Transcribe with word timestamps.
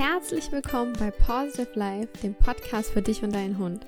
herzlich 0.00 0.50
willkommen 0.50 0.94
bei 0.94 1.10
Positive 1.10 1.68
Life, 1.74 2.08
dem 2.22 2.34
Podcast 2.34 2.90
für 2.90 3.02
dich 3.02 3.22
und 3.22 3.34
deinen 3.34 3.58
Hund. 3.58 3.86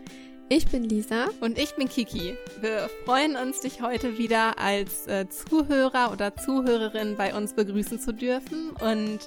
Ich 0.51 0.67
bin 0.67 0.85
Lisa. 0.85 1.29
Und 1.41 1.59
ich 1.59 1.75
bin 1.75 1.89
Kiki. 1.89 2.37
Wir 2.61 2.91
freuen 3.07 3.35
uns, 3.35 3.61
dich 3.61 3.81
heute 3.81 4.19
wieder 4.19 4.59
als 4.59 5.07
äh, 5.07 5.27
Zuhörer 5.31 6.13
oder 6.13 6.37
Zuhörerin 6.37 7.17
bei 7.17 7.35
uns 7.35 7.55
begrüßen 7.55 7.99
zu 7.99 8.13
dürfen 8.13 8.73
und 8.73 9.21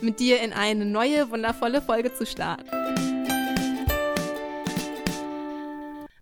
mit 0.00 0.18
dir 0.18 0.40
in 0.42 0.52
eine 0.52 0.84
neue, 0.84 1.30
wundervolle 1.30 1.80
Folge 1.80 2.12
zu 2.12 2.26
starten. 2.26 2.68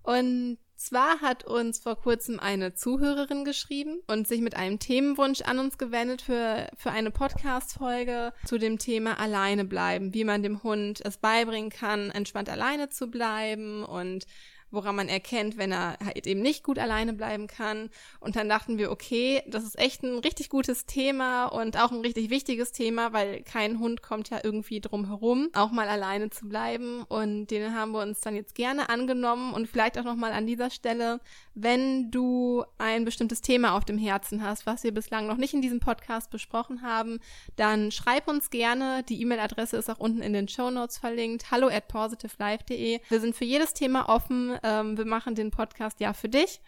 Und 0.02 0.59
zwar 0.81 1.21
hat 1.21 1.45
uns 1.45 1.79
vor 1.79 1.97
kurzem 1.97 2.41
eine 2.41 2.75
Zuhörerin 2.75 3.45
geschrieben 3.45 4.01
und 4.07 4.27
sich 4.27 4.41
mit 4.41 4.57
einem 4.57 4.79
Themenwunsch 4.79 5.43
an 5.43 5.59
uns 5.59 5.77
gewendet 5.77 6.23
für, 6.23 6.69
für 6.77 6.91
eine 6.91 7.11
Podcast-Folge 7.11 8.33
zu 8.47 8.57
dem 8.57 8.79
Thema 8.79 9.21
alleine 9.21 9.66
bleiben, 9.66 10.15
wie 10.15 10.24
man 10.24 10.43
dem 10.43 10.62
Hund 10.62 11.01
es 11.05 11.19
beibringen 11.19 11.71
kann, 11.71 12.11
entspannt 12.11 12.48
alleine 12.48 12.88
zu 12.88 13.11
bleiben 13.11 13.85
und 13.85 14.24
woran 14.70 14.97
man 14.97 15.09
erkennt, 15.09 15.56
wenn 15.59 15.73
er 15.73 15.97
halt 16.05 16.27
eben 16.27 16.41
nicht 16.41 16.62
gut 16.62 16.79
alleine 16.79 17.12
bleiben 17.12 17.47
kann. 17.47 17.91
Und 18.20 18.37
dann 18.37 18.48
dachten 18.48 18.79
wir, 18.79 18.91
okay, 18.91 19.43
das 19.46 19.65
ist 19.65 19.79
echt 19.79 20.02
ein 20.02 20.19
richtig 20.19 20.48
gutes 20.48 20.87
Thema 20.87 21.46
und 21.46 21.77
auch 21.77 21.91
ein 21.91 22.01
richtig 22.01 22.30
wichtiges 22.30 22.73
Thema, 22.73 23.12
weil 23.12 23.43
kein 23.43 23.79
Hund 23.79 24.02
kommt 24.02 24.30
ja 24.30 24.41
irgendwie 24.43 24.80
drum 24.80 25.06
herum, 25.06 25.48
auch 25.55 25.70
mal 25.70 25.88
alleine 25.88 26.30
zu 26.30 26.48
bleiben. 26.48 27.02
Und 27.09 27.48
den 27.48 27.74
haben 27.74 27.93
wir 27.93 28.02
uns 28.02 28.20
dann 28.20 28.37
jetzt 28.37 28.55
gerne 28.55 28.88
angenommen 28.88 29.52
und 29.52 29.66
vielleicht 29.66 29.98
auch 29.98 30.05
nochmal 30.05 30.33
an 30.33 30.46
dieser 30.46 30.71
Stelle, 30.71 31.21
wenn 31.55 32.10
du 32.10 32.65
ein 32.79 33.05
bestimmtes 33.05 33.41
Thema 33.41 33.77
auf 33.77 33.84
dem 33.84 33.98
Herzen 33.98 34.43
hast, 34.43 34.66
was 34.66 34.85
wir 34.85 34.93
bislang 34.93 35.26
noch 35.26 35.37
nicht 35.37 35.54
in 35.54 35.63
diesem 35.63 35.80
Podcast 35.80 36.30
besprochen 36.30 36.82
haben, 36.82 37.21
dann 37.57 37.91
schreib 37.91 38.29
uns 38.29 38.51
gerne. 38.51 39.02
Die 39.09 39.21
E-Mail-Adresse 39.21 39.76
ist 39.76 39.91
auch 39.91 39.98
unten 39.98 40.23
in 40.23 40.32
den 40.32 40.48
Show 40.48 40.71
Notes 40.71 40.98
verlinkt. 40.98 41.51
Hallo 41.51 41.68
at 41.68 41.88
positivelife.de. 41.88 43.01
Wir 43.09 43.21
sind 43.21 43.35
für 43.35 43.45
jedes 43.45 43.74
Thema 43.74 44.09
offen. 44.09 44.60
Ähm, 44.63 44.97
wir 44.97 45.05
machen 45.05 45.35
den 45.35 45.51
Podcast 45.51 46.01
ja 46.01 46.13
für 46.13 46.29
dich 46.29 46.61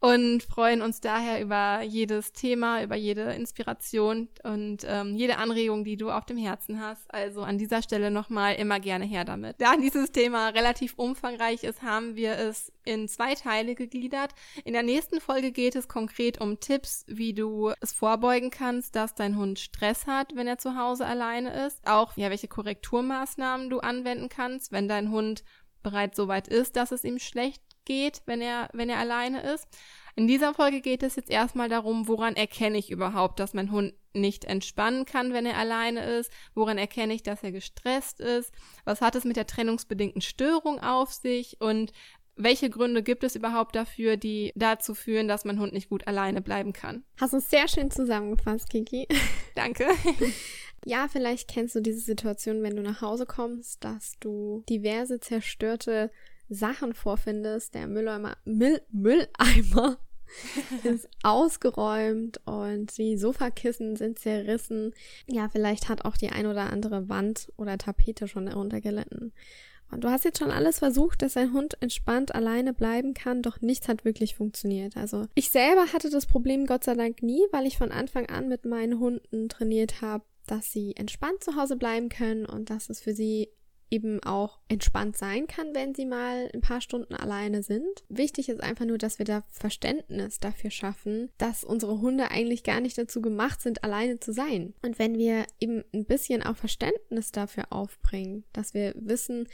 und 0.00 0.42
freuen 0.42 0.80
uns 0.80 1.02
daher 1.02 1.42
über 1.42 1.82
jedes 1.82 2.32
Thema, 2.32 2.82
über 2.82 2.96
jede 2.96 3.34
Inspiration 3.34 4.28
und 4.42 4.78
ähm, 4.86 5.14
jede 5.14 5.36
Anregung, 5.36 5.84
die 5.84 5.98
du 5.98 6.10
auf 6.10 6.24
dem 6.24 6.38
Herzen 6.38 6.80
hast. 6.80 7.12
Also 7.12 7.42
an 7.42 7.58
dieser 7.58 7.82
Stelle 7.82 8.10
nochmal 8.10 8.54
immer 8.54 8.80
gerne 8.80 9.04
her 9.04 9.26
damit. 9.26 9.60
Da 9.60 9.76
dieses 9.76 10.10
Thema 10.10 10.48
relativ 10.48 10.94
umfangreich 10.96 11.64
ist, 11.64 11.82
haben 11.82 12.16
wir 12.16 12.38
es 12.38 12.72
in 12.84 13.08
zwei 13.08 13.34
Teile 13.34 13.74
gegliedert. 13.74 14.34
In 14.64 14.72
der 14.72 14.82
nächsten 14.82 15.20
Folge 15.20 15.52
geht 15.52 15.76
es 15.76 15.86
konkret 15.86 16.40
um 16.40 16.58
Tipps, 16.60 17.04
wie 17.06 17.34
du 17.34 17.72
es 17.82 17.92
vorbeugen 17.92 18.50
kannst, 18.50 18.96
dass 18.96 19.14
dein 19.14 19.36
Hund 19.36 19.58
Stress 19.58 20.06
hat, 20.06 20.34
wenn 20.34 20.46
er 20.46 20.56
zu 20.56 20.76
Hause 20.76 21.04
alleine 21.04 21.66
ist. 21.66 21.86
Auch 21.86 22.16
ja, 22.16 22.30
welche 22.30 22.48
Korrekturmaßnahmen 22.48 23.68
du 23.68 23.80
anwenden 23.80 24.30
kannst, 24.30 24.72
wenn 24.72 24.88
dein 24.88 25.10
Hund 25.10 25.44
bereits 25.82 26.16
so 26.16 26.28
weit 26.28 26.48
ist, 26.48 26.76
dass 26.76 26.92
es 26.92 27.04
ihm 27.04 27.18
schlecht 27.18 27.62
geht, 27.84 28.22
wenn 28.26 28.40
er, 28.40 28.68
wenn 28.72 28.90
er 28.90 28.98
alleine 28.98 29.42
ist. 29.42 29.66
In 30.16 30.26
dieser 30.26 30.54
Folge 30.54 30.80
geht 30.80 31.02
es 31.02 31.16
jetzt 31.16 31.30
erstmal 31.30 31.68
darum, 31.68 32.08
woran 32.08 32.36
erkenne 32.36 32.78
ich 32.78 32.90
überhaupt, 32.90 33.40
dass 33.40 33.54
mein 33.54 33.70
Hund 33.70 33.94
nicht 34.12 34.44
entspannen 34.44 35.04
kann, 35.04 35.32
wenn 35.32 35.46
er 35.46 35.56
alleine 35.56 36.04
ist? 36.04 36.32
Woran 36.54 36.78
erkenne 36.78 37.14
ich, 37.14 37.22
dass 37.22 37.42
er 37.42 37.52
gestresst 37.52 38.20
ist? 38.20 38.52
Was 38.84 39.00
hat 39.00 39.14
es 39.14 39.24
mit 39.24 39.36
der 39.36 39.46
trennungsbedingten 39.46 40.20
Störung 40.20 40.80
auf 40.80 41.12
sich? 41.12 41.60
Und 41.60 41.92
welche 42.36 42.70
Gründe 42.70 43.02
gibt 43.02 43.22
es 43.24 43.36
überhaupt 43.36 43.76
dafür, 43.76 44.16
die 44.16 44.52
dazu 44.54 44.94
führen, 44.94 45.28
dass 45.28 45.44
mein 45.44 45.60
Hund 45.60 45.72
nicht 45.72 45.88
gut 45.88 46.06
alleine 46.06 46.40
bleiben 46.40 46.72
kann? 46.72 47.04
Hast 47.18 47.32
du 47.32 47.40
sehr 47.40 47.68
schön 47.68 47.90
zusammengefasst, 47.90 48.70
Kiki. 48.70 49.06
Danke. 49.54 49.86
Ja, 50.84 51.08
vielleicht 51.08 51.48
kennst 51.48 51.74
du 51.74 51.80
diese 51.80 52.00
Situation, 52.00 52.62
wenn 52.62 52.76
du 52.76 52.82
nach 52.82 53.02
Hause 53.02 53.26
kommst, 53.26 53.84
dass 53.84 54.18
du 54.20 54.64
diverse 54.68 55.20
zerstörte 55.20 56.10
Sachen 56.48 56.94
vorfindest. 56.94 57.74
Der 57.74 57.86
Mülleimer, 57.86 58.36
Müll, 58.44 58.80
Mülleimer 58.90 59.98
ist 60.84 61.08
ausgeräumt 61.22 62.40
und 62.46 62.96
die 62.98 63.16
Sofakissen 63.16 63.96
sind 63.96 64.18
zerrissen. 64.18 64.92
Ja, 65.26 65.48
vielleicht 65.48 65.88
hat 65.88 66.04
auch 66.04 66.16
die 66.16 66.30
ein 66.30 66.46
oder 66.46 66.70
andere 66.70 67.08
Wand 67.08 67.52
oder 67.56 67.78
Tapete 67.78 68.28
schon 68.28 68.46
darunter 68.46 68.80
gelitten. 68.80 69.32
Und 69.90 70.04
du 70.04 70.08
hast 70.08 70.24
jetzt 70.24 70.38
schon 70.38 70.52
alles 70.52 70.78
versucht, 70.78 71.22
dass 71.22 71.34
dein 71.34 71.52
Hund 71.52 71.76
entspannt 71.80 72.34
alleine 72.34 72.72
bleiben 72.72 73.12
kann, 73.12 73.42
doch 73.42 73.60
nichts 73.60 73.88
hat 73.88 74.04
wirklich 74.04 74.36
funktioniert. 74.36 74.96
Also 74.96 75.26
ich 75.34 75.50
selber 75.50 75.92
hatte 75.92 76.10
das 76.10 76.26
Problem 76.26 76.66
Gott 76.66 76.84
sei 76.84 76.94
Dank 76.94 77.22
nie, 77.22 77.42
weil 77.50 77.66
ich 77.66 77.76
von 77.76 77.90
Anfang 77.90 78.26
an 78.26 78.48
mit 78.48 78.64
meinen 78.64 79.00
Hunden 79.00 79.48
trainiert 79.48 80.00
habe, 80.00 80.24
dass 80.50 80.72
sie 80.72 80.94
entspannt 80.96 81.44
zu 81.44 81.56
Hause 81.56 81.76
bleiben 81.76 82.08
können 82.08 82.46
und 82.46 82.70
dass 82.70 82.90
es 82.90 83.00
für 83.00 83.14
sie 83.14 83.48
eben 83.90 84.22
auch 84.22 84.60
entspannt 84.68 85.16
sein 85.16 85.46
kann, 85.46 85.74
wenn 85.74 85.94
sie 85.94 86.06
mal 86.06 86.48
ein 86.54 86.60
paar 86.60 86.80
Stunden 86.80 87.14
alleine 87.14 87.62
sind. 87.62 88.04
Wichtig 88.08 88.48
ist 88.48 88.62
einfach 88.62 88.84
nur, 88.84 88.98
dass 88.98 89.18
wir 89.18 89.26
da 89.26 89.42
Verständnis 89.50 90.38
dafür 90.38 90.70
schaffen, 90.70 91.30
dass 91.38 91.64
unsere 91.64 92.00
Hunde 92.00 92.30
eigentlich 92.30 92.62
gar 92.62 92.80
nicht 92.80 92.96
dazu 92.96 93.20
gemacht 93.20 93.60
sind, 93.60 93.82
alleine 93.84 94.20
zu 94.20 94.32
sein. 94.32 94.74
Und 94.82 94.98
wenn 94.98 95.18
wir 95.18 95.44
eben 95.58 95.84
ein 95.92 96.04
bisschen 96.04 96.42
auch 96.42 96.56
Verständnis 96.56 97.32
dafür 97.32 97.64
aufbringen, 97.70 98.44
dass 98.52 98.74
wir 98.74 98.94
wissen, 98.96 99.48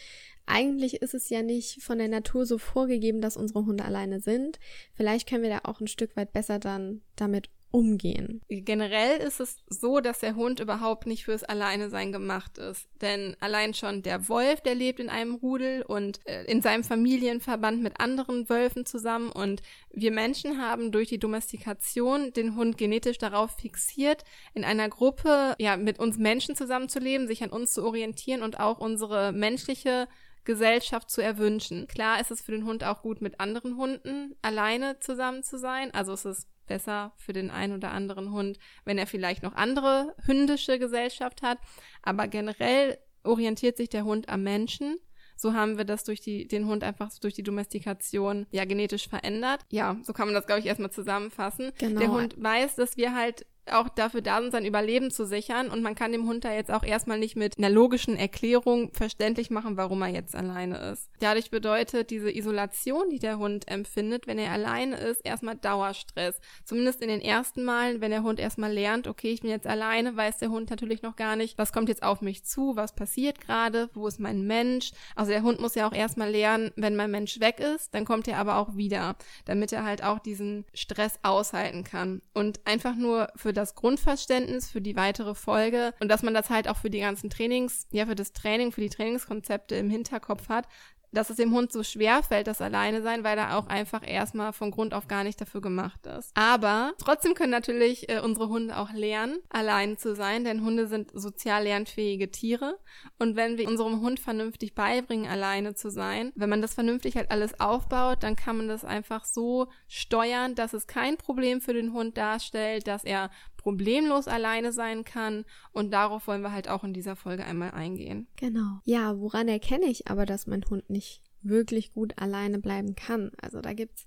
eigentlich 0.44 1.02
ist 1.02 1.14
es 1.14 1.28
ja 1.28 1.42
nicht 1.42 1.82
von 1.82 1.98
der 1.98 2.08
Natur 2.08 2.46
so 2.46 2.58
vorgegeben, 2.58 3.20
dass 3.20 3.36
unsere 3.36 3.66
Hunde 3.66 3.84
alleine 3.84 4.20
sind. 4.20 4.60
Vielleicht 4.94 5.28
können 5.28 5.42
wir 5.42 5.50
da 5.50 5.60
auch 5.64 5.80
ein 5.80 5.88
Stück 5.88 6.16
weit 6.16 6.32
besser 6.32 6.58
dann 6.58 7.00
damit 7.16 7.48
umgehen. 7.70 8.40
Generell 8.48 9.18
ist 9.18 9.40
es 9.40 9.58
so, 9.68 10.00
dass 10.00 10.20
der 10.20 10.34
Hund 10.34 10.60
überhaupt 10.60 11.06
nicht 11.06 11.24
fürs 11.24 11.44
Alleinesein 11.44 12.12
gemacht 12.12 12.58
ist. 12.58 12.88
Denn 13.00 13.36
allein 13.40 13.74
schon 13.74 14.02
der 14.02 14.28
Wolf, 14.28 14.60
der 14.60 14.74
lebt 14.74 15.00
in 15.00 15.10
einem 15.10 15.34
Rudel 15.34 15.82
und 15.82 16.20
äh, 16.26 16.44
in 16.44 16.62
seinem 16.62 16.84
Familienverband 16.84 17.82
mit 17.82 18.00
anderen 18.00 18.48
Wölfen 18.48 18.86
zusammen. 18.86 19.30
Und 19.30 19.62
wir 19.90 20.10
Menschen 20.10 20.60
haben 20.60 20.92
durch 20.92 21.08
die 21.08 21.18
Domestikation 21.18 22.32
den 22.32 22.56
Hund 22.56 22.78
genetisch 22.78 23.18
darauf 23.18 23.50
fixiert, 23.56 24.24
in 24.54 24.64
einer 24.64 24.88
Gruppe, 24.88 25.54
ja, 25.58 25.76
mit 25.76 25.98
uns 25.98 26.18
Menschen 26.18 26.56
zusammenzuleben, 26.56 27.26
sich 27.26 27.42
an 27.42 27.50
uns 27.50 27.72
zu 27.72 27.84
orientieren 27.84 28.42
und 28.42 28.58
auch 28.58 28.78
unsere 28.78 29.32
menschliche 29.32 30.08
Gesellschaft 30.44 31.10
zu 31.10 31.20
erwünschen. 31.20 31.86
Klar 31.88 32.20
ist 32.20 32.30
es 32.30 32.40
für 32.40 32.52
den 32.52 32.64
Hund 32.64 32.84
auch 32.84 33.02
gut, 33.02 33.20
mit 33.20 33.40
anderen 33.40 33.76
Hunden 33.76 34.34
alleine 34.40 34.98
zusammen 35.00 35.42
zu 35.42 35.58
sein. 35.58 35.92
Also 35.92 36.12
es 36.12 36.24
ist 36.24 36.48
besser 36.66 37.12
für 37.16 37.32
den 37.32 37.50
einen 37.50 37.74
oder 37.74 37.92
anderen 37.92 38.32
Hund, 38.32 38.58
wenn 38.84 38.98
er 38.98 39.06
vielleicht 39.06 39.42
noch 39.42 39.54
andere 39.54 40.14
hündische 40.24 40.78
Gesellschaft 40.78 41.42
hat. 41.42 41.58
Aber 42.02 42.28
generell 42.28 42.98
orientiert 43.24 43.76
sich 43.76 43.88
der 43.88 44.04
Hund 44.04 44.28
am 44.28 44.42
Menschen. 44.42 44.98
So 45.36 45.52
haben 45.52 45.76
wir 45.76 45.84
das 45.84 46.04
durch 46.04 46.20
die, 46.20 46.48
den 46.48 46.66
Hund 46.66 46.82
einfach 46.82 47.10
durch 47.20 47.34
die 47.34 47.42
Domestikation 47.42 48.46
ja 48.50 48.64
genetisch 48.64 49.08
verändert. 49.08 49.60
Ja, 49.70 49.96
so 50.02 50.12
kann 50.12 50.28
man 50.28 50.34
das, 50.34 50.46
glaube 50.46 50.60
ich, 50.60 50.66
erstmal 50.66 50.90
zusammenfassen. 50.90 51.72
Genau. 51.78 52.00
Der 52.00 52.10
Hund 52.10 52.42
weiß, 52.42 52.76
dass 52.76 52.96
wir 52.96 53.14
halt 53.14 53.46
auch 53.72 53.88
dafür 53.88 54.20
da 54.20 54.40
sind, 54.40 54.52
sein 54.52 54.64
Überleben 54.64 55.10
zu 55.10 55.26
sichern. 55.26 55.68
Und 55.68 55.82
man 55.82 55.94
kann 55.94 56.12
dem 56.12 56.26
Hund 56.26 56.44
da 56.44 56.52
jetzt 56.52 56.70
auch 56.70 56.82
erstmal 56.82 57.18
nicht 57.18 57.36
mit 57.36 57.58
einer 57.58 57.70
logischen 57.70 58.16
Erklärung 58.16 58.92
verständlich 58.92 59.50
machen, 59.50 59.76
warum 59.76 60.02
er 60.02 60.08
jetzt 60.08 60.34
alleine 60.34 60.78
ist. 60.92 61.10
Dadurch 61.20 61.50
bedeutet 61.50 62.10
diese 62.10 62.30
Isolation, 62.30 63.10
die 63.10 63.18
der 63.18 63.38
Hund 63.38 63.68
empfindet, 63.68 64.26
wenn 64.26 64.38
er 64.38 64.52
alleine 64.52 64.96
ist, 64.96 65.24
erstmal 65.24 65.56
Dauerstress. 65.56 66.40
Zumindest 66.64 67.02
in 67.02 67.08
den 67.08 67.20
ersten 67.20 67.64
Malen, 67.64 68.00
wenn 68.00 68.10
der 68.10 68.22
Hund 68.22 68.38
erstmal 68.38 68.72
lernt, 68.72 69.06
okay, 69.06 69.32
ich 69.32 69.40
bin 69.40 69.50
jetzt 69.50 69.66
alleine, 69.66 70.16
weiß 70.16 70.38
der 70.38 70.50
Hund 70.50 70.70
natürlich 70.70 71.02
noch 71.02 71.16
gar 71.16 71.36
nicht, 71.36 71.58
was 71.58 71.72
kommt 71.72 71.88
jetzt 71.88 72.02
auf 72.02 72.20
mich 72.20 72.44
zu, 72.44 72.76
was 72.76 72.94
passiert 72.94 73.40
gerade, 73.40 73.90
wo 73.94 74.06
ist 74.06 74.20
mein 74.20 74.46
Mensch. 74.46 74.92
Also 75.14 75.32
der 75.32 75.42
Hund 75.42 75.60
muss 75.60 75.74
ja 75.74 75.88
auch 75.88 75.92
erstmal 75.92 76.30
lernen, 76.30 76.70
wenn 76.76 76.96
mein 76.96 77.10
Mensch 77.10 77.40
weg 77.40 77.60
ist, 77.60 77.94
dann 77.94 78.04
kommt 78.04 78.28
er 78.28 78.38
aber 78.38 78.56
auch 78.58 78.76
wieder, 78.76 79.16
damit 79.44 79.72
er 79.72 79.84
halt 79.84 80.02
auch 80.02 80.18
diesen 80.18 80.64
Stress 80.74 81.18
aushalten 81.22 81.84
kann. 81.84 82.22
Und 82.34 82.60
einfach 82.66 82.94
nur 82.94 83.28
für 83.36 83.52
das 83.56 83.74
Grundverständnis 83.74 84.70
für 84.70 84.80
die 84.80 84.96
weitere 84.96 85.34
Folge 85.34 85.94
und 86.00 86.08
dass 86.08 86.22
man 86.22 86.34
das 86.34 86.50
halt 86.50 86.68
auch 86.68 86.76
für 86.76 86.90
die 86.90 87.00
ganzen 87.00 87.30
Trainings, 87.30 87.86
ja, 87.90 88.06
für 88.06 88.14
das 88.14 88.32
Training, 88.32 88.72
für 88.72 88.80
die 88.80 88.90
Trainingskonzepte 88.90 89.74
im 89.76 89.90
Hinterkopf 89.90 90.48
hat, 90.48 90.66
dass 91.16 91.30
es 91.30 91.36
dem 91.36 91.52
Hund 91.52 91.72
so 91.72 91.82
schwer 91.82 92.22
fällt, 92.22 92.46
das 92.46 92.60
alleine 92.60 93.02
sein, 93.02 93.24
weil 93.24 93.38
er 93.38 93.56
auch 93.56 93.66
einfach 93.68 94.06
erstmal 94.06 94.52
von 94.52 94.70
Grund 94.70 94.92
auf 94.92 95.08
gar 95.08 95.24
nicht 95.24 95.40
dafür 95.40 95.60
gemacht 95.60 96.06
ist. 96.06 96.30
Aber 96.34 96.92
trotzdem 96.98 97.34
können 97.34 97.50
natürlich 97.50 98.08
äh, 98.08 98.20
unsere 98.20 98.48
Hunde 98.48 98.76
auch 98.76 98.92
lernen, 98.92 99.38
allein 99.48 99.96
zu 99.96 100.14
sein, 100.14 100.44
denn 100.44 100.62
Hunde 100.62 100.86
sind 100.86 101.10
sozial 101.14 101.64
lernfähige 101.64 102.30
Tiere. 102.30 102.78
Und 103.18 103.34
wenn 103.36 103.56
wir 103.56 103.66
unserem 103.66 104.00
Hund 104.00 104.20
vernünftig 104.20 104.74
beibringen, 104.74 105.26
alleine 105.26 105.74
zu 105.74 105.90
sein, 105.90 106.32
wenn 106.34 106.50
man 106.50 106.62
das 106.62 106.74
vernünftig 106.74 107.16
halt 107.16 107.30
alles 107.30 107.58
aufbaut, 107.58 108.22
dann 108.22 108.36
kann 108.36 108.58
man 108.58 108.68
das 108.68 108.84
einfach 108.84 109.24
so 109.24 109.68
steuern, 109.88 110.54
dass 110.54 110.74
es 110.74 110.86
kein 110.86 111.16
Problem 111.16 111.60
für 111.60 111.72
den 111.72 111.92
Hund 111.92 112.18
darstellt, 112.18 112.86
dass 112.86 113.04
er 113.04 113.30
problemlos 113.66 114.28
alleine 114.28 114.70
sein 114.70 115.02
kann. 115.02 115.44
Und 115.72 115.90
darauf 115.90 116.28
wollen 116.28 116.42
wir 116.42 116.52
halt 116.52 116.68
auch 116.68 116.84
in 116.84 116.92
dieser 116.92 117.16
Folge 117.16 117.44
einmal 117.44 117.72
eingehen. 117.72 118.28
Genau. 118.36 118.78
Ja, 118.84 119.18
woran 119.18 119.48
erkenne 119.48 119.86
ich 119.86 120.06
aber, 120.06 120.24
dass 120.24 120.46
mein 120.46 120.64
Hund 120.70 120.88
nicht 120.88 121.20
wirklich 121.42 121.92
gut 121.92 122.12
alleine 122.16 122.60
bleiben 122.60 122.94
kann. 122.94 123.32
Also 123.42 123.60
da 123.60 123.72
gibt's 123.72 124.06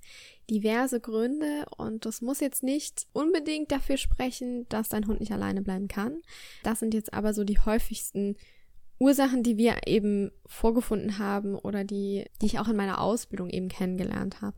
diverse 0.49 1.01
Gründe 1.01 1.65
und 1.75 2.05
das 2.05 2.21
muss 2.21 2.39
jetzt 2.39 2.63
nicht 2.63 3.07
unbedingt 3.11 3.69
dafür 3.73 3.97
sprechen, 3.97 4.65
dass 4.69 4.87
dein 4.87 5.07
Hund 5.07 5.19
nicht 5.19 5.33
alleine 5.33 5.61
bleiben 5.61 5.89
kann. 5.89 6.21
Das 6.63 6.79
sind 6.79 6.93
jetzt 6.93 7.13
aber 7.13 7.33
so 7.33 7.43
die 7.43 7.59
häufigsten 7.59 8.37
Ursachen, 8.99 9.43
die 9.43 9.57
wir 9.57 9.87
eben 9.87 10.29
vorgefunden 10.45 11.19
haben 11.19 11.55
oder 11.55 11.85
die, 11.85 12.25
die 12.41 12.47
ich 12.47 12.59
auch 12.59 12.67
in 12.67 12.75
meiner 12.75 12.99
Ausbildung 12.99 13.49
eben 13.49 13.69
kennengelernt 13.69 14.41
habe. 14.41 14.57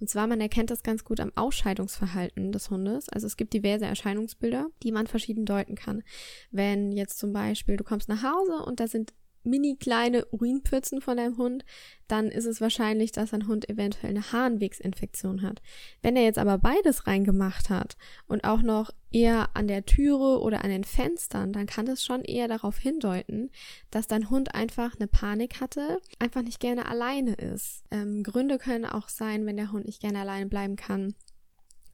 Und 0.00 0.08
zwar, 0.08 0.26
man 0.26 0.40
erkennt 0.40 0.70
das 0.70 0.82
ganz 0.82 1.04
gut 1.04 1.20
am 1.20 1.30
Ausscheidungsverhalten 1.34 2.52
des 2.52 2.70
Hundes. 2.70 3.10
Also 3.10 3.26
es 3.26 3.36
gibt 3.36 3.52
diverse 3.52 3.84
Erscheinungsbilder, 3.84 4.68
die 4.82 4.92
man 4.92 5.06
verschieden 5.06 5.44
deuten 5.44 5.74
kann. 5.74 6.02
Wenn 6.50 6.92
jetzt 6.92 7.18
zum 7.18 7.34
Beispiel 7.34 7.76
du 7.76 7.84
kommst 7.84 8.08
nach 8.08 8.22
Hause 8.22 8.64
und 8.64 8.80
da 8.80 8.88
sind 8.88 9.12
mini 9.44 9.76
kleine 9.76 10.24
Urinpfützen 10.26 11.00
von 11.00 11.16
deinem 11.16 11.36
Hund, 11.36 11.64
dann 12.08 12.28
ist 12.28 12.44
es 12.44 12.60
wahrscheinlich, 12.60 13.12
dass 13.12 13.30
dein 13.30 13.46
Hund 13.46 13.68
eventuell 13.68 14.10
eine 14.10 14.32
Harnwegsinfektion 14.32 15.42
hat. 15.42 15.62
Wenn 16.02 16.16
er 16.16 16.24
jetzt 16.24 16.38
aber 16.38 16.58
beides 16.58 17.06
reingemacht 17.06 17.70
hat 17.70 17.96
und 18.26 18.44
auch 18.44 18.62
noch 18.62 18.90
eher 19.10 19.50
an 19.54 19.68
der 19.68 19.84
Türe 19.84 20.40
oder 20.40 20.64
an 20.64 20.70
den 20.70 20.84
Fenstern, 20.84 21.52
dann 21.52 21.66
kann 21.66 21.86
das 21.86 22.04
schon 22.04 22.22
eher 22.22 22.48
darauf 22.48 22.78
hindeuten, 22.78 23.50
dass 23.90 24.06
dein 24.06 24.30
Hund 24.30 24.54
einfach 24.54 24.94
eine 24.96 25.06
Panik 25.06 25.60
hatte, 25.60 26.00
einfach 26.18 26.42
nicht 26.42 26.60
gerne 26.60 26.86
alleine 26.86 27.34
ist. 27.34 27.84
Ähm, 27.90 28.22
Gründe 28.22 28.58
können 28.58 28.84
auch 28.84 29.08
sein, 29.08 29.46
wenn 29.46 29.56
der 29.56 29.72
Hund 29.72 29.86
nicht 29.86 30.00
gerne 30.00 30.20
alleine 30.20 30.46
bleiben 30.46 30.76
kann, 30.76 31.14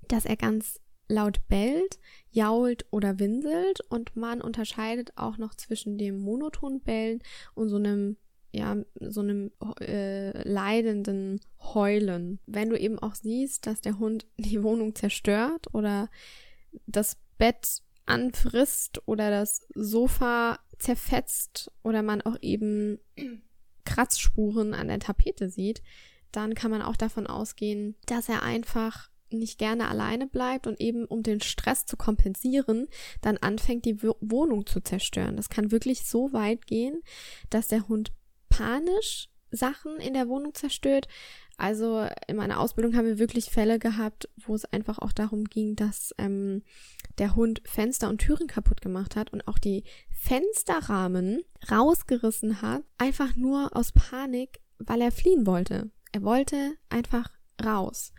dass 0.09 0.25
er 0.25 0.37
ganz 0.37 0.81
laut 1.08 1.40
bellt, 1.49 1.99
jault 2.31 2.87
oder 2.90 3.19
winselt 3.19 3.81
und 3.88 4.14
man 4.16 4.40
unterscheidet 4.40 5.12
auch 5.16 5.38
noch 5.38 5.55
zwischen 5.55 5.99
dem 5.99 6.19
monotonen 6.19 6.81
Bellen 6.81 7.22
und 7.55 7.69
so 7.69 7.76
einem 7.76 8.16
ja, 8.50 8.76
so 8.99 9.20
einem 9.20 9.52
äh, 9.81 10.49
leidenden 10.49 11.40
Heulen. 11.60 12.38
Wenn 12.46 12.70
du 12.70 12.78
eben 12.78 12.99
auch 12.99 13.14
siehst, 13.14 13.66
dass 13.66 13.82
der 13.82 13.99
Hund 13.99 14.26
die 14.38 14.62
Wohnung 14.62 14.94
zerstört 14.94 15.66
oder 15.75 16.08
das 16.87 17.19
Bett 17.37 17.82
anfrisst 18.06 19.06
oder 19.06 19.31
das 19.31 19.66
Sofa 19.75 20.58
zerfetzt 20.78 21.70
oder 21.82 22.02
man 22.02 22.22
auch 22.22 22.37
eben 22.40 22.99
Kratzspuren 23.84 24.75
an 24.75 24.88
der 24.88 24.99
Tapete 24.99 25.50
sieht, 25.50 25.82
dann 26.32 26.54
kann 26.54 26.70
man 26.70 26.82
auch 26.82 26.96
davon 26.96 27.26
ausgehen, 27.26 27.96
dass 28.06 28.28
er 28.28 28.43
einfach 28.43 29.11
nicht 29.30 29.58
gerne 29.58 29.88
alleine 29.88 30.26
bleibt 30.26 30.66
und 30.66 30.80
eben 30.80 31.04
um 31.04 31.22
den 31.22 31.40
Stress 31.40 31.86
zu 31.86 31.96
kompensieren, 31.96 32.88
dann 33.20 33.36
anfängt 33.38 33.84
die 33.84 34.02
Wohnung 34.02 34.66
zu 34.66 34.80
zerstören. 34.80 35.36
Das 35.36 35.48
kann 35.48 35.70
wirklich 35.70 36.04
so 36.04 36.32
weit 36.32 36.66
gehen, 36.66 37.02
dass 37.50 37.69
der 37.69 37.88
Hund 37.88 38.12
panisch 38.48 39.28
Sachen 39.50 39.96
in 39.98 40.14
der 40.14 40.28
Wohnung 40.28 40.54
zerstört. 40.54 41.08
Also 41.56 42.06
in 42.28 42.36
meiner 42.36 42.60
Ausbildung 42.60 42.94
haben 42.96 43.06
wir 43.06 43.19
wirklich 43.19 43.46
Fälle 43.46 43.78
gehabt, 43.78 44.28
wo 44.36 44.54
es 44.54 44.64
einfach 44.66 44.98
auch 45.00 45.12
darum 45.12 45.44
ging, 45.44 45.75
dass 45.75 46.14
ähm, 46.16 46.62
der 47.19 47.34
Hund 47.34 47.62
Fenster 47.64 48.08
und 48.08 48.19
Türen 48.19 48.46
kaputt 48.46 48.80
gemacht 48.80 49.16
hat 49.16 49.32
und 49.32 49.48
auch 49.48 49.58
die 49.58 49.82
Fensterrahmen 50.10 51.42
rausgerissen 51.70 52.62
hat, 52.62 52.84
einfach 52.96 53.34
nur 53.34 53.76
aus 53.76 53.90
Panik, 53.90 54.60
weil 54.78 55.00
er 55.00 55.10
fliehen 55.10 55.46
wollte. 55.46 55.90
Er 56.12 56.22
wollte 56.22 56.75
einfach 56.90 57.28
raus. 57.64 58.12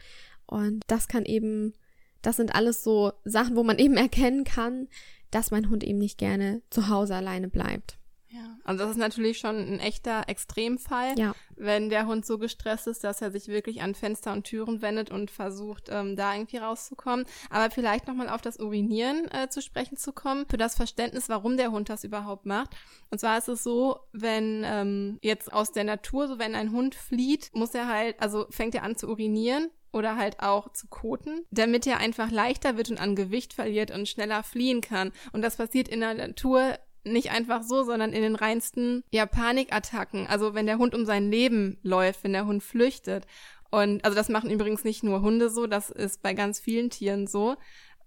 Und 0.50 0.84
das 0.88 1.08
kann 1.08 1.26
eben, 1.26 1.74
das 2.22 2.38
sind 2.38 2.56
alles 2.56 2.84
so 2.84 3.14
Sachen, 3.24 3.56
wo 3.56 3.64
man 3.64 3.78
eben 3.78 3.98
erkennen 3.98 4.44
kann, 4.44 4.88
dass 5.30 5.52
mein 5.52 5.70
Hund 5.70 5.84
eben 5.84 6.00
nicht 6.00 6.18
gerne 6.18 6.64
zu 6.72 6.90
Hause 6.90 7.16
alleine 7.16 7.50
bleibt. 7.50 8.00
Ja, 8.32 8.58
also 8.64 8.84
das 8.84 8.92
ist 8.92 8.98
natürlich 8.98 9.40
schon 9.40 9.56
ein 9.56 9.80
echter 9.80 10.26
Extremfall, 10.28 11.18
ja. 11.18 11.34
wenn 11.56 11.90
der 11.90 12.06
Hund 12.06 12.28
so 12.28 12.38
gestresst 12.38 12.86
ist, 12.86 13.04
dass 13.04 13.22
er 13.22 13.32
sich 13.32 13.48
wirklich 13.48 13.82
an 13.82 13.96
Fenster 13.96 14.32
und 14.34 14.44
Türen 14.44 14.84
wendet 14.84 15.10
und 15.10 15.32
versucht, 15.32 15.90
ähm, 15.90 16.16
da 16.16 16.36
irgendwie 16.36 16.58
rauszukommen. 16.58 17.26
Aber 17.50 17.72
vielleicht 17.72 18.08
nochmal 18.08 18.30
auf 18.30 18.42
das 18.42 18.60
Urinieren 18.60 19.30
äh, 19.32 19.50
zu 19.50 19.64
sprechen 19.64 19.98
zu 19.98 20.14
kommen, 20.14 20.46
für 20.48 20.58
das 20.58 20.76
Verständnis, 20.76 21.28
warum 21.28 21.58
der 21.58 21.72
Hund 21.72 21.90
das 21.90 22.04
überhaupt 22.04 22.46
macht. 22.46 22.76
Und 23.10 23.20
zwar 23.20 23.40
ist 23.40 23.50
es 23.50 23.64
so, 23.64 24.00
wenn 24.12 24.64
ähm, 24.64 25.18
jetzt 25.24 25.52
aus 25.52 25.72
der 25.72 25.84
Natur, 25.84 26.28
so 26.28 26.38
wenn 26.38 26.54
ein 26.54 26.72
Hund 26.72 26.94
flieht, 26.94 27.50
muss 27.54 27.74
er 27.74 27.88
halt, 27.88 28.20
also 28.22 28.46
fängt 28.52 28.76
er 28.76 28.84
an 28.84 28.96
zu 28.96 29.08
urinieren 29.10 29.70
oder 29.92 30.18
halt 30.18 30.40
auch 30.40 30.72
zu 30.72 30.88
koten, 30.88 31.46
damit 31.52 31.88
er 31.88 31.98
einfach 31.98 32.32
leichter 32.32 32.78
wird 32.78 32.90
und 32.90 33.00
an 33.00 33.16
Gewicht 33.16 33.54
verliert 33.54 33.92
und 33.92 34.08
schneller 34.08 34.44
fliehen 34.44 34.82
kann. 34.82 35.12
Und 35.32 35.42
das 35.42 35.58
passiert 35.58 35.88
in 35.88 36.02
der 36.02 36.14
Natur 36.14 36.78
nicht 37.04 37.32
einfach 37.32 37.64
so, 37.64 37.84
sondern 37.84 38.14
in 38.14 38.22
den 38.22 38.36
reinsten 38.36 39.04
ja, 39.12 39.26
Panikattacken. 39.26 40.28
Also 40.28 40.54
wenn 40.54 40.66
der 40.66 40.78
Hund 40.78 40.94
um 40.94 41.06
sein 41.06 41.32
Leben 41.32 41.78
läuft, 41.82 42.24
wenn 42.24 42.34
der 42.34 42.46
Hund 42.46 42.64
flüchtet. 42.64 43.26
Und 43.72 44.04
also 44.04 44.16
das 44.16 44.30
machen 44.30 44.50
übrigens 44.50 44.84
nicht 44.84 45.04
nur 45.04 45.22
Hunde 45.22 45.50
so, 45.50 45.68
das 45.68 45.90
ist 45.90 46.22
bei 46.22 46.34
ganz 46.34 46.60
vielen 46.60 46.90
Tieren 46.90 47.28
so. 47.28 47.56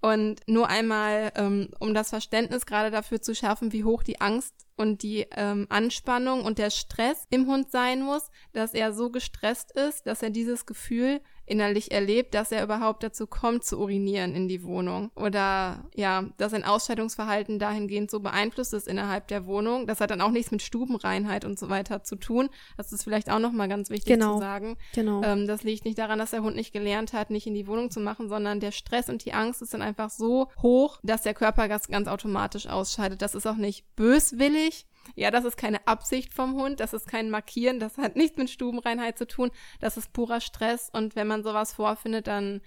Und 0.01 0.41
nur 0.49 0.69
einmal, 0.69 1.31
ähm, 1.37 1.69
um 1.79 1.95
das 1.95 2.11
Verständnis 2.11 2.67
gerade 2.67 2.91
dafür 2.91 3.23
zu 3.23 3.37
schaffen, 3.37 3.73
wie 3.73 3.85
hoch 3.85 4.03
die 4.03 4.21
Angst 4.21 4.67
und 4.77 5.05
die 5.05 5.29
ähm, 5.37 5.69
Anspannung 5.71 6.45
und 6.45 6.59
der 6.59 6.71
Stress 6.71 7.25
im 7.31 7.47
Hund 7.47 7.71
sein 7.71 8.03
muss, 8.03 8.29
dass 8.53 8.75
er 8.75 8.93
so 8.93 9.11
gestresst 9.11 9.71
ist, 9.71 10.05
dass 10.09 10.21
er 10.21 10.31
dieses 10.31 10.67
Gefühl 10.67 11.21
innerlich 11.47 11.93
erlebt, 11.93 12.35
dass 12.35 12.53
er 12.53 12.63
überhaupt 12.63 13.03
dazu 13.03 13.27
kommt, 13.27 13.65
zu 13.65 13.79
urinieren 13.79 14.35
in 14.35 14.49
die 14.49 14.63
Wohnung. 14.63 15.11
Oder 15.15 15.85
ja, 15.95 16.25
dass 16.37 16.53
sein 16.53 16.65
Ausscheidungsverhalten 16.65 17.59
dahingehend 17.59 18.11
so 18.11 18.21
beeinflusst 18.21 18.75
ist 18.75 18.89
innerhalb 18.89 19.29
der 19.29 19.47
Wohnung. 19.47 19.87
Das 19.87 20.01
hat 20.01 20.11
dann 20.11 20.21
auch 20.21 20.31
nichts 20.31 20.51
mit 20.51 20.63
Stubenreinheit 20.63 21.45
und 21.45 21.59
so 21.59 21.69
weiter 21.69 22.03
zu 22.05 22.17
tun. 22.17 22.49
Das 22.77 22.93
ist 22.93 23.05
vielleicht 23.05 23.31
auch 23.31 23.39
nochmal 23.39 23.69
ganz 23.69 23.91
wichtig 23.91 24.15
genau. 24.15 24.35
zu 24.35 24.41
sagen. 24.41 24.77
Genau. 24.95 25.23
Ähm, 25.23 25.47
das 25.47 25.63
liegt 25.63 25.85
nicht 25.85 25.99
daran, 25.99 26.19
dass 26.19 26.31
der 26.31 26.43
Hund 26.43 26.57
nicht 26.57 26.73
gelernt 26.73 27.13
hat, 27.13 27.31
nicht 27.31 27.47
in 27.47 27.55
die 27.55 27.67
Wohnung 27.67 27.91
zu 27.91 28.01
machen, 28.01 28.29
sondern 28.29 28.61
der 28.61 28.73
Stress 28.73 29.09
und 29.09 29.25
die 29.25 29.33
Angst 29.33 29.63
ist 29.63 29.75
dann 29.75 29.83
einfach 29.83 30.11
so 30.11 30.49
hoch, 30.61 30.99
dass 31.03 31.23
der 31.23 31.35
Körper 31.35 31.69
ganz, 31.69 31.89
ganz 31.89 32.09
automatisch 32.09 32.67
ausscheidet. 32.67 33.23
Das 33.23 33.35
ist 33.35 33.47
auch 33.47 33.57
nicht 33.57 33.85
böswillig, 33.97 34.87
ja, 35.15 35.31
das 35.31 35.45
ist 35.45 35.57
keine 35.57 35.87
Absicht 35.87 36.35
vom 36.35 36.55
Hund, 36.55 36.81
das 36.81 36.93
ist 36.93 37.07
kein 37.07 37.31
Markieren, 37.31 37.81
das 37.81 37.99
hat 37.99 38.17
nichts 38.17 38.37
mit 38.37 38.51
Stubenreinheit 38.51 39.19
zu 39.19 39.27
tun, 39.27 39.51
das 39.81 39.97
ist 39.97 40.13
purer 40.13 40.41
Stress 40.41 40.91
und 40.93 41.17
wenn 41.17 41.27
man 41.27 41.43
sowas 41.43 41.75
vorfindet, 41.75 42.27
dann 42.27 42.61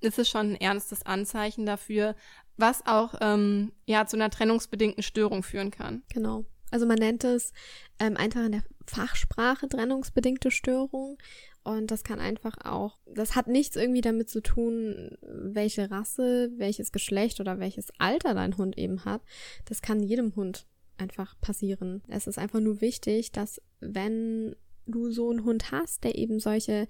ist 0.00 0.18
es 0.18 0.28
schon 0.28 0.52
ein 0.52 0.60
ernstes 0.60 1.04
Anzeichen 1.04 1.66
dafür, 1.66 2.14
was 2.56 2.86
auch 2.86 3.14
ähm, 3.20 3.72
ja 3.86 4.06
zu 4.06 4.16
einer 4.16 4.30
trennungsbedingten 4.30 5.02
Störung 5.02 5.42
führen 5.42 5.70
kann. 5.70 6.02
Genau. 6.12 6.44
Also 6.70 6.86
man 6.86 6.98
nennt 6.98 7.24
es 7.24 7.52
ähm, 7.98 8.16
einfach 8.16 8.44
in 8.44 8.52
der 8.52 8.64
Fachsprache 8.86 9.68
trennungsbedingte 9.68 10.50
Störung. 10.50 11.18
Und 11.64 11.90
das 11.90 12.02
kann 12.02 12.18
einfach 12.18 12.56
auch, 12.64 12.98
das 13.06 13.36
hat 13.36 13.46
nichts 13.46 13.76
irgendwie 13.76 14.00
damit 14.00 14.30
zu 14.30 14.40
tun, 14.40 15.18
welche 15.20 15.90
Rasse, 15.90 16.50
welches 16.56 16.92
Geschlecht 16.92 17.40
oder 17.40 17.58
welches 17.58 17.88
Alter 17.98 18.34
dein 18.34 18.56
Hund 18.56 18.78
eben 18.78 19.04
hat. 19.04 19.22
Das 19.66 19.82
kann 19.82 20.02
jedem 20.02 20.34
Hund 20.34 20.66
einfach 20.98 21.34
passieren. 21.40 22.02
Es 22.08 22.26
ist 22.26 22.38
einfach 22.38 22.60
nur 22.60 22.80
wichtig, 22.80 23.32
dass 23.32 23.60
wenn 23.80 24.56
du 24.86 25.10
so 25.10 25.30
einen 25.30 25.44
Hund 25.44 25.70
hast, 25.70 26.04
der 26.04 26.16
eben 26.16 26.40
solche 26.40 26.88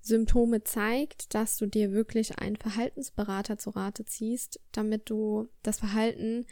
Symptome 0.00 0.62
zeigt, 0.64 1.34
dass 1.34 1.56
du 1.56 1.66
dir 1.66 1.92
wirklich 1.92 2.38
einen 2.38 2.56
Verhaltensberater 2.56 3.58
zu 3.58 3.70
Rate 3.70 4.04
ziehst, 4.04 4.60
damit 4.72 5.08
du 5.08 5.48
das 5.62 5.78
Verhalten 5.78 6.46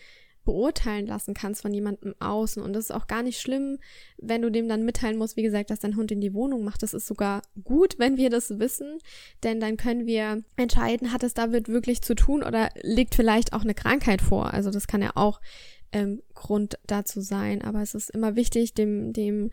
beurteilen 0.45 1.07
lassen 1.07 1.35
kannst 1.35 1.63
von 1.63 1.73
jemandem 1.73 2.15
außen. 2.19 2.63
Und 2.63 2.73
das 2.73 2.87
ist 2.87 2.91
auch 2.91 3.07
gar 3.07 3.23
nicht 3.23 3.41
schlimm, 3.41 3.79
wenn 4.17 4.43
du 4.43 4.51
dem 4.51 4.69
dann 4.69 4.85
mitteilen 4.85 5.17
musst, 5.17 5.37
wie 5.37 5.43
gesagt, 5.43 5.71
dass 5.71 5.81
dein 5.81 5.97
Hund 5.97 6.11
in 6.11 6.21
die 6.21 6.35
Wohnung 6.35 6.65
macht. 6.65 6.83
Das 6.83 6.95
ist 6.95 7.07
sogar 7.07 7.43
gut, 7.63 7.99
wenn 7.99 8.17
wir 8.17 8.31
das 8.31 8.59
wissen, 8.59 8.99
denn 9.45 9.61
dann 9.61 9.77
können 9.77 10.07
wir 10.07 10.43
entscheiden, 10.57 11.13
hat 11.13 11.23
es 11.23 11.35
damit 11.35 11.69
wirklich 11.69 12.03
zu 12.03 12.15
tun 12.15 12.43
oder 12.43 12.71
liegt 12.83 13.15
vielleicht 13.15 13.53
auch 13.53 13.63
eine 13.63 13.75
Krankheit 13.75 14.21
vor. 14.21 14.53
Also 14.53 14.71
das 14.71 14.87
kann 14.87 15.03
ja 15.03 15.13
auch 15.15 15.41
ähm, 15.93 16.23
Grund 16.43 16.77
dazu 16.89 17.21
sein. 17.21 17.63
Aber 17.63 17.83
es 17.83 17.95
ist 17.95 18.11
immer 18.11 18.35
wichtig, 18.35 18.75
dem, 18.75 19.13
dem 19.13 19.51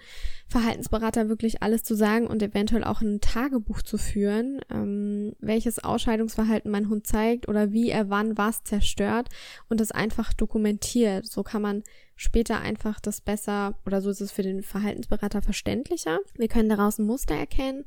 Verhaltensberater 0.48 1.30
wirklich 1.30 1.62
alles 1.62 1.84
zu 1.84 1.96
sagen 1.96 2.26
und 2.26 2.42
eventuell 2.42 2.84
auch 2.84 3.02
ein 3.02 3.22
Tagebuch 3.22 3.84
zu 3.84 4.00
führen, 4.00 4.60
ähm, 4.72 5.34
welches 5.40 5.78
Ausscheidungsverhalten 5.78 6.72
mein 6.72 6.90
Hund 6.90 7.06
zeigt 7.06 7.48
oder 7.48 7.72
wie 7.72 7.92
er 7.92 8.10
wann 8.10 8.40
was 8.40 8.64
zerstört 8.64 9.30
und 9.70 9.80
das 9.80 9.92
einfach 9.92 10.34
dokumentiert. 10.34 11.28
So 11.28 11.44
kann 11.44 11.62
man 11.62 11.84
später 12.16 12.60
einfach 12.60 13.00
das 13.00 13.22
besser 13.22 13.78
oder 13.86 14.02
so 14.02 14.10
ist 14.10 14.22
es 14.22 14.32
für 14.32 14.44
den 14.44 14.64
Verhaltensberater 14.64 15.44
verständlicher. 15.44 16.18
Wir 16.36 16.48
können 16.48 16.70
daraus 16.70 16.98
ein 16.98 17.06
Muster 17.06 17.36
erkennen 17.36 17.86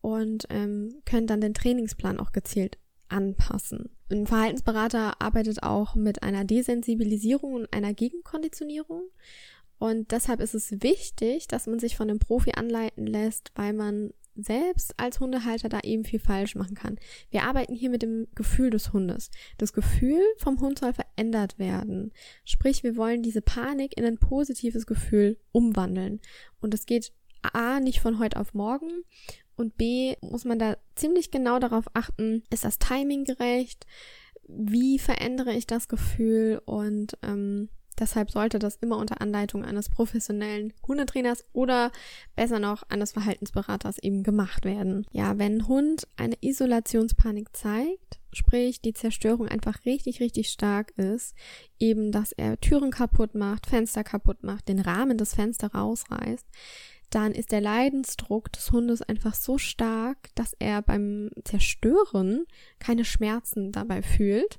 und 0.00 0.46
ähm, 0.50 1.02
können 1.04 1.26
dann 1.26 1.40
den 1.40 1.54
Trainingsplan 1.54 2.20
auch 2.20 2.30
gezielt 2.30 2.78
anpassen. 3.08 3.90
Ein 4.10 4.26
Verhaltensberater 4.26 5.20
arbeitet 5.20 5.62
auch 5.62 5.94
mit 5.94 6.22
einer 6.22 6.44
Desensibilisierung 6.44 7.54
und 7.54 7.72
einer 7.72 7.94
Gegenkonditionierung. 7.94 9.02
Und 9.78 10.12
deshalb 10.12 10.40
ist 10.40 10.54
es 10.54 10.82
wichtig, 10.82 11.48
dass 11.48 11.66
man 11.66 11.78
sich 11.78 11.96
von 11.96 12.08
einem 12.08 12.18
Profi 12.18 12.52
anleiten 12.52 13.06
lässt, 13.06 13.52
weil 13.54 13.72
man 13.72 14.12
selbst 14.36 14.94
als 14.96 15.20
Hundehalter 15.20 15.68
da 15.68 15.80
eben 15.80 16.04
viel 16.04 16.18
falsch 16.18 16.54
machen 16.54 16.74
kann. 16.74 16.98
Wir 17.30 17.44
arbeiten 17.44 17.74
hier 17.74 17.90
mit 17.90 18.02
dem 18.02 18.26
Gefühl 18.34 18.70
des 18.70 18.92
Hundes. 18.92 19.30
Das 19.58 19.72
Gefühl 19.72 20.22
vom 20.38 20.60
Hund 20.60 20.78
soll 20.78 20.92
verändert 20.92 21.58
werden. 21.58 22.12
Sprich, 22.44 22.82
wir 22.82 22.96
wollen 22.96 23.22
diese 23.22 23.42
Panik 23.42 23.96
in 23.96 24.04
ein 24.04 24.18
positives 24.18 24.86
Gefühl 24.86 25.38
umwandeln. 25.52 26.20
Und 26.60 26.74
es 26.74 26.86
geht 26.86 27.12
A 27.52 27.78
nicht 27.78 28.00
von 28.00 28.18
heute 28.18 28.40
auf 28.40 28.54
morgen 28.54 29.04
und 29.56 29.76
B 29.76 30.16
muss 30.20 30.44
man 30.44 30.58
da 30.58 30.76
ziemlich 30.94 31.30
genau 31.30 31.58
darauf 31.58 31.86
achten, 31.94 32.42
ist 32.50 32.64
das 32.64 32.78
Timing 32.78 33.24
gerecht? 33.24 33.86
Wie 34.46 34.98
verändere 34.98 35.52
ich 35.52 35.66
das 35.66 35.88
Gefühl? 35.88 36.60
Und 36.64 37.16
ähm, 37.22 37.68
Deshalb 37.98 38.30
sollte 38.30 38.58
das 38.58 38.76
immer 38.76 38.98
unter 38.98 39.20
Anleitung 39.20 39.64
eines 39.64 39.88
professionellen 39.88 40.72
Hundetrainers 40.86 41.44
oder 41.52 41.92
besser 42.34 42.58
noch 42.58 42.82
eines 42.88 43.12
Verhaltensberaters 43.12 43.98
eben 43.98 44.24
gemacht 44.24 44.64
werden. 44.64 45.06
Ja, 45.12 45.38
wenn 45.38 45.68
Hund 45.68 46.08
eine 46.16 46.36
Isolationspanik 46.40 47.54
zeigt, 47.54 48.18
sprich 48.32 48.80
die 48.80 48.94
Zerstörung 48.94 49.48
einfach 49.48 49.84
richtig, 49.84 50.18
richtig 50.20 50.48
stark 50.48 50.90
ist, 50.96 51.36
eben 51.78 52.10
dass 52.10 52.32
er 52.32 52.58
Türen 52.58 52.90
kaputt 52.90 53.36
macht, 53.36 53.66
Fenster 53.66 54.02
kaputt 54.02 54.42
macht, 54.42 54.68
den 54.68 54.80
Rahmen 54.80 55.16
des 55.16 55.34
Fensters 55.34 55.72
rausreißt, 55.72 56.46
dann 57.14 57.32
ist 57.32 57.52
der 57.52 57.60
Leidensdruck 57.60 58.52
des 58.52 58.72
Hundes 58.72 59.02
einfach 59.02 59.34
so 59.34 59.58
stark, 59.58 60.30
dass 60.34 60.54
er 60.58 60.82
beim 60.82 61.30
Zerstören 61.44 62.44
keine 62.78 63.04
Schmerzen 63.04 63.72
dabei 63.72 64.02
fühlt. 64.02 64.58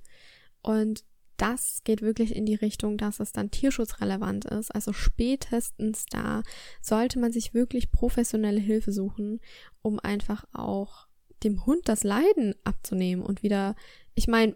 Und 0.62 1.04
das 1.38 1.82
geht 1.84 2.02
wirklich 2.02 2.34
in 2.36 2.46
die 2.46 2.56
Richtung, 2.56 2.98
dass 2.98 3.20
es 3.20 3.34
dann 3.34 3.52
tierschutzrelevant 3.52 4.46
ist. 4.46 4.74
Also 4.74 4.94
spätestens 4.94 6.06
da 6.06 6.44
sollte 6.82 7.20
man 7.20 7.32
sich 7.32 7.54
wirklich 7.54 7.92
professionelle 7.92 8.62
Hilfe 8.62 8.92
suchen, 8.92 9.42
um 9.82 10.00
einfach 10.00 10.46
auch 10.54 11.08
dem 11.44 11.66
Hund 11.66 11.90
das 11.90 12.04
Leiden 12.04 12.56
abzunehmen 12.64 13.24
und 13.24 13.44
wieder, 13.44 13.76
ich 14.16 14.28
meine, 14.28 14.56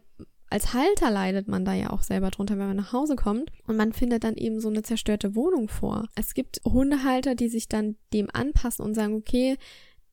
als 0.49 0.73
Halter 0.73 1.11
leidet 1.11 1.47
man 1.47 1.65
da 1.65 1.73
ja 1.73 1.91
auch 1.91 2.03
selber 2.03 2.31
drunter, 2.31 2.57
wenn 2.57 2.67
man 2.67 2.77
nach 2.77 2.93
Hause 2.93 3.15
kommt 3.15 3.51
und 3.67 3.77
man 3.77 3.93
findet 3.93 4.23
dann 4.23 4.35
eben 4.35 4.59
so 4.59 4.69
eine 4.69 4.81
zerstörte 4.81 5.35
Wohnung 5.35 5.69
vor. 5.69 6.07
Es 6.15 6.33
gibt 6.33 6.61
Hundehalter, 6.65 7.35
die 7.35 7.49
sich 7.49 7.67
dann 7.67 7.97
dem 8.13 8.29
anpassen 8.33 8.83
und 8.83 8.95
sagen, 8.95 9.13
okay, 9.13 9.57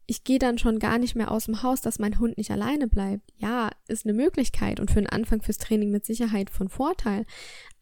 ich 0.07 0.23
gehe 0.23 0.39
dann 0.39 0.59
schon 0.59 0.79
gar 0.79 0.99
nicht 0.99 1.17
mehr 1.17 1.31
aus 1.31 1.47
dem 1.47 1.63
Haus, 1.63 1.81
dass 1.81 1.99
mein 1.99 2.19
Hund 2.21 2.39
nicht 2.39 2.51
alleine 2.51 2.87
bleibt. 2.87 3.33
Ja, 3.39 3.71
ist 3.89 4.07
eine 4.07 4.13
Möglichkeit 4.15 4.79
und 4.79 4.91
für 4.91 5.01
den 5.01 5.09
Anfang 5.09 5.43
fürs 5.43 5.59
Training 5.59 5.91
mit 5.91 6.05
Sicherheit 6.05 6.51
von 6.51 6.69
Vorteil. 6.69 7.27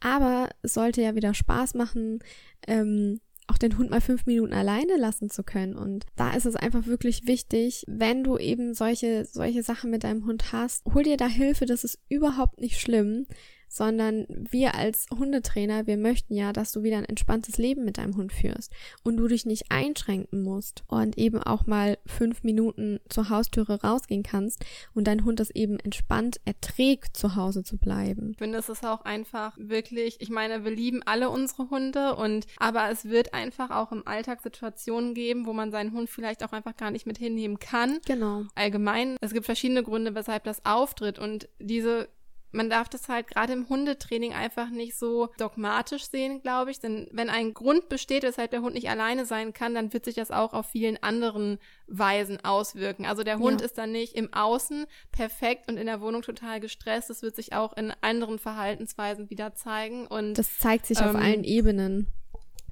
Aber 0.00 0.48
es 0.62 0.74
sollte 0.74 1.02
ja 1.02 1.14
wieder 1.14 1.34
Spaß 1.34 1.74
machen, 1.74 2.20
ähm, 2.66 3.20
auch 3.46 3.58
den 3.58 3.76
Hund 3.76 3.90
mal 3.90 4.00
fünf 4.00 4.26
Minuten 4.26 4.52
alleine 4.52 4.96
lassen 4.96 5.28
zu 5.30 5.42
können. 5.42 5.76
Und 5.76 6.06
da 6.16 6.32
ist 6.32 6.46
es 6.46 6.56
einfach 6.56 6.86
wirklich 6.86 7.26
wichtig, 7.26 7.84
wenn 7.86 8.24
du 8.24 8.38
eben 8.38 8.74
solche, 8.74 9.24
solche 9.24 9.62
Sachen 9.62 9.90
mit 9.90 10.04
deinem 10.04 10.26
Hund 10.26 10.52
hast, 10.52 10.84
hol 10.92 11.02
dir 11.02 11.16
da 11.16 11.26
Hilfe, 11.26 11.66
das 11.66 11.84
ist 11.84 11.98
überhaupt 12.08 12.60
nicht 12.60 12.80
schlimm 12.80 13.26
sondern 13.74 14.26
wir 14.28 14.76
als 14.76 15.06
Hundetrainer, 15.10 15.88
wir 15.88 15.96
möchten 15.96 16.34
ja, 16.34 16.52
dass 16.52 16.70
du 16.70 16.84
wieder 16.84 16.98
ein 16.98 17.04
entspanntes 17.04 17.58
Leben 17.58 17.84
mit 17.84 17.98
deinem 17.98 18.16
Hund 18.16 18.32
führst 18.32 18.70
und 19.02 19.16
du 19.16 19.26
dich 19.26 19.46
nicht 19.46 19.70
einschränken 19.70 20.42
musst 20.42 20.84
und 20.86 21.18
eben 21.18 21.42
auch 21.42 21.66
mal 21.66 21.98
fünf 22.06 22.44
Minuten 22.44 23.00
zur 23.08 23.30
Haustüre 23.30 23.82
rausgehen 23.82 24.22
kannst 24.22 24.64
und 24.94 25.08
dein 25.08 25.24
Hund 25.24 25.40
das 25.40 25.50
eben 25.50 25.80
entspannt 25.80 26.40
erträgt, 26.44 27.16
zu 27.16 27.34
Hause 27.34 27.64
zu 27.64 27.76
bleiben. 27.76 28.30
Ich 28.30 28.38
finde, 28.38 28.58
es 28.58 28.68
ist 28.68 28.86
auch 28.86 29.00
einfach 29.00 29.56
wirklich, 29.58 30.20
ich 30.20 30.30
meine, 30.30 30.64
wir 30.64 30.70
lieben 30.70 31.02
alle 31.02 31.28
unsere 31.30 31.68
Hunde 31.68 32.14
und 32.14 32.46
aber 32.58 32.90
es 32.90 33.06
wird 33.06 33.34
einfach 33.34 33.70
auch 33.70 33.90
im 33.90 34.06
Alltag 34.06 34.40
Situationen 34.40 35.14
geben, 35.14 35.46
wo 35.46 35.52
man 35.52 35.72
seinen 35.72 35.92
Hund 35.92 36.08
vielleicht 36.08 36.44
auch 36.44 36.52
einfach 36.52 36.76
gar 36.76 36.92
nicht 36.92 37.06
mit 37.06 37.18
hinnehmen 37.18 37.58
kann. 37.58 37.98
Genau. 38.06 38.44
Allgemein, 38.54 39.16
es 39.20 39.32
gibt 39.32 39.46
verschiedene 39.46 39.82
Gründe, 39.82 40.14
weshalb 40.14 40.44
das 40.44 40.64
auftritt 40.64 41.18
und 41.18 41.48
diese 41.58 42.08
man 42.54 42.70
darf 42.70 42.88
das 42.88 43.08
halt 43.08 43.26
gerade 43.26 43.52
im 43.52 43.68
Hundetraining 43.68 44.32
einfach 44.32 44.70
nicht 44.70 44.96
so 44.96 45.28
dogmatisch 45.38 46.04
sehen, 46.04 46.40
glaube 46.40 46.70
ich. 46.70 46.80
Denn 46.80 47.08
wenn 47.12 47.28
ein 47.28 47.52
Grund 47.52 47.88
besteht, 47.88 48.22
weshalb 48.22 48.52
der 48.52 48.62
Hund 48.62 48.74
nicht 48.74 48.88
alleine 48.88 49.26
sein 49.26 49.52
kann, 49.52 49.74
dann 49.74 49.92
wird 49.92 50.04
sich 50.04 50.14
das 50.14 50.30
auch 50.30 50.52
auf 50.52 50.66
vielen 50.66 51.02
anderen 51.02 51.58
Weisen 51.86 52.42
auswirken. 52.44 53.06
Also 53.06 53.24
der 53.24 53.38
Hund 53.38 53.60
ja. 53.60 53.66
ist 53.66 53.76
dann 53.76 53.92
nicht 53.92 54.14
im 54.14 54.32
Außen 54.32 54.86
perfekt 55.12 55.68
und 55.68 55.76
in 55.76 55.86
der 55.86 56.00
Wohnung 56.00 56.22
total 56.22 56.60
gestresst. 56.60 57.10
Das 57.10 57.22
wird 57.22 57.36
sich 57.36 57.52
auch 57.52 57.76
in 57.76 57.92
anderen 58.00 58.38
Verhaltensweisen 58.38 59.28
wieder 59.30 59.54
zeigen. 59.54 60.06
Und 60.06 60.34
das 60.34 60.58
zeigt 60.58 60.86
sich 60.86 61.00
ähm, 61.00 61.08
auf 61.08 61.14
allen 61.16 61.44
Ebenen 61.44 62.08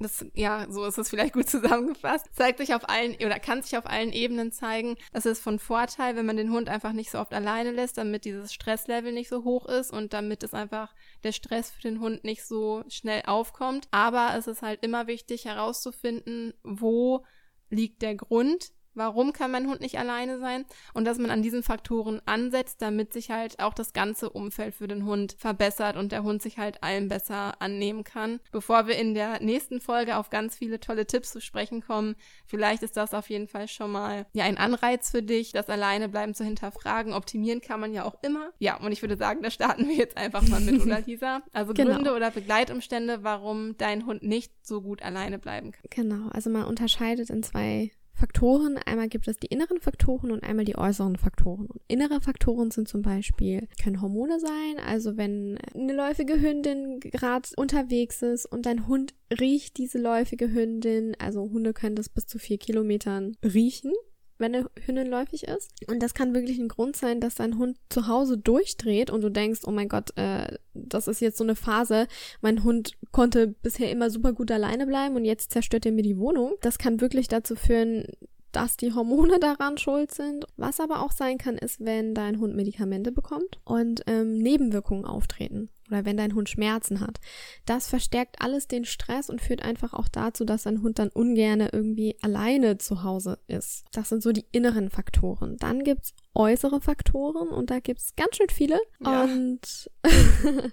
das, 0.02 0.24
ja, 0.34 0.66
so 0.68 0.84
ist 0.84 0.98
es 0.98 1.10
vielleicht 1.10 1.32
gut 1.32 1.48
zusammengefasst, 1.50 2.26
zeigt 2.34 2.58
sich 2.58 2.74
auf 2.74 2.88
allen 2.88 3.14
oder 3.14 3.38
kann 3.38 3.62
sich 3.62 3.76
auf 3.76 3.86
allen 3.86 4.12
Ebenen 4.12 4.52
zeigen. 4.52 4.96
Das 5.12 5.26
ist 5.26 5.42
von 5.42 5.58
Vorteil, 5.58 6.16
wenn 6.16 6.26
man 6.26 6.36
den 6.36 6.52
Hund 6.52 6.68
einfach 6.68 6.92
nicht 6.92 7.10
so 7.10 7.18
oft 7.18 7.32
alleine 7.32 7.70
lässt, 7.70 7.98
damit 7.98 8.24
dieses 8.24 8.52
Stresslevel 8.52 9.12
nicht 9.12 9.28
so 9.28 9.44
hoch 9.44 9.66
ist 9.66 9.92
und 9.92 10.12
damit 10.12 10.42
es 10.42 10.54
einfach 10.54 10.94
der 11.24 11.32
Stress 11.32 11.70
für 11.70 11.82
den 11.82 12.00
Hund 12.00 12.24
nicht 12.24 12.44
so 12.44 12.84
schnell 12.88 13.22
aufkommt. 13.26 13.88
Aber 13.90 14.34
es 14.36 14.46
ist 14.46 14.62
halt 14.62 14.82
immer 14.82 15.06
wichtig 15.06 15.44
herauszufinden, 15.44 16.54
wo 16.62 17.24
liegt 17.70 18.02
der 18.02 18.14
Grund, 18.14 18.72
Warum 18.94 19.32
kann 19.32 19.50
mein 19.50 19.68
Hund 19.68 19.80
nicht 19.80 19.98
alleine 19.98 20.38
sein? 20.38 20.64
Und 20.94 21.04
dass 21.04 21.18
man 21.18 21.30
an 21.30 21.42
diesen 21.42 21.62
Faktoren 21.62 22.20
ansetzt, 22.26 22.82
damit 22.82 23.12
sich 23.12 23.30
halt 23.30 23.58
auch 23.60 23.74
das 23.74 23.92
ganze 23.92 24.30
Umfeld 24.30 24.74
für 24.74 24.88
den 24.88 25.04
Hund 25.04 25.34
verbessert 25.38 25.96
und 25.96 26.12
der 26.12 26.22
Hund 26.22 26.42
sich 26.42 26.58
halt 26.58 26.82
allem 26.82 27.08
besser 27.08 27.60
annehmen 27.60 28.04
kann. 28.04 28.40
Bevor 28.50 28.86
wir 28.86 28.96
in 28.96 29.14
der 29.14 29.40
nächsten 29.40 29.80
Folge 29.80 30.16
auf 30.16 30.30
ganz 30.30 30.56
viele 30.56 30.80
tolle 30.80 31.06
Tipps 31.06 31.32
zu 31.32 31.40
sprechen 31.40 31.82
kommen, 31.82 32.16
vielleicht 32.46 32.82
ist 32.82 32.96
das 32.96 33.14
auf 33.14 33.30
jeden 33.30 33.48
Fall 33.48 33.68
schon 33.68 33.92
mal 33.92 34.26
ja 34.32 34.44
ein 34.44 34.58
Anreiz 34.58 35.10
für 35.10 35.22
dich, 35.22 35.52
das 35.52 35.68
Alleinebleiben 35.68 36.34
zu 36.34 36.44
hinterfragen. 36.44 37.12
Optimieren 37.12 37.60
kann 37.60 37.80
man 37.80 37.92
ja 37.92 38.04
auch 38.04 38.16
immer. 38.22 38.50
Ja, 38.58 38.78
und 38.78 38.92
ich 38.92 39.02
würde 39.02 39.16
sagen, 39.16 39.42
da 39.42 39.50
starten 39.50 39.88
wir 39.88 39.94
jetzt 39.94 40.16
einfach 40.16 40.46
mal 40.48 40.60
mit, 40.60 40.82
oder 40.82 41.00
Lisa? 41.06 41.42
Also 41.52 41.72
genau. 41.72 41.94
Gründe 41.94 42.14
oder 42.14 42.30
Begleitumstände, 42.30 43.22
warum 43.22 43.76
dein 43.78 44.06
Hund 44.06 44.22
nicht 44.22 44.52
so 44.62 44.82
gut 44.82 45.02
alleine 45.02 45.38
bleiben 45.38 45.72
kann. 45.72 45.82
Genau, 45.90 46.28
also 46.30 46.50
man 46.50 46.64
unterscheidet 46.64 47.30
in 47.30 47.42
zwei 47.42 47.90
Faktoren. 48.22 48.78
Einmal 48.78 49.08
gibt 49.08 49.26
es 49.26 49.36
die 49.36 49.48
inneren 49.48 49.80
Faktoren 49.80 50.30
und 50.30 50.44
einmal 50.44 50.64
die 50.64 50.78
äußeren 50.78 51.16
Faktoren. 51.16 51.66
Und 51.66 51.82
innere 51.88 52.20
Faktoren 52.20 52.70
sind 52.70 52.86
zum 52.86 53.02
Beispiel, 53.02 53.66
können 53.82 54.00
Hormone 54.00 54.38
sein, 54.38 54.84
also 54.86 55.16
wenn 55.16 55.58
eine 55.74 55.92
läufige 55.92 56.40
Hündin 56.40 57.00
gerade 57.00 57.48
unterwegs 57.56 58.22
ist 58.22 58.46
und 58.46 58.64
dein 58.64 58.86
Hund 58.86 59.14
riecht 59.40 59.76
diese 59.76 59.98
läufige 59.98 60.52
Hündin, 60.52 61.16
also 61.18 61.50
Hunde 61.50 61.72
können 61.72 61.96
das 61.96 62.08
bis 62.08 62.28
zu 62.28 62.38
vier 62.38 62.58
Kilometern 62.58 63.36
riechen 63.42 63.92
wenn 64.42 64.54
eine 64.54 64.70
Hündin 64.84 65.06
läufig 65.06 65.44
ist. 65.44 65.70
Und 65.88 66.02
das 66.02 66.12
kann 66.12 66.34
wirklich 66.34 66.58
ein 66.58 66.68
Grund 66.68 66.96
sein, 66.96 67.20
dass 67.20 67.36
dein 67.36 67.56
Hund 67.56 67.78
zu 67.88 68.08
Hause 68.08 68.36
durchdreht 68.36 69.10
und 69.10 69.22
du 69.22 69.30
denkst, 69.30 69.60
oh 69.66 69.70
mein 69.70 69.88
Gott, 69.88 70.16
äh, 70.16 70.58
das 70.74 71.08
ist 71.08 71.20
jetzt 71.20 71.38
so 71.38 71.44
eine 71.44 71.56
Phase. 71.56 72.06
Mein 72.40 72.64
Hund 72.64 72.92
konnte 73.12 73.48
bisher 73.48 73.90
immer 73.90 74.10
super 74.10 74.32
gut 74.32 74.50
alleine 74.50 74.86
bleiben 74.86 75.16
und 75.16 75.24
jetzt 75.24 75.52
zerstört 75.52 75.86
er 75.86 75.92
mir 75.92 76.02
die 76.02 76.18
Wohnung. 76.18 76.54
Das 76.60 76.78
kann 76.78 77.00
wirklich 77.00 77.28
dazu 77.28 77.56
führen, 77.56 78.06
dass 78.52 78.76
die 78.76 78.92
Hormone 78.92 79.38
daran 79.40 79.78
schuld 79.78 80.12
sind. 80.12 80.46
Was 80.56 80.80
aber 80.80 81.02
auch 81.02 81.12
sein 81.12 81.38
kann, 81.38 81.58
ist, 81.58 81.84
wenn 81.84 82.14
dein 82.14 82.38
Hund 82.38 82.54
Medikamente 82.54 83.12
bekommt 83.12 83.60
und 83.64 84.02
ähm, 84.06 84.38
Nebenwirkungen 84.38 85.04
auftreten 85.04 85.70
oder 85.88 86.04
wenn 86.04 86.16
dein 86.16 86.34
Hund 86.34 86.48
Schmerzen 86.48 87.00
hat. 87.00 87.20
Das 87.66 87.88
verstärkt 87.88 88.36
alles 88.40 88.66
den 88.66 88.84
Stress 88.84 89.28
und 89.28 89.40
führt 89.40 89.62
einfach 89.62 89.92
auch 89.92 90.08
dazu, 90.08 90.44
dass 90.44 90.62
dein 90.62 90.82
Hund 90.82 90.98
dann 90.98 91.08
ungerne 91.08 91.68
irgendwie 91.72 92.16
alleine 92.22 92.78
zu 92.78 93.02
Hause 93.02 93.38
ist. 93.46 93.84
Das 93.92 94.08
sind 94.08 94.22
so 94.22 94.32
die 94.32 94.46
inneren 94.52 94.90
Faktoren. 94.90 95.56
Dann 95.58 95.84
gibt's 95.84 96.14
äußere 96.34 96.80
Faktoren 96.80 97.48
und 97.48 97.70
da 97.70 97.80
gibt's 97.80 98.16
ganz 98.16 98.36
schön 98.36 98.48
viele. 98.48 98.78
Ja. 99.04 99.24
Und 99.24 99.90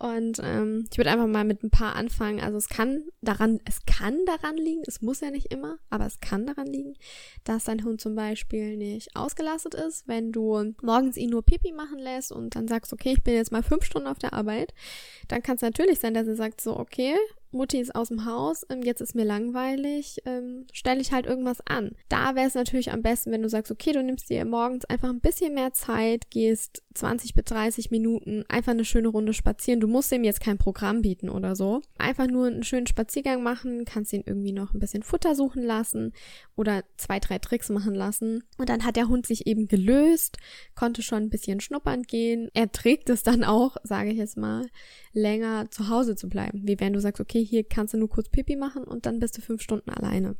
Und 0.00 0.40
ähm, 0.42 0.86
ich 0.90 0.96
würde 0.96 1.10
einfach 1.10 1.26
mal 1.26 1.44
mit 1.44 1.62
ein 1.62 1.68
paar 1.68 1.94
anfangen. 1.94 2.40
Also 2.40 2.56
es 2.56 2.70
kann 2.70 3.04
daran, 3.20 3.60
es 3.66 3.84
kann 3.84 4.24
daran 4.24 4.56
liegen, 4.56 4.80
es 4.86 5.02
muss 5.02 5.20
ja 5.20 5.30
nicht 5.30 5.52
immer, 5.52 5.78
aber 5.90 6.06
es 6.06 6.20
kann 6.20 6.46
daran 6.46 6.66
liegen, 6.66 6.94
dass 7.44 7.64
dein 7.64 7.84
Hund 7.84 8.00
zum 8.00 8.14
Beispiel 8.14 8.78
nicht 8.78 9.14
ausgelastet 9.14 9.74
ist, 9.74 10.08
wenn 10.08 10.32
du 10.32 10.72
morgens 10.80 11.18
ihn 11.18 11.28
nur 11.28 11.44
Pipi 11.44 11.72
machen 11.72 11.98
lässt 11.98 12.32
und 12.32 12.56
dann 12.56 12.66
sagst, 12.66 12.94
okay, 12.94 13.12
ich 13.12 13.22
bin 13.22 13.34
jetzt 13.34 13.52
mal 13.52 13.62
fünf 13.62 13.84
Stunden 13.84 14.08
auf 14.08 14.18
der 14.18 14.32
Arbeit, 14.32 14.72
dann 15.28 15.42
kann 15.42 15.56
es 15.56 15.62
natürlich 15.62 16.00
sein, 16.00 16.14
dass 16.14 16.26
er 16.26 16.36
sagt 16.36 16.62
so, 16.62 16.78
okay, 16.78 17.14
Mutti 17.52 17.80
ist 17.80 17.94
aus 17.94 18.08
dem 18.08 18.24
Haus, 18.24 18.64
ähm, 18.70 18.82
jetzt 18.82 19.00
ist 19.00 19.14
mir 19.14 19.24
langweilig, 19.24 20.22
ähm, 20.24 20.66
stelle 20.72 21.00
ich 21.00 21.12
halt 21.12 21.26
irgendwas 21.26 21.60
an. 21.66 21.96
Da 22.08 22.34
wäre 22.36 22.46
es 22.46 22.54
natürlich 22.54 22.92
am 22.92 23.02
besten, 23.02 23.32
wenn 23.32 23.42
du 23.42 23.48
sagst, 23.48 23.72
okay, 23.72 23.92
du 23.92 24.02
nimmst 24.02 24.30
dir 24.30 24.44
morgens 24.44 24.84
einfach 24.84 25.08
ein 25.08 25.20
bisschen 25.20 25.54
mehr 25.54 25.72
Zeit, 25.72 26.30
gehst 26.30 26.82
20 26.94 27.34
bis 27.34 27.44
30 27.44 27.90
Minuten 27.90 28.44
einfach 28.48 28.72
eine 28.72 28.84
schöne 28.84 29.08
Runde 29.08 29.32
spazieren. 29.32 29.80
Du 29.80 29.86
musst 29.86 30.10
ihm 30.10 30.24
jetzt 30.24 30.40
kein 30.40 30.58
Programm 30.58 31.02
bieten 31.02 31.28
oder 31.28 31.54
so. 31.54 31.82
Einfach 31.98 32.26
nur 32.26 32.48
einen 32.48 32.64
schönen 32.64 32.88
Spaziergang 32.88 33.42
machen, 33.42 33.84
kannst 33.84 34.12
ihn 34.12 34.24
irgendwie 34.26 34.52
noch 34.52 34.74
ein 34.74 34.80
bisschen 34.80 35.04
Futter 35.04 35.36
suchen 35.36 35.62
lassen 35.62 36.12
oder 36.56 36.82
zwei, 36.96 37.20
drei 37.20 37.38
Tricks 37.38 37.68
machen 37.68 37.94
lassen. 37.94 38.42
Und 38.58 38.68
dann 38.68 38.84
hat 38.84 38.96
der 38.96 39.08
Hund 39.08 39.24
sich 39.24 39.46
eben 39.46 39.68
gelöst, 39.68 40.38
konnte 40.74 41.02
schon 41.02 41.24
ein 41.24 41.30
bisschen 41.30 41.60
schnuppern 41.60 42.02
gehen. 42.02 42.48
Er 42.54 42.72
trägt 42.72 43.08
es 43.08 43.22
dann 43.22 43.44
auch, 43.44 43.76
sage 43.84 44.10
ich 44.10 44.18
jetzt 44.18 44.36
mal, 44.36 44.66
länger 45.12 45.70
zu 45.70 45.88
Hause 45.88 46.16
zu 46.16 46.28
bleiben. 46.28 46.62
Wie 46.66 46.80
wenn 46.80 46.92
du 46.92 47.00
sagst, 47.00 47.20
okay, 47.20 47.44
hier 47.44 47.62
kannst 47.62 47.94
du 47.94 47.98
nur 47.98 48.08
kurz 48.08 48.28
Pipi 48.28 48.56
machen 48.56 48.82
und 48.82 49.06
dann 49.06 49.20
bist 49.20 49.38
du 49.38 49.42
fünf 49.42 49.62
Stunden 49.62 49.90
alleine. 49.90 50.34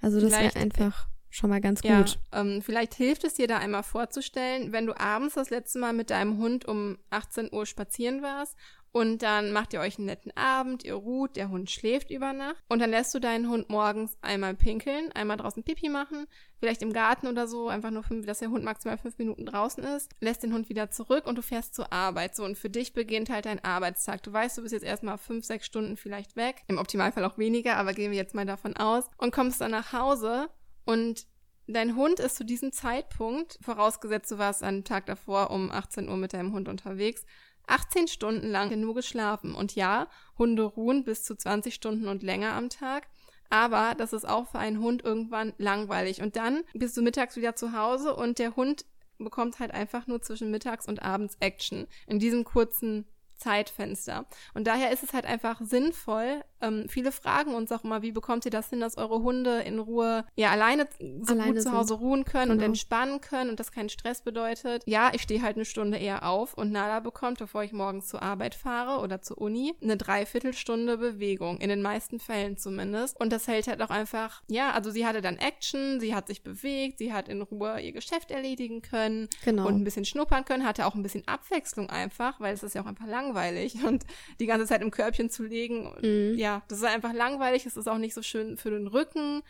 Also 0.00 0.20
das 0.20 0.32
wäre 0.32 0.56
einfach 0.56 1.08
schon 1.34 1.50
mal 1.50 1.60
ganz 1.60 1.82
ja, 1.82 1.98
gut. 1.98 2.18
Ähm, 2.32 2.62
vielleicht 2.62 2.94
hilft 2.94 3.24
es 3.24 3.34
dir 3.34 3.48
da 3.48 3.58
einmal 3.58 3.82
vorzustellen, 3.82 4.72
wenn 4.72 4.86
du 4.86 4.98
abends 4.98 5.34
das 5.34 5.50
letzte 5.50 5.78
Mal 5.78 5.92
mit 5.92 6.10
deinem 6.10 6.38
Hund 6.38 6.64
um 6.64 6.98
18 7.10 7.52
Uhr 7.52 7.66
spazieren 7.66 8.22
warst 8.22 8.56
und 8.92 9.22
dann 9.22 9.50
macht 9.50 9.72
ihr 9.72 9.80
euch 9.80 9.98
einen 9.98 10.06
netten 10.06 10.30
Abend, 10.36 10.84
ihr 10.84 10.94
ruht, 10.94 11.34
der 11.34 11.48
Hund 11.48 11.68
schläft 11.68 12.12
über 12.12 12.32
Nacht 12.32 12.62
und 12.68 12.78
dann 12.78 12.90
lässt 12.90 13.12
du 13.12 13.18
deinen 13.18 13.48
Hund 13.48 13.68
morgens 13.68 14.16
einmal 14.22 14.54
pinkeln, 14.54 15.10
einmal 15.10 15.36
draußen 15.36 15.64
Pipi 15.64 15.88
machen, 15.88 16.26
vielleicht 16.60 16.80
im 16.80 16.92
Garten 16.92 17.26
oder 17.26 17.48
so, 17.48 17.66
einfach 17.66 17.90
nur, 17.90 18.04
fünf, 18.04 18.24
dass 18.24 18.38
der 18.38 18.50
Hund 18.50 18.62
maximal 18.62 18.96
fünf 18.96 19.18
Minuten 19.18 19.46
draußen 19.46 19.82
ist, 19.82 20.12
lässt 20.20 20.44
den 20.44 20.54
Hund 20.54 20.68
wieder 20.68 20.92
zurück 20.92 21.26
und 21.26 21.36
du 21.36 21.42
fährst 21.42 21.74
zur 21.74 21.92
Arbeit. 21.92 22.36
So, 22.36 22.44
und 22.44 22.56
für 22.56 22.70
dich 22.70 22.92
beginnt 22.92 23.30
halt 23.30 23.46
dein 23.46 23.64
Arbeitstag. 23.64 24.22
Du 24.22 24.32
weißt, 24.32 24.58
du 24.58 24.62
bist 24.62 24.72
jetzt 24.72 24.84
erstmal 24.84 25.18
fünf, 25.18 25.44
sechs 25.44 25.66
Stunden 25.66 25.96
vielleicht 25.96 26.36
weg, 26.36 26.62
im 26.68 26.78
Optimalfall 26.78 27.24
auch 27.24 27.36
weniger, 27.36 27.76
aber 27.76 27.94
gehen 27.94 28.12
wir 28.12 28.18
jetzt 28.18 28.36
mal 28.36 28.46
davon 28.46 28.76
aus 28.76 29.10
und 29.18 29.32
kommst 29.32 29.60
dann 29.60 29.72
nach 29.72 29.92
Hause 29.92 30.48
und 30.84 31.26
Dein 31.66 31.96
Hund 31.96 32.20
ist 32.20 32.36
zu 32.36 32.44
diesem 32.44 32.72
Zeitpunkt, 32.72 33.58
vorausgesetzt 33.62 34.30
du 34.30 34.36
warst 34.36 34.62
am 34.62 34.84
Tag 34.84 35.06
davor 35.06 35.50
um 35.50 35.70
18 35.70 36.10
Uhr 36.10 36.16
mit 36.18 36.34
deinem 36.34 36.52
Hund 36.52 36.68
unterwegs, 36.68 37.24
18 37.66 38.08
Stunden 38.08 38.48
lang 38.48 38.78
nur 38.78 38.94
geschlafen. 38.94 39.54
Und 39.54 39.74
ja, 39.74 40.08
Hunde 40.36 40.64
ruhen 40.64 41.04
bis 41.04 41.22
zu 41.22 41.34
20 41.34 41.74
Stunden 41.74 42.08
und 42.08 42.22
länger 42.22 42.52
am 42.52 42.68
Tag. 42.68 43.08
Aber 43.48 43.94
das 43.96 44.12
ist 44.12 44.28
auch 44.28 44.48
für 44.48 44.58
einen 44.58 44.80
Hund 44.80 45.02
irgendwann 45.02 45.54
langweilig. 45.56 46.20
Und 46.20 46.36
dann 46.36 46.64
bist 46.74 46.96
du 46.98 47.02
mittags 47.02 47.36
wieder 47.36 47.56
zu 47.56 47.72
Hause 47.72 48.14
und 48.14 48.38
der 48.38 48.56
Hund 48.56 48.84
bekommt 49.18 49.58
halt 49.58 49.70
einfach 49.70 50.06
nur 50.06 50.20
zwischen 50.20 50.50
mittags 50.50 50.86
und 50.86 51.02
abends 51.02 51.36
Action. 51.40 51.86
In 52.06 52.18
diesem 52.18 52.44
kurzen 52.44 53.06
Zeitfenster. 53.36 54.26
Und 54.54 54.66
daher 54.66 54.90
ist 54.92 55.02
es 55.02 55.12
halt 55.12 55.24
einfach 55.24 55.60
sinnvoll. 55.62 56.44
Ähm, 56.60 56.86
viele 56.88 57.12
fragen 57.12 57.54
uns 57.54 57.70
auch 57.72 57.84
immer, 57.84 58.02
wie 58.02 58.12
bekommt 58.12 58.44
ihr 58.44 58.50
das 58.50 58.70
hin, 58.70 58.80
dass 58.80 58.96
eure 58.96 59.22
Hunde 59.22 59.60
in 59.60 59.78
Ruhe 59.78 60.24
ja 60.36 60.50
alleine 60.50 60.86
so 61.22 61.34
alleine 61.34 61.54
gut 61.54 61.62
zu 61.62 61.72
Hause 61.72 61.94
ruhen 61.94 62.24
können 62.24 62.50
genau. 62.50 62.54
und 62.54 62.62
entspannen 62.62 63.20
können 63.20 63.50
und 63.50 63.60
das 63.60 63.72
keinen 63.72 63.88
Stress 63.88 64.22
bedeutet. 64.22 64.82
Ja, 64.86 65.10
ich 65.12 65.22
stehe 65.22 65.42
halt 65.42 65.56
eine 65.56 65.64
Stunde 65.64 65.98
eher 65.98 66.26
auf 66.28 66.54
und 66.54 66.72
Nala 66.72 67.00
bekommt, 67.00 67.38
bevor 67.38 67.62
ich 67.62 67.72
morgens 67.72 68.08
zur 68.08 68.22
Arbeit 68.22 68.54
fahre 68.54 69.02
oder 69.02 69.22
zur 69.22 69.38
Uni, 69.38 69.74
eine 69.82 69.96
Dreiviertelstunde 69.96 70.98
Bewegung. 70.98 71.58
In 71.58 71.68
den 71.68 71.82
meisten 71.82 72.20
Fällen 72.20 72.56
zumindest. 72.56 73.18
Und 73.20 73.32
das 73.32 73.48
hält 73.48 73.66
halt 73.66 73.82
auch 73.82 73.90
einfach, 73.90 74.42
ja, 74.48 74.72
also 74.72 74.90
sie 74.90 75.06
hatte 75.06 75.20
dann 75.20 75.36
Action, 75.36 76.00
sie 76.00 76.14
hat 76.14 76.26
sich 76.28 76.42
bewegt, 76.42 76.98
sie 76.98 77.12
hat 77.12 77.28
in 77.28 77.42
Ruhe 77.42 77.80
ihr 77.80 77.92
Geschäft 77.92 78.30
erledigen 78.30 78.82
können 78.82 79.28
genau. 79.44 79.66
und 79.66 79.76
ein 79.76 79.84
bisschen 79.84 80.04
schnuppern 80.04 80.44
können, 80.44 80.66
hatte 80.66 80.86
auch 80.86 80.94
ein 80.94 81.02
bisschen 81.02 81.26
Abwechslung 81.26 81.90
einfach, 81.90 82.40
weil 82.40 82.54
es 82.54 82.62
ist 82.62 82.74
ja 82.74 82.82
auch 82.82 82.86
einfach 82.86 83.06
langweilig 83.06 83.34
langweilig 83.34 83.74
und 83.84 84.04
die 84.40 84.46
ganze 84.46 84.66
Zeit 84.66 84.82
im 84.82 84.90
Körbchen 84.90 85.30
zu 85.30 85.44
legen. 85.44 85.90
Mhm. 86.02 86.38
Ja, 86.38 86.53
das 86.68 86.78
ist 86.78 86.84
einfach 86.84 87.12
langweilig. 87.12 87.66
Es 87.66 87.76
ist 87.76 87.88
auch 87.88 87.98
nicht 87.98 88.14
so 88.14 88.22
schön 88.22 88.56
für 88.56 88.70
den 88.70 88.86
Rücken 88.86 89.42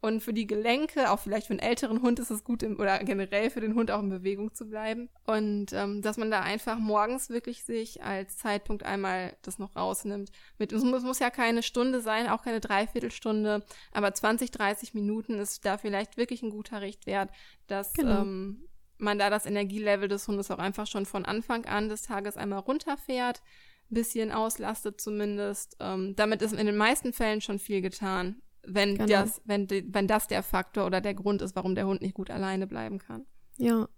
und 0.00 0.22
für 0.22 0.32
die 0.32 0.46
Gelenke. 0.46 1.10
Auch 1.10 1.18
vielleicht 1.18 1.46
für 1.46 1.52
einen 1.52 1.60
älteren 1.60 2.02
Hund 2.02 2.18
ist 2.18 2.30
es 2.30 2.44
gut, 2.44 2.62
im, 2.62 2.78
oder 2.78 2.98
generell 3.00 3.50
für 3.50 3.60
den 3.60 3.74
Hund 3.74 3.90
auch 3.90 4.00
in 4.00 4.08
Bewegung 4.08 4.54
zu 4.54 4.68
bleiben. 4.68 5.08
Und 5.26 5.72
ähm, 5.72 6.02
dass 6.02 6.16
man 6.16 6.30
da 6.30 6.40
einfach 6.40 6.78
morgens 6.78 7.30
wirklich 7.30 7.64
sich 7.64 8.02
als 8.02 8.36
Zeitpunkt 8.38 8.82
einmal 8.82 9.36
das 9.42 9.58
noch 9.58 9.76
rausnimmt. 9.76 10.30
Mit, 10.58 10.72
es 10.72 10.82
muss, 10.82 11.02
muss 11.02 11.18
ja 11.18 11.30
keine 11.30 11.62
Stunde 11.62 12.00
sein, 12.00 12.28
auch 12.28 12.42
keine 12.42 12.60
Dreiviertelstunde, 12.60 13.64
aber 13.92 14.12
20, 14.12 14.50
30 14.50 14.94
Minuten 14.94 15.38
ist 15.38 15.64
da 15.64 15.78
vielleicht 15.78 16.16
wirklich 16.16 16.42
ein 16.42 16.50
guter 16.50 16.80
Richtwert, 16.80 17.30
dass 17.66 17.92
genau. 17.92 18.22
ähm, 18.22 18.68
man 18.98 19.18
da 19.18 19.30
das 19.30 19.46
Energielevel 19.46 20.08
des 20.08 20.26
Hundes 20.28 20.50
auch 20.50 20.58
einfach 20.58 20.86
schon 20.86 21.06
von 21.06 21.24
Anfang 21.24 21.64
an 21.66 21.88
des 21.88 22.02
Tages 22.02 22.36
einmal 22.36 22.60
runterfährt, 22.60 23.42
bisschen 23.90 24.32
auslastet 24.32 25.00
zumindest. 25.00 25.76
Ähm, 25.80 26.14
damit 26.16 26.42
ist 26.42 26.52
in 26.52 26.66
den 26.66 26.76
meisten 26.76 27.12
Fällen 27.12 27.40
schon 27.40 27.58
viel 27.58 27.82
getan, 27.82 28.42
wenn 28.66 28.96
genau. 28.96 29.06
das, 29.06 29.40
wenn, 29.44 29.68
wenn 29.70 30.06
das 30.06 30.28
der 30.28 30.42
Faktor 30.42 30.86
oder 30.86 31.00
der 31.00 31.14
Grund 31.14 31.42
ist, 31.42 31.56
warum 31.56 31.74
der 31.74 31.86
Hund 31.86 32.02
nicht 32.02 32.14
gut 32.14 32.30
alleine 32.30 32.66
bleiben 32.66 32.98
kann. 32.98 33.26
Ja, 33.56 33.88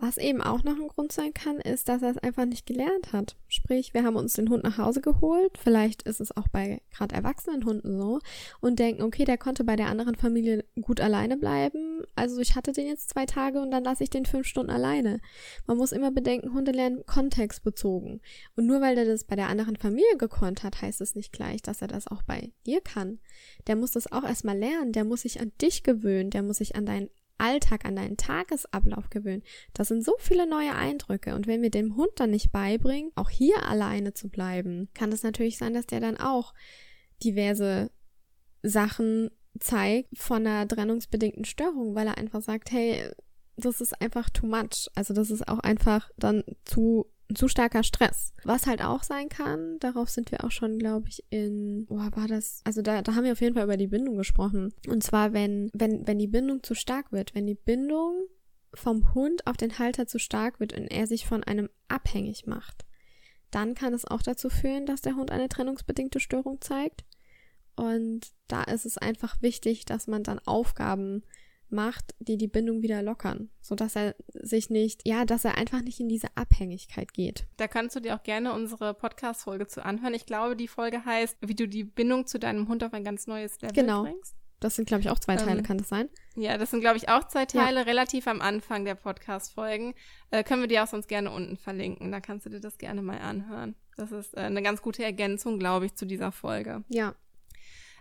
was 0.00 0.16
eben 0.16 0.40
auch 0.40 0.62
noch 0.62 0.76
ein 0.76 0.88
Grund 0.88 1.12
sein 1.12 1.34
kann, 1.34 1.58
ist, 1.58 1.88
dass 1.88 2.02
er 2.02 2.10
es 2.10 2.18
einfach 2.18 2.44
nicht 2.44 2.66
gelernt 2.66 3.12
hat. 3.12 3.36
Sprich, 3.48 3.92
wir 3.92 4.04
haben 4.04 4.16
uns 4.16 4.34
den 4.34 4.48
Hund 4.48 4.62
nach 4.62 4.78
Hause 4.78 5.00
geholt. 5.00 5.58
Vielleicht 5.58 6.02
ist 6.02 6.20
es 6.20 6.36
auch 6.36 6.48
bei 6.48 6.80
gerade 6.90 7.14
erwachsenen 7.14 7.64
Hunden 7.64 7.98
so 7.98 8.20
und 8.60 8.78
denken, 8.78 9.02
okay, 9.02 9.24
der 9.24 9.38
konnte 9.38 9.64
bei 9.64 9.76
der 9.76 9.88
anderen 9.88 10.14
Familie 10.14 10.64
gut 10.80 11.00
alleine 11.00 11.36
bleiben. 11.36 12.04
Also 12.14 12.40
ich 12.40 12.54
hatte 12.54 12.72
den 12.72 12.86
jetzt 12.86 13.10
zwei 13.10 13.26
Tage 13.26 13.60
und 13.60 13.70
dann 13.70 13.84
lasse 13.84 14.04
ich 14.04 14.10
den 14.10 14.26
fünf 14.26 14.46
Stunden 14.46 14.70
alleine. 14.70 15.20
Man 15.66 15.76
muss 15.76 15.92
immer 15.92 16.10
bedenken, 16.10 16.54
Hunde 16.54 16.72
lernen 16.72 17.04
kontextbezogen. 17.06 18.20
Und 18.56 18.66
nur 18.66 18.80
weil 18.80 18.96
er 18.96 19.04
das 19.04 19.24
bei 19.24 19.36
der 19.36 19.48
anderen 19.48 19.76
Familie 19.76 20.16
gekonnt 20.18 20.62
hat, 20.62 20.80
heißt 20.80 21.00
es 21.00 21.14
nicht 21.14 21.32
gleich, 21.32 21.62
dass 21.62 21.82
er 21.82 21.88
das 21.88 22.06
auch 22.06 22.22
bei 22.22 22.52
dir 22.66 22.80
kann. 22.80 23.18
Der 23.66 23.76
muss 23.76 23.92
das 23.92 24.10
auch 24.10 24.24
erstmal 24.24 24.58
lernen. 24.58 24.92
Der 24.92 25.04
muss 25.04 25.22
sich 25.22 25.40
an 25.40 25.52
dich 25.60 25.82
gewöhnen. 25.82 26.30
Der 26.30 26.42
muss 26.42 26.58
sich 26.58 26.76
an 26.76 26.86
deinen 26.86 27.10
Alltag, 27.40 27.84
an 27.84 27.96
deinen 27.96 28.16
Tagesablauf 28.16 29.10
gewöhnen. 29.10 29.42
Das 29.72 29.88
sind 29.88 30.04
so 30.04 30.14
viele 30.18 30.48
neue 30.48 30.74
Eindrücke. 30.74 31.34
Und 31.34 31.46
wenn 31.46 31.62
wir 31.62 31.70
dem 31.70 31.96
Hund 31.96 32.10
dann 32.16 32.30
nicht 32.30 32.52
beibringen, 32.52 33.10
auch 33.14 33.30
hier 33.30 33.66
alleine 33.66 34.12
zu 34.14 34.28
bleiben, 34.28 34.88
kann 34.94 35.12
es 35.12 35.22
natürlich 35.22 35.58
sein, 35.58 35.74
dass 35.74 35.86
der 35.86 36.00
dann 36.00 36.16
auch 36.16 36.54
diverse 37.22 37.90
Sachen 38.62 39.30
zeigt 39.58 40.16
von 40.16 40.46
einer 40.46 40.68
trennungsbedingten 40.68 41.44
Störung, 41.44 41.94
weil 41.94 42.06
er 42.06 42.18
einfach 42.18 42.42
sagt, 42.42 42.70
hey, 42.70 43.10
das 43.56 43.80
ist 43.80 44.00
einfach 44.00 44.30
too 44.30 44.46
much. 44.46 44.88
Also 44.94 45.14
das 45.14 45.30
ist 45.30 45.48
auch 45.48 45.58
einfach 45.58 46.10
dann 46.16 46.44
zu 46.64 47.06
zu 47.34 47.48
starker 47.48 47.82
Stress. 47.82 48.32
Was 48.44 48.66
halt 48.66 48.82
auch 48.82 49.02
sein 49.02 49.28
kann, 49.28 49.78
darauf 49.78 50.10
sind 50.10 50.30
wir 50.30 50.44
auch 50.44 50.50
schon, 50.50 50.78
glaube 50.78 51.08
ich, 51.08 51.24
in, 51.30 51.86
oh, 51.88 51.98
war 51.98 52.28
das, 52.28 52.60
also 52.64 52.82
da, 52.82 53.02
da 53.02 53.14
haben 53.14 53.24
wir 53.24 53.32
auf 53.32 53.40
jeden 53.40 53.54
Fall 53.54 53.64
über 53.64 53.76
die 53.76 53.86
Bindung 53.86 54.16
gesprochen. 54.16 54.72
Und 54.88 55.02
zwar, 55.02 55.32
wenn, 55.32 55.70
wenn, 55.72 56.06
wenn 56.06 56.18
die 56.18 56.26
Bindung 56.26 56.62
zu 56.62 56.74
stark 56.74 57.12
wird, 57.12 57.34
wenn 57.34 57.46
die 57.46 57.54
Bindung 57.54 58.26
vom 58.74 59.14
Hund 59.14 59.46
auf 59.46 59.56
den 59.56 59.78
Halter 59.78 60.06
zu 60.06 60.18
stark 60.18 60.60
wird 60.60 60.72
und 60.72 60.86
er 60.86 61.06
sich 61.06 61.26
von 61.26 61.42
einem 61.44 61.68
abhängig 61.88 62.46
macht, 62.46 62.84
dann 63.50 63.74
kann 63.74 63.94
es 63.94 64.04
auch 64.04 64.22
dazu 64.22 64.48
führen, 64.48 64.86
dass 64.86 65.00
der 65.00 65.16
Hund 65.16 65.30
eine 65.30 65.48
trennungsbedingte 65.48 66.20
Störung 66.20 66.60
zeigt. 66.60 67.04
Und 67.76 68.32
da 68.46 68.62
ist 68.64 68.86
es 68.86 68.98
einfach 68.98 69.42
wichtig, 69.42 69.84
dass 69.84 70.06
man 70.06 70.22
dann 70.22 70.38
Aufgaben 70.40 71.24
macht, 71.72 72.14
die 72.18 72.36
die 72.36 72.48
Bindung 72.48 72.82
wieder 72.82 73.02
lockern, 73.02 73.50
so 73.60 73.74
dass 73.74 73.96
er 73.96 74.14
sich 74.32 74.70
nicht, 74.70 75.06
ja, 75.06 75.24
dass 75.24 75.44
er 75.44 75.56
einfach 75.56 75.82
nicht 75.82 76.00
in 76.00 76.08
diese 76.08 76.28
Abhängigkeit 76.36 77.12
geht. 77.12 77.46
Da 77.56 77.68
kannst 77.68 77.96
du 77.96 78.00
dir 78.00 78.16
auch 78.16 78.22
gerne 78.22 78.52
unsere 78.52 78.94
Podcast-Folge 78.94 79.66
zu 79.66 79.84
anhören. 79.84 80.14
Ich 80.14 80.26
glaube, 80.26 80.56
die 80.56 80.68
Folge 80.68 81.04
heißt, 81.04 81.36
wie 81.40 81.54
du 81.54 81.68
die 81.68 81.84
Bindung 81.84 82.26
zu 82.26 82.38
deinem 82.38 82.68
Hund 82.68 82.84
auf 82.84 82.92
ein 82.92 83.04
ganz 83.04 83.26
neues 83.26 83.60
Level 83.60 83.74
genau. 83.74 84.02
bringst. 84.02 84.36
Das 84.60 84.76
sind, 84.76 84.86
glaube 84.86 85.00
ich, 85.00 85.08
auch 85.08 85.18
zwei 85.18 85.36
Teile, 85.36 85.60
ähm, 85.60 85.64
kann 85.64 85.78
das 85.78 85.88
sein? 85.88 86.10
Ja, 86.36 86.58
das 86.58 86.70
sind, 86.70 86.80
glaube 86.80 86.98
ich, 86.98 87.08
auch 87.08 87.26
zwei 87.26 87.46
Teile, 87.46 87.80
ja. 87.80 87.86
relativ 87.86 88.26
am 88.26 88.42
Anfang 88.42 88.84
der 88.84 88.94
Podcast-Folgen. 88.94 89.94
Äh, 90.30 90.44
können 90.44 90.60
wir 90.60 90.68
dir 90.68 90.82
auch 90.82 90.86
sonst 90.86 91.08
gerne 91.08 91.30
unten 91.30 91.56
verlinken. 91.56 92.12
Da 92.12 92.20
kannst 92.20 92.44
du 92.44 92.50
dir 92.50 92.60
das 92.60 92.76
gerne 92.76 93.00
mal 93.00 93.18
anhören. 93.18 93.74
Das 93.96 94.12
ist 94.12 94.36
äh, 94.36 94.40
eine 94.40 94.62
ganz 94.62 94.82
gute 94.82 95.02
Ergänzung, 95.02 95.58
glaube 95.58 95.86
ich, 95.86 95.94
zu 95.94 96.04
dieser 96.04 96.30
Folge. 96.30 96.84
Ja, 96.88 97.14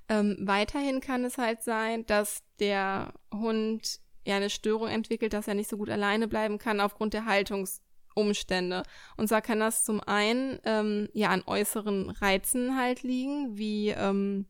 ähm, 0.09 0.37
weiterhin 0.41 1.01
kann 1.01 1.23
es 1.23 1.37
halt 1.37 1.61
sein, 1.61 2.05
dass 2.05 2.43
der 2.59 3.13
Hund 3.33 3.99
ja 4.25 4.35
eine 4.35 4.49
Störung 4.49 4.87
entwickelt, 4.87 5.33
dass 5.33 5.47
er 5.47 5.53
nicht 5.53 5.69
so 5.69 5.77
gut 5.77 5.89
alleine 5.89 6.27
bleiben 6.27 6.57
kann 6.57 6.81
aufgrund 6.81 7.13
der 7.13 7.25
Haltungsumstände. 7.25 8.83
Und 9.17 9.27
zwar 9.27 9.41
kann 9.41 9.59
das 9.59 9.85
zum 9.85 10.01
einen 10.01 10.59
ähm, 10.65 11.09
ja 11.13 11.29
an 11.29 11.43
äußeren 11.45 12.09
Reizen 12.09 12.75
halt 12.77 13.03
liegen, 13.03 13.57
wie 13.57 13.89
ähm, 13.89 14.45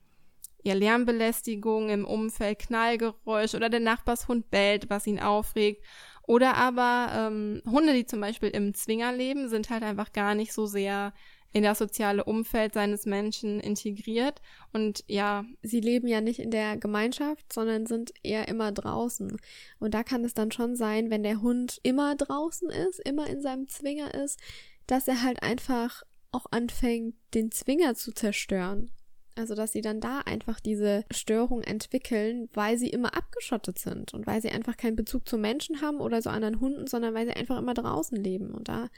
ja, 0.64 0.74
Lärmbelästigung 0.74 1.90
im 1.90 2.06
Umfeld, 2.06 2.60
Knallgeräusch 2.60 3.56
oder 3.56 3.70
der 3.70 3.80
Nachbarshund 3.80 4.50
bellt, 4.50 4.90
was 4.90 5.08
ihn 5.08 5.20
aufregt. 5.20 5.86
Oder 6.24 6.56
aber 6.56 7.10
ähm, 7.14 7.62
Hunde, 7.66 7.94
die 7.94 8.06
zum 8.06 8.22
Beispiel 8.22 8.50
im 8.50 8.74
Zwinger 8.74 9.12
leben, 9.12 9.50
sind 9.50 9.70
halt 9.70 9.84
einfach 9.84 10.14
gar 10.14 10.36
nicht 10.36 10.54
so 10.54 10.68
sehr 10.68 11.14
in 11.52 11.64
das 11.64 11.80
soziale 11.80 12.24
Umfeld 12.24 12.74
seines 12.74 13.06
Menschen 13.06 13.60
integriert. 13.60 14.42
Und 14.74 15.04
ja. 15.08 15.46
Sie 15.62 15.80
leben 15.80 16.08
ja 16.08 16.22
nicht 16.22 16.40
in 16.40 16.52
der 16.52 16.78
Gemeinschaft, 16.78 17.52
sondern 17.52 17.86
sind 17.86 18.14
eher 18.24 18.48
immer 18.48 18.72
draußen. 18.72 19.38
Und 19.80 19.94
da 19.94 20.04
kann 20.04 20.24
es 20.24 20.34
dann 20.34 20.52
schon 20.52 20.76
sein, 20.76 21.10
wenn 21.10 21.24
der 21.24 21.42
Hund 21.42 21.80
immer 21.84 22.16
draußen 22.16 22.70
ist, 22.70 23.00
immer 23.00 23.28
in 23.28 23.42
seinem 23.42 23.68
Zwinger 23.68 24.14
ist, 24.14 24.40
dass 24.88 25.08
er 25.08 25.24
halt 25.24 25.44
einfach 25.44 26.04
auch 26.32 26.46
anfängt, 26.52 27.16
den 27.34 27.52
Zwinger 27.52 27.96
zu 27.96 28.12
zerstören. 28.12 28.92
Also, 29.40 29.56
dass 29.56 29.72
sie 29.72 29.80
dann 29.80 30.02
da 30.02 30.20
einfach 30.20 30.60
diese 30.60 31.06
Störung 31.12 31.62
entwickeln, 31.62 32.50
weil 32.54 32.78
sie 32.78 32.90
immer 32.90 33.16
abgeschottet 33.16 33.80
sind 33.80 34.14
und 34.14 34.28
weil 34.28 34.42
sie 34.42 34.50
einfach 34.50 34.76
keinen 34.76 34.98
Bezug 34.98 35.30
zu 35.30 35.38
Menschen 35.38 35.82
haben 35.82 36.02
oder 36.02 36.22
zu 36.22 36.30
anderen 36.30 36.60
Hunden, 36.60 36.88
sondern 36.88 37.14
weil 37.14 37.26
sie 37.26 37.32
einfach 37.32 37.58
immer 37.58 37.74
draußen 37.74 38.22
leben. 38.22 38.52
Und 38.52 38.68
da 38.68 38.90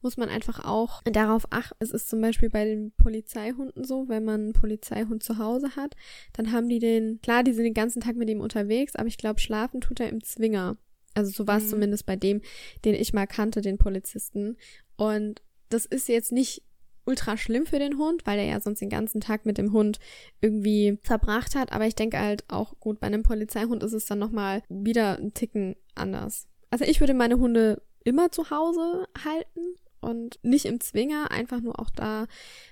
muss 0.00 0.16
man 0.16 0.30
einfach 0.30 0.64
auch 0.64 1.02
darauf 1.02 1.44
achten. 1.50 1.76
Es 1.80 1.90
ist 1.90 2.08
zum 2.08 2.22
Beispiel 2.22 2.48
bei 2.48 2.64
den 2.64 2.92
Polizeihunden 2.92 3.84
so, 3.84 4.08
wenn 4.08 4.24
man 4.24 4.40
einen 4.40 4.52
Polizeihund 4.54 5.22
zu 5.22 5.36
Hause 5.36 5.76
hat, 5.76 5.94
dann 6.32 6.50
haben 6.50 6.70
die 6.70 6.78
den, 6.78 7.20
klar, 7.20 7.42
die 7.42 7.52
sind 7.52 7.64
den 7.64 7.74
ganzen 7.74 8.00
Tag 8.00 8.16
mit 8.16 8.30
ihm 8.30 8.40
unterwegs, 8.40 8.96
aber 8.96 9.08
ich 9.08 9.18
glaube, 9.18 9.38
schlafen 9.38 9.82
tut 9.82 10.00
er 10.00 10.08
im 10.08 10.24
Zwinger. 10.24 10.78
Also 11.12 11.30
so 11.30 11.46
war 11.46 11.58
es 11.58 11.64
mhm. 11.64 11.70
zumindest 11.70 12.06
bei 12.06 12.16
dem, 12.16 12.40
den 12.86 12.94
ich 12.94 13.12
mal 13.12 13.26
kannte, 13.26 13.60
den 13.60 13.76
Polizisten. 13.76 14.56
Und 14.96 15.42
das 15.68 15.84
ist 15.84 16.08
jetzt 16.08 16.32
nicht 16.32 16.62
ultra 17.06 17.36
schlimm 17.36 17.66
für 17.66 17.78
den 17.78 17.98
Hund, 17.98 18.26
weil 18.26 18.38
er 18.38 18.44
ja 18.46 18.60
sonst 18.60 18.80
den 18.80 18.90
ganzen 18.90 19.20
Tag 19.20 19.46
mit 19.46 19.58
dem 19.58 19.72
Hund 19.72 19.98
irgendwie 20.40 20.98
verbracht 21.02 21.54
hat. 21.54 21.72
Aber 21.72 21.86
ich 21.86 21.94
denke 21.94 22.18
halt 22.18 22.44
auch, 22.48 22.78
gut, 22.80 23.00
bei 23.00 23.06
einem 23.06 23.22
Polizeihund 23.22 23.82
ist 23.82 23.92
es 23.92 24.06
dann 24.06 24.18
nochmal 24.18 24.62
wieder 24.68 25.18
ein 25.18 25.34
Ticken 25.34 25.76
anders. 25.94 26.46
Also 26.70 26.84
ich 26.84 27.00
würde 27.00 27.14
meine 27.14 27.38
Hunde 27.38 27.82
immer 28.04 28.30
zu 28.30 28.50
Hause 28.50 29.06
halten 29.24 29.74
und 30.00 30.38
nicht 30.42 30.64
im 30.64 30.80
Zwinger, 30.80 31.30
einfach 31.30 31.60
nur 31.60 31.78
auch 31.78 31.90
da, 31.90 32.26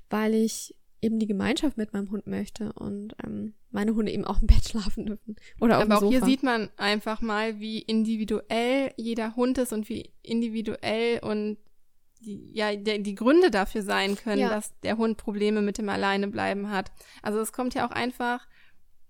weil 0.09 0.35
ich 0.35 0.75
eben 1.01 1.19
die 1.19 1.27
Gemeinschaft 1.27 1.77
mit 1.77 1.93
meinem 1.93 2.11
Hund 2.11 2.27
möchte 2.27 2.73
und 2.73 3.15
ähm, 3.25 3.55
meine 3.71 3.95
Hunde 3.95 4.11
eben 4.11 4.25
auch 4.25 4.41
im 4.41 4.47
Bett 4.47 4.65
schlafen 4.69 5.07
dürfen 5.07 5.37
oder 5.61 5.79
auf 5.79 5.85
Aber 5.85 5.95
dem 5.97 6.05
auch 6.05 6.11
hier 6.11 6.21
Sofa. 6.21 6.31
sieht 6.31 6.43
man 6.43 6.71
einfach 6.77 7.21
mal, 7.21 7.61
wie 7.61 7.81
individuell 7.81 8.93
jeder 8.97 9.37
Hund 9.37 9.59
ist 9.59 9.73
und 9.73 9.89
wie 9.89 10.13
individuell 10.23 11.21
und 11.21 11.59
die, 12.21 12.51
ja, 12.53 12.75
die, 12.75 13.03
die 13.03 13.15
Gründe 13.15 13.51
dafür 13.51 13.83
sein 13.83 14.17
können, 14.17 14.41
Ja. 14.43 14.49
dass 14.51 14.73
der 14.81 14.97
Hund 14.97 15.17
Probleme 15.19 15.63
mit 15.63 15.79
dem 15.79 15.89
Alleinebleiben 15.89 16.71
hat. 16.71 16.91
Also 17.23 17.39
es 17.41 17.53
kommt 17.53 17.75
ja 17.75 17.87
auch 17.87 17.91
einfach, 17.93 18.47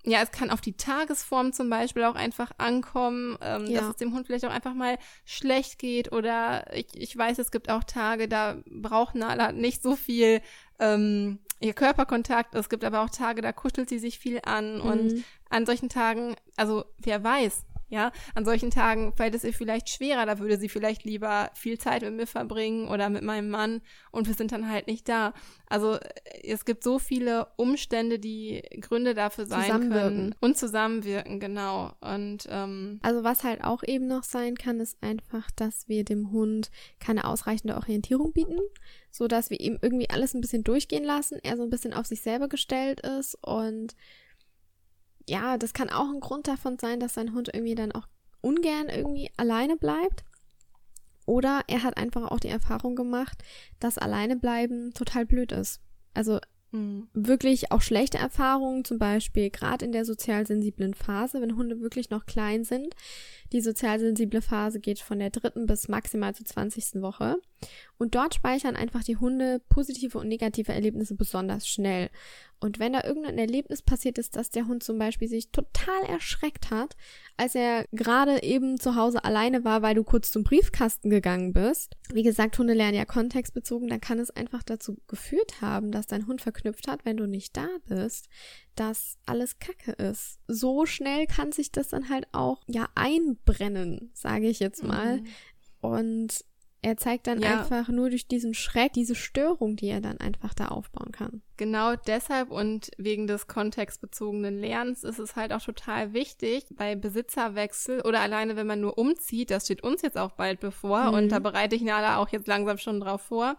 ja, 0.04 0.20
es 0.22 0.30
kann 0.30 0.50
auf 0.50 0.60
die 0.60 0.76
Tagesform 0.76 1.52
zum 1.52 1.68
Beispiel 1.70 2.04
auch 2.04 2.14
einfach 2.14 2.52
ankommen, 2.58 3.36
ähm, 3.42 3.66
Ja. 3.66 3.80
dass 3.80 3.90
es 3.90 3.96
dem 3.96 4.14
Hund 4.14 4.26
vielleicht 4.26 4.44
auch 4.44 4.50
einfach 4.52 4.74
mal 4.74 4.96
schlecht 5.24 5.78
geht 5.78 6.12
oder 6.12 6.72
ich, 6.74 6.86
ich 6.94 7.16
weiß, 7.16 7.38
es 7.38 7.50
gibt 7.50 7.68
auch 7.70 7.84
Tage, 7.84 8.28
da 8.28 8.56
braucht 8.70 9.14
Nala 9.14 9.52
nicht 9.52 9.82
so 9.82 9.96
viel 9.96 10.40
ähm, 10.78 11.40
ihr 11.60 11.74
Körperkontakt. 11.74 12.54
Es 12.54 12.68
gibt 12.68 12.84
aber 12.84 13.00
auch 13.02 13.10
Tage, 13.10 13.42
da 13.42 13.52
kuschelt 13.52 13.88
sie 13.88 13.98
sich 13.98 14.18
viel 14.20 14.40
an 14.44 14.80
und 14.80 15.12
Mhm. 15.12 15.24
an 15.50 15.66
solchen 15.66 15.88
Tagen, 15.88 16.36
also 16.56 16.84
wer 16.98 17.24
weiß, 17.24 17.64
ja, 17.88 18.12
an 18.34 18.44
solchen 18.44 18.70
Tagen 18.70 19.12
fällt 19.14 19.34
es 19.34 19.44
ihr 19.44 19.52
vielleicht 19.52 19.88
schwerer, 19.88 20.26
da 20.26 20.38
würde 20.38 20.58
sie 20.58 20.68
vielleicht 20.68 21.04
lieber 21.04 21.50
viel 21.54 21.78
Zeit 21.78 22.02
mit 22.02 22.14
mir 22.14 22.26
verbringen 22.26 22.88
oder 22.88 23.08
mit 23.08 23.22
meinem 23.22 23.50
Mann 23.50 23.80
und 24.10 24.26
wir 24.26 24.34
sind 24.34 24.52
dann 24.52 24.70
halt 24.70 24.86
nicht 24.86 25.08
da. 25.08 25.32
Also 25.68 25.94
äh, 25.94 26.08
es 26.44 26.64
gibt 26.64 26.84
so 26.84 26.98
viele 26.98 27.48
Umstände, 27.56 28.18
die 28.18 28.62
Gründe 28.80 29.14
dafür 29.14 29.46
sein 29.46 29.90
können 29.90 30.34
und 30.40 30.56
zusammenwirken, 30.56 31.40
genau. 31.40 31.92
Und 32.00 32.46
ähm, 32.50 33.00
Also 33.02 33.24
was 33.24 33.44
halt 33.44 33.64
auch 33.64 33.82
eben 33.82 34.06
noch 34.06 34.22
sein 34.22 34.56
kann, 34.56 34.80
ist 34.80 35.02
einfach, 35.02 35.50
dass 35.56 35.88
wir 35.88 36.04
dem 36.04 36.30
Hund 36.30 36.70
keine 37.00 37.26
ausreichende 37.26 37.76
Orientierung 37.76 38.32
bieten, 38.32 38.58
so 39.10 39.28
dass 39.28 39.50
wir 39.50 39.60
ihm 39.60 39.78
irgendwie 39.80 40.10
alles 40.10 40.34
ein 40.34 40.40
bisschen 40.40 40.64
durchgehen 40.64 41.04
lassen, 41.04 41.38
er 41.42 41.56
so 41.56 41.62
ein 41.62 41.70
bisschen 41.70 41.94
auf 41.94 42.06
sich 42.06 42.20
selber 42.20 42.48
gestellt 42.48 43.00
ist 43.00 43.36
und 43.42 43.94
ja, 45.28 45.58
das 45.58 45.72
kann 45.72 45.90
auch 45.90 46.08
ein 46.08 46.20
Grund 46.20 46.48
davon 46.48 46.78
sein, 46.78 47.00
dass 47.00 47.14
sein 47.14 47.34
Hund 47.34 47.50
irgendwie 47.52 47.74
dann 47.74 47.92
auch 47.92 48.06
ungern 48.40 48.88
irgendwie 48.88 49.30
alleine 49.36 49.76
bleibt. 49.76 50.24
Oder 51.26 51.62
er 51.66 51.82
hat 51.82 51.98
einfach 51.98 52.30
auch 52.30 52.40
die 52.40 52.48
Erfahrung 52.48 52.96
gemacht, 52.96 53.42
dass 53.80 53.98
alleine 53.98 54.36
bleiben 54.36 54.94
total 54.94 55.26
blöd 55.26 55.52
ist. 55.52 55.80
Also 56.14 56.40
mh, 56.70 57.08
wirklich 57.12 57.70
auch 57.70 57.82
schlechte 57.82 58.16
Erfahrungen, 58.16 58.84
zum 58.84 58.98
Beispiel 58.98 59.50
gerade 59.50 59.84
in 59.84 59.92
der 59.92 60.06
sozial 60.06 60.46
sensiblen 60.46 60.94
Phase, 60.94 61.40
wenn 61.40 61.56
Hunde 61.56 61.80
wirklich 61.80 62.08
noch 62.08 62.24
klein 62.24 62.64
sind. 62.64 62.94
Die 63.52 63.60
sozial 63.60 63.98
sensible 63.98 64.42
Phase 64.42 64.80
geht 64.80 65.00
von 65.00 65.18
der 65.18 65.30
dritten 65.30 65.66
bis 65.66 65.88
maximal 65.88 66.34
zur 66.34 66.46
20. 66.46 67.02
Woche. 67.02 67.36
Und 67.96 68.14
dort 68.14 68.34
speichern 68.34 68.76
einfach 68.76 69.02
die 69.02 69.16
Hunde 69.16 69.60
positive 69.68 70.18
und 70.18 70.28
negative 70.28 70.72
Erlebnisse 70.72 71.14
besonders 71.14 71.66
schnell. 71.66 72.10
Und 72.60 72.78
wenn 72.78 72.92
da 72.92 73.04
irgendein 73.04 73.38
Erlebnis 73.38 73.82
passiert 73.82 74.18
ist, 74.18 74.36
dass 74.36 74.50
der 74.50 74.66
Hund 74.66 74.82
zum 74.82 74.98
Beispiel 74.98 75.28
sich 75.28 75.50
total 75.50 76.02
erschreckt 76.08 76.70
hat, 76.70 76.96
als 77.36 77.54
er 77.54 77.84
gerade 77.92 78.42
eben 78.42 78.78
zu 78.78 78.96
Hause 78.96 79.24
alleine 79.24 79.64
war, 79.64 79.82
weil 79.82 79.94
du 79.94 80.04
kurz 80.04 80.32
zum 80.32 80.42
Briefkasten 80.42 81.08
gegangen 81.08 81.52
bist. 81.52 81.96
Wie 82.12 82.24
gesagt, 82.24 82.58
Hunde 82.58 82.74
lernen 82.74 82.96
ja 82.96 83.04
kontextbezogen, 83.04 83.88
dann 83.88 84.00
kann 84.00 84.18
es 84.18 84.30
einfach 84.30 84.62
dazu 84.62 84.96
geführt 85.06 85.60
haben, 85.60 85.92
dass 85.92 86.06
dein 86.06 86.26
Hund 86.26 86.40
verknüpft 86.40 86.88
hat, 86.88 87.04
wenn 87.04 87.16
du 87.16 87.26
nicht 87.26 87.56
da 87.56 87.68
bist, 87.86 88.28
dass 88.78 89.18
alles 89.26 89.58
Kacke 89.58 89.92
ist. 89.92 90.38
So 90.46 90.86
schnell 90.86 91.26
kann 91.26 91.52
sich 91.52 91.72
das 91.72 91.88
dann 91.88 92.08
halt 92.08 92.26
auch 92.32 92.62
ja 92.66 92.88
einbrennen, 92.94 94.10
sage 94.14 94.48
ich 94.48 94.60
jetzt 94.60 94.82
mal. 94.84 95.18
mh. 95.18 95.28
Und 95.80 96.44
er 96.80 96.96
zeigt 96.96 97.26
dann 97.26 97.40
Ja. 97.40 97.60
einfach 97.60 97.88
nur 97.88 98.08
durch 98.08 98.28
diesen 98.28 98.54
Schreck, 98.54 98.92
diese 98.92 99.16
Störung, 99.16 99.74
die 99.74 99.88
er 99.88 100.00
dann 100.00 100.18
einfach 100.18 100.54
da 100.54 100.68
aufbauen 100.68 101.10
kann. 101.10 101.42
Genau 101.56 101.96
deshalb 101.96 102.50
und 102.52 102.90
wegen 102.98 103.26
des 103.26 103.48
kontextbezogenen 103.48 104.60
Lernens 104.60 105.02
ist 105.02 105.18
es 105.18 105.34
halt 105.34 105.52
auch 105.52 105.60
total 105.62 106.12
wichtig, 106.12 106.66
bei 106.76 106.94
Besitzerwechsel 106.94 108.02
oder 108.02 108.20
alleine, 108.20 108.54
wenn 108.54 108.66
man 108.68 108.80
nur 108.80 108.96
umzieht, 108.96 109.50
das 109.50 109.64
steht 109.64 109.82
uns 109.82 110.02
jetzt 110.02 110.16
auch 110.16 110.32
bald 110.32 110.60
bevor 110.60 111.08
Mhm. 111.08 111.14
und 111.14 111.28
da 111.30 111.40
bereite 111.40 111.74
ich 111.74 111.82
Nala 111.82 112.18
auch 112.18 112.28
jetzt 112.28 112.46
langsam 112.46 112.78
schon 112.78 113.00
drauf 113.00 113.22
vor, 113.22 113.56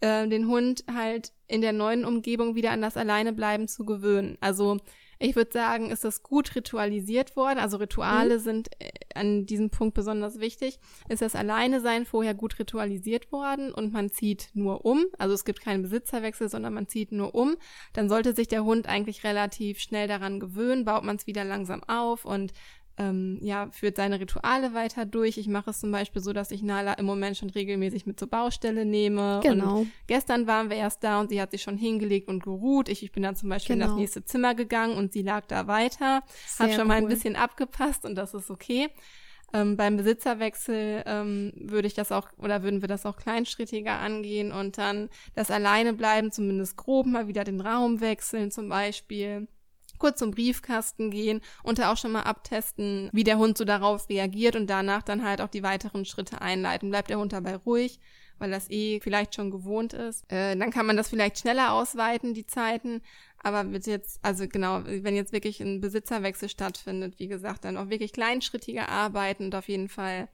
äh, 0.00 0.28
den 0.28 0.48
Hund 0.48 0.84
halt 0.92 1.32
in 1.46 1.60
der 1.60 1.72
neuen 1.72 2.04
Umgebung 2.04 2.54
wieder 2.54 2.70
an 2.70 2.82
das 2.82 2.96
Alleinebleiben 2.96 3.68
zu 3.68 3.84
gewöhnen. 3.84 4.38
Also 4.40 4.78
ich 5.22 5.36
würde 5.36 5.52
sagen, 5.52 5.90
ist 5.90 6.02
das 6.02 6.22
gut 6.22 6.54
ritualisiert 6.56 7.36
worden. 7.36 7.58
Also 7.58 7.76
Rituale 7.76 8.40
sind 8.40 8.70
äh, 8.78 8.88
an 9.14 9.44
diesem 9.44 9.68
Punkt 9.68 9.94
besonders 9.94 10.40
wichtig. 10.40 10.78
Ist 11.10 11.20
das 11.20 11.34
Alleinesein 11.34 12.06
vorher 12.06 12.32
gut 12.32 12.58
ritualisiert 12.58 13.30
worden 13.30 13.70
und 13.70 13.92
man 13.92 14.10
zieht 14.10 14.48
nur 14.54 14.86
um. 14.86 15.04
Also 15.18 15.34
es 15.34 15.44
gibt 15.44 15.60
keinen 15.60 15.82
Besitzerwechsel, 15.82 16.48
sondern 16.48 16.72
man 16.72 16.88
zieht 16.88 17.12
nur 17.12 17.34
um. 17.34 17.56
Dann 17.92 18.08
sollte 18.08 18.34
sich 18.34 18.48
der 18.48 18.64
Hund 18.64 18.88
eigentlich 18.88 19.22
relativ 19.22 19.80
schnell 19.80 20.08
daran 20.08 20.40
gewöhnen, 20.40 20.86
baut 20.86 21.04
man 21.04 21.16
es 21.16 21.26
wieder 21.26 21.44
langsam 21.44 21.84
auf 21.84 22.24
und 22.24 22.54
ähm, 22.98 23.38
ja, 23.42 23.68
führt 23.70 23.96
seine 23.96 24.20
Rituale 24.20 24.74
weiter 24.74 25.06
durch. 25.06 25.38
Ich 25.38 25.48
mache 25.48 25.70
es 25.70 25.80
zum 25.80 25.90
Beispiel 25.90 26.20
so, 26.20 26.32
dass 26.32 26.50
ich 26.50 26.62
Nala 26.62 26.92
im 26.94 27.06
Moment 27.06 27.36
schon 27.36 27.48
regelmäßig 27.50 28.04
mit 28.06 28.18
zur 28.18 28.28
Baustelle 28.28 28.84
nehme. 28.84 29.36
Und 29.36 29.42
Genau. 29.42 29.86
Gestern 30.06 30.46
waren 30.46 30.68
wir 30.68 30.76
erst 30.76 31.02
da 31.02 31.20
und 31.20 31.30
sie 31.30 31.40
hat 31.40 31.50
sich 31.52 31.62
schon 31.62 31.78
hingelegt 31.78 32.28
und 32.28 32.42
geruht. 32.42 32.88
Ich, 32.88 33.02
ich 33.02 33.12
bin 33.12 33.22
dann 33.22 33.36
zum 33.36 33.48
Beispiel 33.48 33.74
in 33.74 33.80
Genau. 33.80 33.92
das 33.92 33.98
nächste 34.00 34.24
Zimmer 34.24 34.54
gegangen 34.54 34.96
und 34.98 35.12
sie 35.12 35.22
lag 35.22 35.46
da 35.46 35.66
weiter. 35.66 36.16
Hat 36.16 36.24
Sehr 36.68 36.72
schon 36.72 36.88
mal 36.88 36.94
ein 36.94 37.04
cool. 37.04 37.10
bisschen 37.10 37.36
abgepasst 37.36 38.04
und 38.04 38.16
das 38.16 38.34
ist 38.34 38.50
okay. 38.50 38.88
Ähm, 39.52 39.76
beim 39.76 39.96
Besitzerwechsel 39.96 41.02
ähm, 41.06 41.52
würde 41.56 41.88
ich 41.88 41.94
das 41.94 42.12
auch 42.12 42.28
oder 42.38 42.62
würden 42.62 42.82
wir 42.82 42.88
das 42.88 43.04
auch 43.04 43.16
kleinschrittiger 43.16 43.98
angehen 43.98 44.52
und 44.52 44.78
dann 44.78 45.08
das 45.34 45.50
alleine 45.50 45.92
bleiben, 45.92 46.30
zumindest 46.30 46.76
grob 46.76 47.06
mal 47.06 47.26
wieder 47.26 47.42
den 47.42 47.60
Raum 47.60 48.00
wechseln 48.00 48.50
zum 48.52 48.68
Beispiel 48.68 49.48
kurz 50.00 50.18
zum 50.18 50.32
Briefkasten 50.32 51.10
gehen 51.10 51.40
und 51.62 51.78
da 51.78 51.92
auch 51.92 51.96
schon 51.96 52.12
mal 52.12 52.22
abtesten, 52.22 53.08
wie 53.12 53.24
der 53.24 53.38
Hund 53.38 53.56
so 53.56 53.64
darauf 53.64 54.08
reagiert 54.08 54.56
und 54.56 54.68
danach 54.68 55.02
dann 55.02 55.24
halt 55.24 55.40
auch 55.40 55.48
die 55.48 55.62
weiteren 55.62 56.04
Schritte 56.04 56.40
einleiten. 56.40 56.90
Bleibt 56.90 57.10
der 57.10 57.18
Hund 57.18 57.32
dabei 57.32 57.54
ruhig, 57.54 58.00
weil 58.38 58.50
das 58.50 58.70
eh 58.70 59.00
vielleicht 59.00 59.36
schon 59.36 59.50
gewohnt 59.50 59.92
ist. 59.92 60.24
Äh, 60.32 60.56
dann 60.56 60.70
kann 60.70 60.86
man 60.86 60.96
das 60.96 61.08
vielleicht 61.08 61.38
schneller 61.38 61.72
ausweiten, 61.72 62.34
die 62.34 62.46
Zeiten. 62.46 63.02
Aber 63.42 63.70
wird 63.72 63.86
jetzt, 63.86 64.18
also 64.22 64.46
genau, 64.48 64.82
wenn 64.84 65.14
jetzt 65.14 65.32
wirklich 65.32 65.60
ein 65.60 65.80
Besitzerwechsel 65.80 66.48
stattfindet, 66.48 67.18
wie 67.18 67.28
gesagt, 67.28 67.64
dann 67.64 67.76
auch 67.76 67.88
wirklich 67.88 68.12
kleinschrittiger 68.12 68.88
arbeiten 68.88 69.44
und 69.44 69.54
auf 69.54 69.68
jeden 69.68 69.88
Fall 69.88 70.28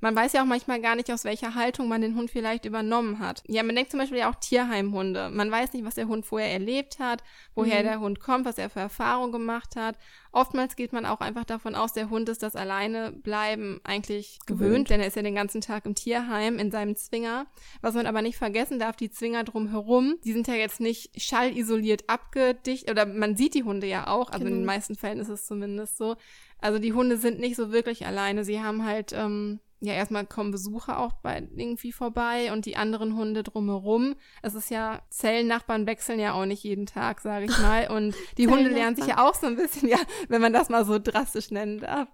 man 0.00 0.16
weiß 0.16 0.32
ja 0.32 0.42
auch 0.42 0.46
manchmal 0.46 0.80
gar 0.80 0.96
nicht, 0.96 1.10
aus 1.12 1.24
welcher 1.24 1.54
Haltung 1.54 1.88
man 1.88 2.00
den 2.00 2.14
Hund 2.16 2.30
vielleicht 2.30 2.64
übernommen 2.64 3.18
hat. 3.18 3.42
Ja, 3.46 3.62
man 3.62 3.74
denkt 3.76 3.90
zum 3.90 4.00
Beispiel 4.00 4.18
ja 4.18 4.30
auch 4.30 4.34
Tierheimhunde. 4.36 5.30
Man 5.30 5.50
weiß 5.50 5.72
nicht, 5.72 5.84
was 5.84 5.94
der 5.96 6.08
Hund 6.08 6.24
vorher 6.26 6.50
erlebt 6.52 6.98
hat, 6.98 7.22
woher 7.54 7.80
Mhm. 7.80 7.86
der 7.86 8.00
Hund 8.00 8.20
kommt, 8.20 8.44
was 8.46 8.58
er 8.58 8.70
für 8.70 8.80
Erfahrungen 8.80 9.32
gemacht 9.32 9.76
hat. 9.76 9.96
Oftmals 10.32 10.76
geht 10.76 10.92
man 10.92 11.04
auch 11.06 11.20
einfach 11.20 11.44
davon 11.44 11.74
aus, 11.74 11.92
der 11.92 12.08
Hund 12.10 12.28
ist 12.28 12.42
das 12.42 12.54
alleine 12.56 13.12
bleiben 13.12 13.80
eigentlich 13.84 14.38
gewöhnt, 14.46 14.60
Gewöhnt. 14.70 14.90
denn 14.90 15.00
er 15.00 15.06
ist 15.08 15.16
ja 15.16 15.22
den 15.22 15.34
ganzen 15.34 15.60
Tag 15.60 15.86
im 15.86 15.94
Tierheim 15.94 16.58
in 16.58 16.70
seinem 16.70 16.94
Zwinger. 16.96 17.46
Was 17.80 17.94
man 17.94 18.06
aber 18.06 18.22
nicht 18.22 18.36
vergessen 18.38 18.78
darf, 18.78 18.96
die 18.96 19.10
Zwinger 19.10 19.44
drumherum, 19.44 20.16
die 20.24 20.32
sind 20.32 20.46
ja 20.48 20.54
jetzt 20.54 20.80
nicht 20.80 21.20
schallisoliert 21.20 22.08
abgedicht 22.08 22.90
oder 22.90 23.06
man 23.06 23.36
sieht 23.36 23.54
die 23.54 23.64
Hunde 23.64 23.86
ja 23.86 24.06
auch, 24.06 24.30
also 24.30 24.46
in 24.46 24.52
den 24.52 24.60
Genau. 24.60 24.72
meisten 24.72 24.94
Fällen 24.94 25.18
ist 25.18 25.28
es 25.28 25.46
zumindest 25.46 25.96
so. 25.98 26.16
Also 26.58 26.78
die 26.78 26.92
Hunde 26.92 27.16
sind 27.16 27.40
nicht 27.40 27.56
so 27.56 27.72
wirklich 27.72 28.06
alleine. 28.06 28.44
Sie 28.44 28.60
haben 28.60 28.84
halt, 28.84 29.12
ähm, 29.12 29.60
ja, 29.80 29.94
erstmal 29.94 30.26
kommen 30.26 30.50
Besucher 30.50 30.98
auch 30.98 31.14
bei 31.22 31.48
irgendwie 31.56 31.92
vorbei 31.92 32.52
und 32.52 32.66
die 32.66 32.76
anderen 32.76 33.16
Hunde 33.16 33.42
drumherum. 33.42 34.14
Es 34.42 34.54
ist 34.54 34.70
ja, 34.70 35.00
Zellennachbarn 35.08 35.86
wechseln 35.86 36.20
ja 36.20 36.34
auch 36.34 36.44
nicht 36.44 36.62
jeden 36.62 36.84
Tag, 36.86 37.20
sage 37.22 37.46
ich 37.46 37.58
mal. 37.58 37.88
Und 37.90 38.14
die 38.36 38.46
Hunde 38.46 38.68
lernen 38.68 38.94
sich 38.94 39.06
ja 39.06 39.26
auch 39.26 39.34
so 39.34 39.46
ein 39.46 39.56
bisschen, 39.56 39.88
ja, 39.88 39.98
wenn 40.28 40.42
man 40.42 40.52
das 40.52 40.68
mal 40.68 40.84
so 40.84 40.98
drastisch 40.98 41.50
nennen 41.50 41.80
darf. 41.80 42.08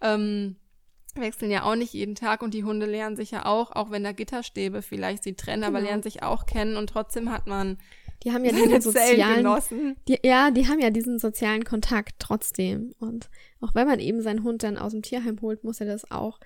Ähm, 0.00 0.56
wechseln 1.16 1.50
ja 1.50 1.64
auch 1.64 1.74
nicht 1.74 1.92
jeden 1.92 2.14
Tag 2.14 2.42
und 2.42 2.54
die 2.54 2.62
Hunde 2.64 2.86
lernen 2.86 3.16
sich 3.16 3.32
ja 3.32 3.44
auch, 3.46 3.72
auch 3.72 3.90
wenn 3.90 4.04
da 4.04 4.12
Gitterstäbe 4.12 4.82
vielleicht 4.82 5.24
sie 5.24 5.34
trennen, 5.34 5.64
aber 5.64 5.78
Genau. 5.78 5.88
lernen 5.88 6.02
sich 6.02 6.22
auch 6.22 6.46
kennen 6.46 6.76
und 6.76 6.88
trotzdem 6.88 7.32
hat 7.32 7.46
man 7.46 7.78
Die 8.24 8.32
haben 8.32 8.44
ja 8.44 8.52
diesen 8.52 8.80
sozialen, 8.80 9.96
die, 10.08 10.18
ja, 10.24 10.50
die 10.50 10.68
haben 10.68 10.80
ja 10.80 10.90
diesen 10.90 11.18
sozialen 11.18 11.64
Kontakt 11.64 12.16
trotzdem. 12.18 12.94
Und 12.98 13.30
auch 13.60 13.74
wenn 13.74 13.86
man 13.86 14.00
eben 14.00 14.22
seinen 14.22 14.42
Hund 14.42 14.64
dann 14.64 14.76
aus 14.76 14.92
dem 14.92 15.02
Tierheim 15.02 15.40
holt, 15.40 15.62
muss 15.62 15.80
er 15.80 15.86
das 15.86 16.10
auch 16.10 16.40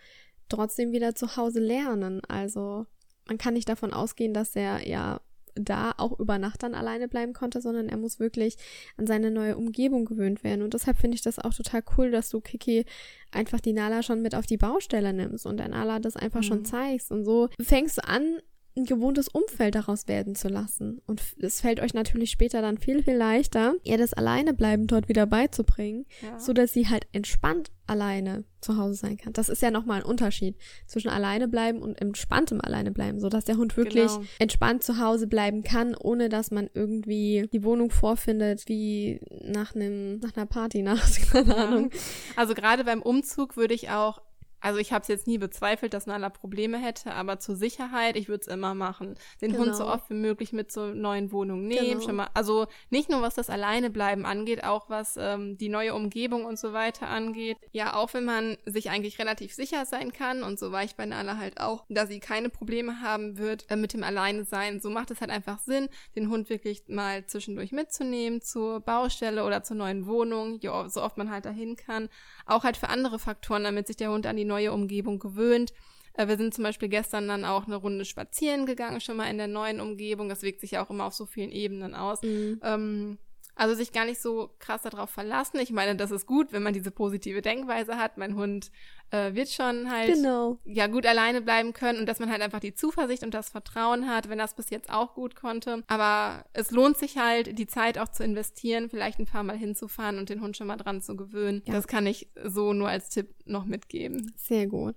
trotzdem 0.53 0.93
wieder 0.93 1.15
zu 1.15 1.37
Hause 1.37 1.61
lernen. 1.61 2.21
Also 2.29 2.87
man 3.27 3.39
kann 3.39 3.55
nicht 3.55 3.69
davon 3.69 3.93
ausgehen, 3.93 4.35
dass 4.35 4.55
er 4.57 4.87
ja 4.87 5.21
da 5.55 5.93
auch 5.99 6.19
über 6.19 6.39
Nacht 6.39 6.63
dann 6.63 6.75
alleine 6.75 7.09
bleiben 7.09 7.35
konnte, 7.35 7.61
sondern 7.61 7.89
er 7.91 7.99
muss 7.99 8.19
wirklich 8.19 8.57
an 8.97 9.07
seine 9.07 9.31
neue 9.31 9.57
Umgebung 9.59 10.07
gewöhnt 10.07 10.45
werden. 10.45 10.63
Und 10.63 10.73
deshalb 10.73 10.97
finde 10.97 11.15
ich 11.17 11.23
das 11.23 11.39
auch 11.39 11.53
total 11.53 11.83
cool, 11.97 12.11
dass 12.11 12.31
du 12.31 12.41
Kiki 12.41 12.87
einfach 13.31 13.61
die 13.61 13.75
Nala 13.75 14.03
schon 14.03 14.23
mit 14.23 14.35
auf 14.35 14.47
die 14.47 14.57
Baustelle 14.57 15.13
nimmst 15.13 15.45
und 15.45 15.59
der 15.59 15.69
Nala 15.69 15.99
das 16.01 16.17
einfach 16.17 16.43
schon 16.43 16.61
Mhm. 16.61 16.65
zeigst. 16.65 17.11
Und 17.13 17.25
so 17.25 17.51
fängst 17.61 17.99
du 17.99 18.09
an, 18.09 18.41
ein 18.77 18.85
gewohntes 18.85 19.29
Umfeld 19.29 19.75
daraus 19.75 20.09
werden 20.09 20.35
zu 20.35 20.49
lassen. 20.49 21.01
Und 21.07 21.23
es 21.41 21.61
fällt 21.61 21.81
euch 21.81 21.95
natürlich 21.95 22.31
später 22.31 22.63
dann 22.63 22.79
viel, 22.79 23.03
viel 23.03 23.17
leichter, 23.17 23.75
ihr 23.83 23.99
das 23.99 24.15
Alleinebleiben 24.15 24.87
dort 24.87 25.09
wieder 25.09 25.27
beizubringen, 25.27 26.07
ja. 26.23 26.39
so 26.39 26.53
dass 26.53 26.73
sie 26.73 26.89
halt 26.89 27.07
entspannt 27.13 27.71
alleine 27.87 28.45
zu 28.61 28.79
Hause 28.79 28.95
sein 28.95 29.17
kann. 29.19 29.33
Das 29.33 29.49
ist 29.49 29.61
ja 29.61 29.71
nochmal 29.71 30.01
ein 30.01 30.07
Unterschied 30.07 30.57
zwischen 30.87 31.09
alleine 31.09 31.49
bleiben 31.49 31.83
und 31.83 32.01
entspanntem 32.01 32.61
alleine 32.61 32.93
bleiben, 32.93 33.21
so 33.21 33.29
dass 33.29 33.45
der 33.45 33.57
Hund 33.57 33.77
wirklich 33.77 34.07
genau. 34.07 34.25
entspannt 34.39 34.85
zu 34.85 34.99
Hause 34.99 35.27
bleiben 35.27 35.63
kann, 35.63 35.95
ohne 35.95 36.29
dass 36.29 36.51
man 36.51 36.71
irgendwie 36.73 37.49
die 37.53 37.65
Wohnung 37.65 37.91
vorfindet 37.91 38.69
wie 38.69 39.21
nach 39.45 39.75
einem 39.75 40.21
nach 40.21 40.37
einer 40.37 40.47
Partynacht, 40.47 41.21
keine 41.33 41.57
ja. 41.57 41.67
Ahnung. 41.67 41.91
Also 42.37 42.55
gerade 42.55 42.85
beim 42.85 43.03
Umzug 43.03 43.57
würde 43.57 43.75
ich 43.75 43.91
auch 43.91 44.23
also 44.63 44.79
ich 44.79 44.93
habe 44.93 45.03
es 45.03 45.09
jetzt 45.09 45.27
nie 45.27 45.39
bezweifelt, 45.39 45.93
dass 45.93 46.07
Nala 46.07 46.31
Probleme 46.31 46.79
hätte, 46.79 47.13
aber 47.13 47.41
zur 47.41 47.57
Sicherheit, 47.57 48.17
ich 48.17 48.29
würde 48.29 48.43
es 48.43 48.47
immer 48.47 48.75
machen. 48.75 49.17
Den 49.41 49.53
genau. 49.53 49.65
Hund 49.65 49.77
so 49.77 49.83
genau. 49.83 49.95
oft 49.95 50.09
wie 50.09 50.15
möglich 50.15 50.53
mit 50.53 50.71
zur 50.71 50.95
neuen 50.95 51.33
Wohnung 51.33 51.67
nehmen. 51.67 51.91
Genau. 51.91 52.01
Schon 52.01 52.17
mal, 52.17 52.29
also 52.33 52.67
nicht 52.89 53.11
nur 53.11 53.23
was 53.23 53.35
das 53.35 53.51
Alleinebleiben 53.51 54.25
angeht, 54.25 54.63
auch 54.63 54.89
was 54.89 55.17
ähm, 55.19 55.59
die 55.59 55.69
neue 55.69 55.95
Umgebung 55.95 56.45
und 56.45 56.59
so 56.59 56.73
weiter 56.73 57.09
angeht. 57.09 57.57
Ja, 57.73 57.95
auch 57.95 58.15
wenn 58.15 58.25
man 58.25 58.57
sich 58.65 58.89
eigentlich 58.89 59.19
relativ 59.19 59.53
sicher 59.53 59.85
sein 59.85 60.13
kann 60.13 60.45
und 60.45 60.61
so 60.61 60.71
war 60.71 60.85
ich 60.85 60.95
bei 60.95 61.07
Nala 61.07 61.39
halt 61.39 61.61
auch, 61.61 61.85
dass 61.89 62.09
sie 62.09 62.21
keine 62.21 62.49
Probleme 62.49 63.01
haben 63.01 63.39
wird 63.39 63.69
äh, 63.69 63.77
mit 63.77 63.93
dem 63.93 64.05
Alleine 64.05 64.45
sein. 64.45 64.81
So 64.81 64.91
macht 64.91 65.11
es 65.11 65.21
halt 65.21 65.33
einfach 65.33 65.59
Sinn, 65.59 65.89
den 66.15 66.29
Hund 66.29 66.49
wirklich 66.51 66.85
mal 66.87 67.27
zwischendurch 67.27 67.73
mitzunehmen 67.73 68.41
zur 68.41 68.81
Baustelle 68.81 69.45
oder 69.45 69.65
zur 69.65 69.77
neuen 69.77 70.07
Wohnung, 70.07 70.61
so 70.61 71.03
oft 71.03 71.19
man 71.19 71.31
halt 71.33 71.47
dahin 71.47 71.75
kann. 71.75 72.09
Auch 72.47 72.63
halt 72.63 72.77
für 72.77 72.89
andere 72.89 73.19
Faktoren, 73.19 73.65
damit 73.65 73.89
sich 73.89 73.97
der 73.97 74.11
Hund 74.11 74.27
an 74.27 74.37
die 74.37 74.52
neue 74.53 74.73
Umgebung 74.73 75.19
gewöhnt. 75.19 75.73
Äh, 76.15 76.29
wir 76.29 76.37
sind 76.37 76.55
zum 76.55 76.65
Beispiel 76.65 76.89
gestern 76.89 77.29
dann 77.29 77.45
auch 77.45 77.67
eine 77.67 77.77
Runde 77.77 78.05
spazieren 78.05 78.67
gegangen, 78.67 79.01
schon 79.01 79.17
mal 79.17 79.31
in 79.31 79.39
der 79.39 79.49
neuen 79.49 79.81
Umgebung. 79.81 80.29
Das 80.29 80.43
wirkt 80.43 80.61
sich 80.61 80.73
ja 80.73 80.85
auch 80.85 80.91
immer 80.91 81.07
auf 81.07 81.15
so 81.15 81.27
vielen 81.27 81.51
Ebenen 81.51 81.95
aus. 81.95 82.23
Mhm. 82.23 82.61
Ähm, 82.63 83.19
also 83.55 83.75
sich 83.75 83.93
gar 83.93 84.05
nicht 84.05 84.21
so 84.21 84.51
krass 84.59 84.83
darauf 84.83 85.11
verlassen. 85.11 85.59
Ich 85.61 85.71
meine, 85.71 85.97
das 85.97 86.11
ist 86.11 86.27
gut, 86.27 86.53
wenn 86.53 86.63
man 86.63 86.73
diese 86.73 86.91
positive 86.91 87.43
Denkweise 87.43 87.97
hat. 87.97 88.19
Mein 88.19 88.35
Hund 88.35 88.71
äh, 89.11 89.35
wird 89.35 89.51
schon 89.51 89.91
halt 89.91 90.15
genau. 90.15 90.59
ja 90.65 90.87
gut 90.87 91.07
alleine 91.07 91.43
bleiben 91.43 91.73
können 91.73 92.01
und 92.01 92.07
dass 92.07 92.19
man 92.19 92.31
halt 92.31 92.41
einfach 92.41 92.61
die 92.61 92.75
Zuversicht 92.75 93.23
und 93.23 93.35
das 93.35 93.51
Vertrauen 93.51 94.09
hat, 94.09 94.29
wenn 94.29 94.39
das 94.39 94.55
bis 94.55 94.71
jetzt 94.71 94.91
auch 94.91 95.15
gut 95.15 95.37
konnte. 95.37 95.85
Aber 95.87 96.45
es 96.55 96.71
lohnt 96.71 96.97
sich 96.97 97.19
halt, 97.19 97.59
die 97.59 97.67
Zeit 97.67 97.99
auch 97.99 98.09
zu 98.09 98.25
investieren, 98.25 98.89
vielleicht 98.89 99.19
ein 99.19 99.27
paar 99.27 99.43
Mal 99.43 99.57
hinzufahren 99.57 100.19
und 100.19 100.31
den 100.31 100.41
Hund 100.41 100.57
schon 100.57 100.67
mal 100.67 100.77
dran 100.77 101.03
zu 101.03 101.17
gewöhnen. 101.17 101.63
Ja. 101.67 101.75
Das 101.75 101.87
kann 101.87 102.07
ich 102.07 102.29
so 102.45 102.73
nur 102.73 102.89
als 102.89 103.11
Tipp 103.11 103.35
noch 103.45 103.67
mitgeben. 103.67 104.33
Sehr 104.37 104.67
gut. 104.67 104.97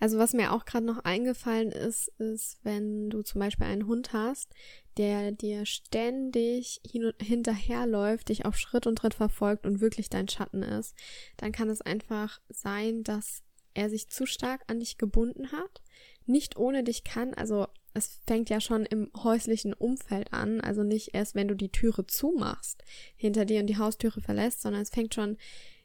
Also 0.00 0.18
was 0.18 0.32
mir 0.32 0.52
auch 0.52 0.64
gerade 0.64 0.86
noch 0.86 1.04
eingefallen 1.04 1.72
ist, 1.72 2.08
ist, 2.18 2.58
wenn 2.62 3.10
du 3.10 3.22
zum 3.22 3.40
Beispiel 3.40 3.66
einen 3.66 3.86
Hund 3.86 4.12
hast, 4.12 4.54
der 4.96 5.32
dir 5.32 5.66
ständig 5.66 6.80
hin 6.86 7.12
hinterherläuft, 7.20 8.28
dich 8.28 8.44
auf 8.44 8.56
Schritt 8.56 8.86
und 8.86 8.96
Tritt 8.96 9.14
verfolgt 9.14 9.66
und 9.66 9.80
wirklich 9.80 10.08
dein 10.10 10.28
Schatten 10.28 10.62
ist, 10.62 10.94
dann 11.36 11.52
kann 11.52 11.68
es 11.68 11.80
einfach 11.80 12.40
sein, 12.48 13.02
dass 13.02 13.42
er 13.74 13.90
sich 13.90 14.08
zu 14.08 14.26
stark 14.26 14.62
an 14.68 14.80
dich 14.80 14.98
gebunden 14.98 15.52
hat, 15.52 15.82
nicht 16.26 16.56
ohne 16.56 16.84
dich 16.84 17.04
kann, 17.04 17.34
also 17.34 17.66
es 17.94 18.20
fängt 18.26 18.50
ja 18.50 18.60
schon 18.60 18.84
im 18.84 19.10
häuslichen 19.16 19.72
Umfeld 19.72 20.32
an, 20.32 20.60
also 20.60 20.82
nicht 20.82 21.14
erst, 21.14 21.36
wenn 21.36 21.48
du 21.48 21.54
die 21.54 21.70
Türe 21.70 22.06
zumachst 22.06 22.82
hinter 23.16 23.44
dir 23.44 23.60
und 23.60 23.68
die 23.68 23.78
Haustüre 23.78 24.20
verlässt, 24.20 24.62
sondern 24.62 24.82
es 24.82 24.90
fängt 24.90 25.14
schon 25.14 25.38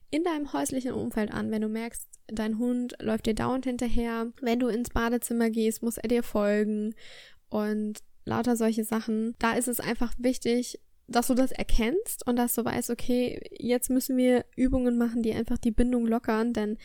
in 0.10 0.24
deinem 0.24 0.52
häuslichen 0.52 0.92
Umfeld 0.92 1.32
an, 1.32 1.52
wenn 1.52 1.62
du 1.62 1.70
merkst, 1.70 2.08
dein 2.32 2.58
Hund 2.58 2.96
läuft 3.00 3.26
dir 3.26 3.36
dauernd 3.36 3.66
hinterher, 3.66 4.28
wenn 4.42 4.60
du 4.60 4.68
ins 4.68 4.90
Badezimmer 4.90 5.50
gehst, 5.50 5.84
muss 5.84 5.98
er 5.98 6.08
dir 6.08 6.24
folgen 6.24 6.96
und 7.50 8.00
lauter 8.26 8.56
solche 8.56 8.84
Sachen. 8.84 9.36
Da 9.40 9.54
ist 9.54 9.68
es 9.68 9.80
einfach 9.80 10.14
wichtig, 10.18 10.80
dass 11.08 11.28
du 11.28 11.34
das 11.34 11.52
erkennst 11.52 12.26
und 12.28 12.36
dass 12.36 12.54
du 12.54 12.64
weißt, 12.64 12.90
okay, 12.92 13.42
jetzt 13.58 13.90
müssen 13.90 14.16
wir 14.18 14.46
Übungen 14.56 14.98
machen, 14.98 15.24
die 15.24 15.34
einfach 15.34 15.58
die 15.58 15.72
Bindung 15.72 16.06
lockern, 16.06 16.54
denn 16.54 16.78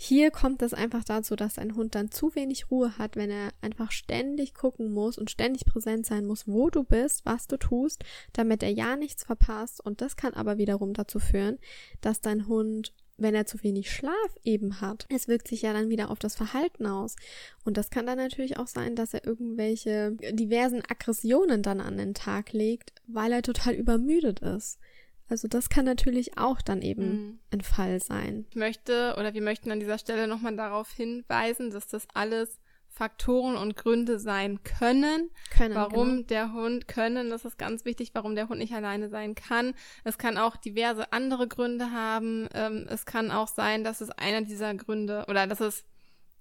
hier 0.00 0.30
kommt 0.30 0.62
es 0.62 0.74
einfach 0.74 1.02
dazu, 1.02 1.34
dass 1.34 1.58
ein 1.58 1.74
Hund 1.74 1.96
dann 1.96 2.12
zu 2.12 2.36
wenig 2.36 2.70
Ruhe 2.70 2.98
hat, 2.98 3.16
wenn 3.16 3.30
er 3.30 3.50
einfach 3.62 3.90
ständig 3.90 4.54
gucken 4.54 4.92
muss 4.92 5.18
und 5.18 5.28
ständig 5.28 5.64
präsent 5.64 6.06
sein 6.06 6.24
muss, 6.24 6.46
wo 6.46 6.70
du 6.70 6.84
bist, 6.84 7.26
was 7.26 7.48
du 7.48 7.56
tust, 7.56 8.04
damit 8.32 8.62
er 8.62 8.70
ja 8.70 8.94
nichts 8.94 9.24
verpasst. 9.24 9.84
Und 9.84 10.00
das 10.00 10.14
kann 10.14 10.34
aber 10.34 10.56
wiederum 10.56 10.92
dazu 10.92 11.18
führen, 11.18 11.58
dass 12.00 12.20
dein 12.20 12.46
Hund 12.46 12.92
wenn 13.18 13.34
er 13.34 13.46
zu 13.46 13.62
wenig 13.62 13.90
Schlaf 13.90 14.36
eben 14.44 14.80
hat, 14.80 15.06
es 15.10 15.28
wirkt 15.28 15.48
sich 15.48 15.62
ja 15.62 15.72
dann 15.72 15.90
wieder 15.90 16.10
auf 16.10 16.18
das 16.18 16.36
Verhalten 16.36 16.86
aus. 16.86 17.16
Und 17.64 17.76
das 17.76 17.90
kann 17.90 18.06
dann 18.06 18.18
natürlich 18.18 18.56
auch 18.56 18.68
sein, 18.68 18.94
dass 18.94 19.12
er 19.12 19.26
irgendwelche 19.26 20.12
diversen 20.32 20.82
Aggressionen 20.88 21.62
dann 21.62 21.80
an 21.80 21.98
den 21.98 22.14
Tag 22.14 22.52
legt, 22.52 22.92
weil 23.06 23.32
er 23.32 23.42
total 23.42 23.74
übermüdet 23.74 24.40
ist. 24.40 24.78
Also 25.28 25.46
das 25.46 25.68
kann 25.68 25.84
natürlich 25.84 26.38
auch 26.38 26.62
dann 26.62 26.80
eben 26.80 27.10
mhm. 27.10 27.38
ein 27.50 27.60
Fall 27.60 28.00
sein. 28.00 28.46
Ich 28.50 28.56
möchte 28.56 29.14
oder 29.18 29.34
wir 29.34 29.42
möchten 29.42 29.70
an 29.70 29.80
dieser 29.80 29.98
Stelle 29.98 30.26
nochmal 30.26 30.56
darauf 30.56 30.90
hinweisen, 30.90 31.70
dass 31.70 31.86
das 31.86 32.06
alles 32.14 32.58
Faktoren 32.88 33.56
und 33.56 33.76
Gründe 33.76 34.18
sein 34.18 34.62
können, 34.64 35.30
können 35.50 35.74
warum 35.74 36.08
genau. 36.08 36.26
der 36.26 36.52
Hund 36.52 36.88
können, 36.88 37.30
das 37.30 37.44
ist 37.44 37.58
ganz 37.58 37.84
wichtig, 37.84 38.10
warum 38.12 38.34
der 38.34 38.48
Hund 38.48 38.58
nicht 38.58 38.74
alleine 38.74 39.08
sein 39.08 39.34
kann. 39.34 39.74
Es 40.04 40.18
kann 40.18 40.36
auch 40.36 40.56
diverse 40.56 41.12
andere 41.12 41.46
Gründe 41.46 41.92
haben. 41.92 42.48
Ähm, 42.54 42.86
es 42.88 43.06
kann 43.06 43.30
auch 43.30 43.48
sein, 43.48 43.84
dass 43.84 44.00
es 44.00 44.10
einer 44.10 44.42
dieser 44.42 44.74
Gründe 44.74 45.26
oder 45.28 45.46
dass 45.46 45.60
es 45.60 45.84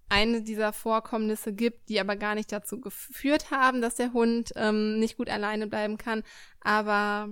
eine 0.09 0.41
dieser 0.41 0.73
Vorkommnisse 0.73 1.53
gibt, 1.53 1.89
die 1.89 1.99
aber 1.99 2.15
gar 2.15 2.33
nicht 2.33 2.51
dazu 2.51 2.79
geführt 2.79 3.51
haben, 3.51 3.81
dass 3.81 3.95
der 3.95 4.13
Hund 4.13 4.51
ähm, 4.55 4.99
nicht 4.99 5.17
gut 5.17 5.29
alleine 5.29 5.67
bleiben 5.67 5.97
kann. 5.97 6.23
Aber 6.61 7.29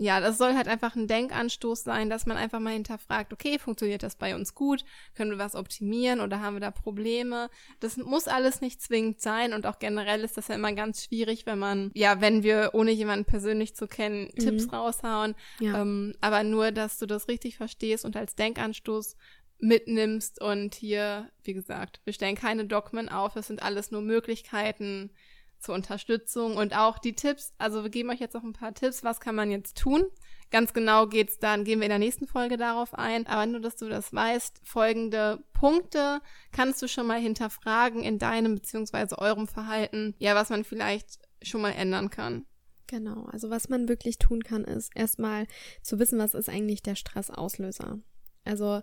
ja, 0.00 0.20
das 0.20 0.38
soll 0.38 0.54
halt 0.54 0.68
einfach 0.68 0.94
ein 0.94 1.08
Denkanstoß 1.08 1.82
sein, 1.82 2.08
dass 2.08 2.24
man 2.24 2.36
einfach 2.36 2.60
mal 2.60 2.72
hinterfragt, 2.72 3.32
okay, 3.32 3.58
funktioniert 3.58 4.04
das 4.04 4.14
bei 4.14 4.36
uns 4.36 4.54
gut? 4.54 4.84
Können 5.16 5.32
wir 5.32 5.38
was 5.38 5.56
optimieren 5.56 6.20
oder 6.20 6.40
haben 6.40 6.54
wir 6.54 6.60
da 6.60 6.70
Probleme? 6.70 7.50
Das 7.80 7.96
muss 7.96 8.28
alles 8.28 8.60
nicht 8.60 8.80
zwingend 8.80 9.20
sein 9.20 9.52
und 9.52 9.66
auch 9.66 9.80
generell 9.80 10.22
ist 10.22 10.36
das 10.36 10.48
ja 10.48 10.54
immer 10.54 10.72
ganz 10.72 11.04
schwierig, 11.04 11.46
wenn 11.46 11.58
man, 11.58 11.90
ja, 11.94 12.20
wenn 12.20 12.44
wir 12.44 12.70
ohne 12.74 12.92
jemanden 12.92 13.24
persönlich 13.24 13.74
zu 13.74 13.88
kennen 13.88 14.30
mhm. 14.36 14.40
Tipps 14.40 14.72
raushauen. 14.72 15.34
Ja. 15.58 15.82
Ähm, 15.82 16.14
aber 16.20 16.44
nur, 16.44 16.70
dass 16.70 16.98
du 16.98 17.06
das 17.06 17.26
richtig 17.26 17.56
verstehst 17.56 18.04
und 18.04 18.16
als 18.16 18.36
Denkanstoß 18.36 19.16
mitnimmst 19.58 20.40
und 20.40 20.76
hier, 20.76 21.28
wie 21.42 21.54
gesagt, 21.54 22.00
wir 22.04 22.12
stellen 22.12 22.36
keine 22.36 22.64
Dogmen 22.66 23.08
auf, 23.08 23.34
es 23.34 23.48
sind 23.48 23.62
alles 23.62 23.90
nur 23.90 24.02
Möglichkeiten, 24.02 25.10
zur 25.60 25.74
Unterstützung 25.74 26.56
und 26.56 26.76
auch 26.76 26.98
die 26.98 27.14
Tipps. 27.14 27.52
Also 27.58 27.82
wir 27.82 27.90
geben 27.90 28.10
euch 28.10 28.20
jetzt 28.20 28.34
noch 28.34 28.44
ein 28.44 28.52
paar 28.52 28.74
Tipps, 28.74 29.04
was 29.04 29.20
kann 29.20 29.34
man 29.34 29.50
jetzt 29.50 29.76
tun. 29.76 30.04
Ganz 30.50 30.72
genau 30.72 31.06
geht's 31.06 31.38
dann, 31.38 31.64
gehen 31.64 31.80
wir 31.80 31.86
in 31.86 31.90
der 31.90 31.98
nächsten 31.98 32.26
Folge 32.26 32.56
darauf 32.56 32.94
ein. 32.94 33.26
Aber 33.26 33.44
nur, 33.46 33.60
dass 33.60 33.76
du 33.76 33.88
das 33.88 34.12
weißt, 34.12 34.60
folgende 34.64 35.44
Punkte 35.52 36.20
kannst 36.52 36.80
du 36.80 36.88
schon 36.88 37.06
mal 37.06 37.20
hinterfragen 37.20 38.02
in 38.02 38.18
deinem 38.18 38.54
beziehungsweise 38.54 39.18
eurem 39.18 39.46
Verhalten. 39.46 40.14
Ja, 40.18 40.34
was 40.34 40.48
man 40.48 40.64
vielleicht 40.64 41.18
schon 41.42 41.60
mal 41.60 41.72
ändern 41.72 42.10
kann. 42.10 42.46
Genau, 42.86 43.26
also 43.26 43.50
was 43.50 43.68
man 43.68 43.88
wirklich 43.88 44.16
tun 44.16 44.42
kann, 44.42 44.64
ist 44.64 44.90
erstmal 44.94 45.46
zu 45.82 45.98
wissen, 45.98 46.18
was 46.18 46.32
ist 46.32 46.48
eigentlich 46.48 46.82
der 46.82 46.94
Stressauslöser. 46.94 47.98
Also 48.44 48.80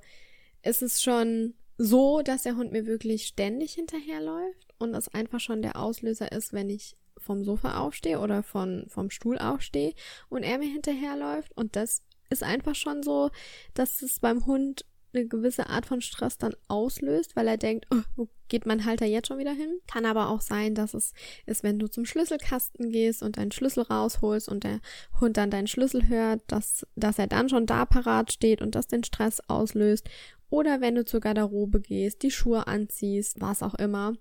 ist 0.61 0.83
es 0.83 1.01
schon 1.01 1.55
so, 1.77 2.21
dass 2.21 2.43
der 2.43 2.55
Hund 2.55 2.71
mir 2.71 2.85
wirklich 2.85 3.25
ständig 3.25 3.73
hinterherläuft 3.73 4.64
und 4.77 4.93
es 4.93 5.07
einfach 5.09 5.39
schon 5.39 5.61
der 5.61 5.77
Auslöser 5.77 6.31
ist, 6.31 6.53
wenn 6.53 6.69
ich 6.69 6.95
vom 7.17 7.43
Sofa 7.43 7.79
aufstehe 7.79 8.19
oder 8.19 8.43
von, 8.43 8.85
vom 8.89 9.09
Stuhl 9.09 9.37
aufstehe 9.37 9.93
und 10.29 10.43
er 10.43 10.57
mir 10.57 10.71
hinterherläuft. 10.71 11.55
Und 11.55 11.75
das 11.75 12.01
ist 12.29 12.43
einfach 12.43 12.75
schon 12.75 13.03
so, 13.03 13.31
dass 13.73 14.01
es 14.01 14.19
beim 14.19 14.45
Hund 14.45 14.85
eine 15.13 15.27
gewisse 15.27 15.69
Art 15.69 15.85
von 15.85 16.01
Stress 16.01 16.37
dann 16.37 16.55
auslöst, 16.67 17.35
weil 17.35 17.47
er 17.47 17.57
denkt, 17.57 17.87
oh, 17.91 18.01
wo 18.15 18.27
geht 18.47 18.65
mein 18.65 18.85
Halter 18.85 19.05
jetzt 19.05 19.27
schon 19.27 19.37
wieder 19.37 19.53
hin? 19.53 19.79
Kann 19.87 20.05
aber 20.05 20.29
auch 20.29 20.41
sein, 20.41 20.75
dass 20.75 20.93
es 20.93 21.13
ist, 21.45 21.63
wenn 21.63 21.79
du 21.79 21.87
zum 21.87 22.05
Schlüsselkasten 22.05 22.91
gehst 22.91 23.23
und 23.23 23.37
deinen 23.37 23.51
Schlüssel 23.51 23.83
rausholst 23.83 24.49
und 24.49 24.63
der 24.63 24.81
Hund 25.19 25.37
dann 25.37 25.51
deinen 25.51 25.67
Schlüssel 25.67 26.07
hört, 26.09 26.41
dass, 26.47 26.85
dass 26.95 27.17
er 27.17 27.27
dann 27.27 27.49
schon 27.49 27.65
da 27.65 27.85
parat 27.85 28.33
steht 28.33 28.61
und 28.61 28.75
das 28.75 28.87
den 28.87 29.03
Stress 29.03 29.39
auslöst 29.47 30.09
oder 30.55 30.79
wenn 30.79 30.95
du 30.95 31.03
zur 31.03 31.19
Garderobe 31.19 31.81
gehst, 31.81 32.23
die 32.23 32.31
Schuhe 32.31 32.65
anziehst, 32.65 33.41
was 33.41 33.61
auch 33.61 33.75
immer. 33.75 34.13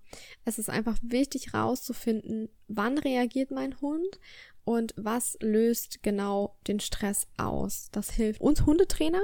Es 0.44 0.58
ist 0.58 0.68
einfach 0.68 0.98
wichtig 1.00 1.54
rauszufinden, 1.54 2.48
wann 2.66 2.98
reagiert 2.98 3.52
mein 3.52 3.80
Hund 3.80 4.18
und 4.64 4.94
was 4.96 5.38
löst 5.40 6.02
genau 6.02 6.56
den 6.66 6.80
Stress 6.80 7.28
aus. 7.36 7.88
Das 7.92 8.10
hilft 8.10 8.40
uns 8.40 8.66
Hundetrainer, 8.66 9.22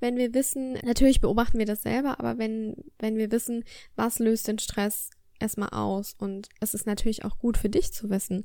wenn 0.00 0.16
wir 0.16 0.34
wissen, 0.34 0.72
natürlich 0.82 1.20
beobachten 1.20 1.58
wir 1.58 1.66
das 1.66 1.82
selber, 1.82 2.18
aber 2.18 2.38
wenn, 2.38 2.74
wenn 2.98 3.16
wir 3.16 3.30
wissen, 3.30 3.62
was 3.94 4.18
löst 4.18 4.48
den 4.48 4.58
Stress 4.58 5.10
erstmal 5.38 5.70
aus. 5.70 6.16
Und 6.18 6.48
es 6.58 6.74
ist 6.74 6.86
natürlich 6.86 7.24
auch 7.24 7.38
gut 7.38 7.56
für 7.56 7.68
dich 7.68 7.92
zu 7.92 8.10
wissen, 8.10 8.44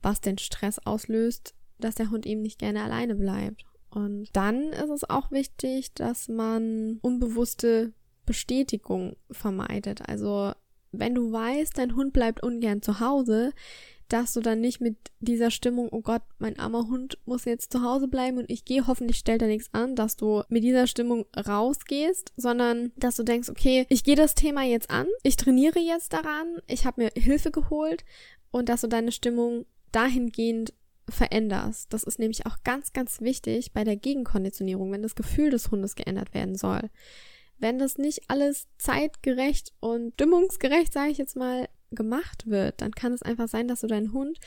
was 0.00 0.20
den 0.20 0.38
Stress 0.38 0.78
auslöst, 0.78 1.56
dass 1.80 1.96
der 1.96 2.10
Hund 2.10 2.24
eben 2.24 2.42
nicht 2.42 2.60
gerne 2.60 2.84
alleine 2.84 3.16
bleibt. 3.16 3.64
Und 3.98 4.28
dann 4.34 4.72
ist 4.72 4.90
es 4.90 5.10
auch 5.10 5.32
wichtig, 5.32 5.92
dass 5.94 6.28
man 6.28 7.00
unbewusste 7.02 7.92
Bestätigung 8.26 9.16
vermeidet. 9.28 10.08
Also 10.08 10.52
wenn 10.92 11.16
du 11.16 11.32
weißt, 11.32 11.76
dein 11.76 11.96
Hund 11.96 12.12
bleibt 12.12 12.40
ungern 12.44 12.80
zu 12.80 13.00
Hause, 13.00 13.52
dass 14.06 14.34
du 14.34 14.40
dann 14.40 14.60
nicht 14.60 14.80
mit 14.80 14.96
dieser 15.18 15.50
Stimmung, 15.50 15.88
oh 15.90 16.00
Gott, 16.00 16.22
mein 16.38 16.60
armer 16.60 16.86
Hund 16.86 17.18
muss 17.26 17.44
jetzt 17.44 17.72
zu 17.72 17.82
Hause 17.82 18.06
bleiben 18.06 18.38
und 18.38 18.48
ich 18.48 18.64
gehe, 18.64 18.86
hoffentlich 18.86 19.18
stellt 19.18 19.42
er 19.42 19.48
nichts 19.48 19.68
an, 19.72 19.96
dass 19.96 20.16
du 20.16 20.44
mit 20.48 20.62
dieser 20.62 20.86
Stimmung 20.86 21.26
rausgehst, 21.36 22.32
sondern 22.36 22.92
dass 22.94 23.16
du 23.16 23.24
denkst, 23.24 23.48
okay, 23.48 23.84
ich 23.88 24.04
gehe 24.04 24.16
das 24.16 24.36
Thema 24.36 24.62
jetzt 24.62 24.90
an, 24.90 25.08
ich 25.24 25.36
trainiere 25.36 25.80
jetzt 25.80 26.12
daran, 26.12 26.58
ich 26.68 26.86
habe 26.86 27.02
mir 27.02 27.10
Hilfe 27.20 27.50
geholt 27.50 28.04
und 28.52 28.68
dass 28.68 28.82
du 28.82 28.86
deine 28.86 29.10
Stimmung 29.10 29.66
dahingehend 29.90 30.72
veränderst. 31.08 31.92
Das 31.92 32.04
ist 32.04 32.18
nämlich 32.18 32.46
auch 32.46 32.58
ganz, 32.64 32.92
ganz 32.92 33.20
wichtig 33.20 33.72
bei 33.72 33.84
der 33.84 33.96
Gegenkonditionierung, 33.96 34.92
wenn 34.92 35.02
das 35.02 35.14
Gefühl 35.14 35.50
des 35.50 35.70
Hundes 35.70 35.94
geändert 35.94 36.34
werden 36.34 36.54
soll. 36.54 36.90
Wenn 37.58 37.78
das 37.78 37.98
nicht 37.98 38.22
alles 38.28 38.68
zeitgerecht 38.78 39.72
und 39.80 40.14
stimmungsgerecht, 40.14 40.92
sage 40.92 41.10
ich 41.10 41.18
jetzt 41.18 41.36
mal, 41.36 41.68
gemacht 41.90 42.46
wird, 42.46 42.80
dann 42.82 42.92
kann 42.92 43.12
es 43.12 43.22
einfach 43.22 43.48
sein, 43.48 43.66
dass 43.66 43.80
du 43.80 43.86
deinen 43.86 44.12
Hund 44.12 44.38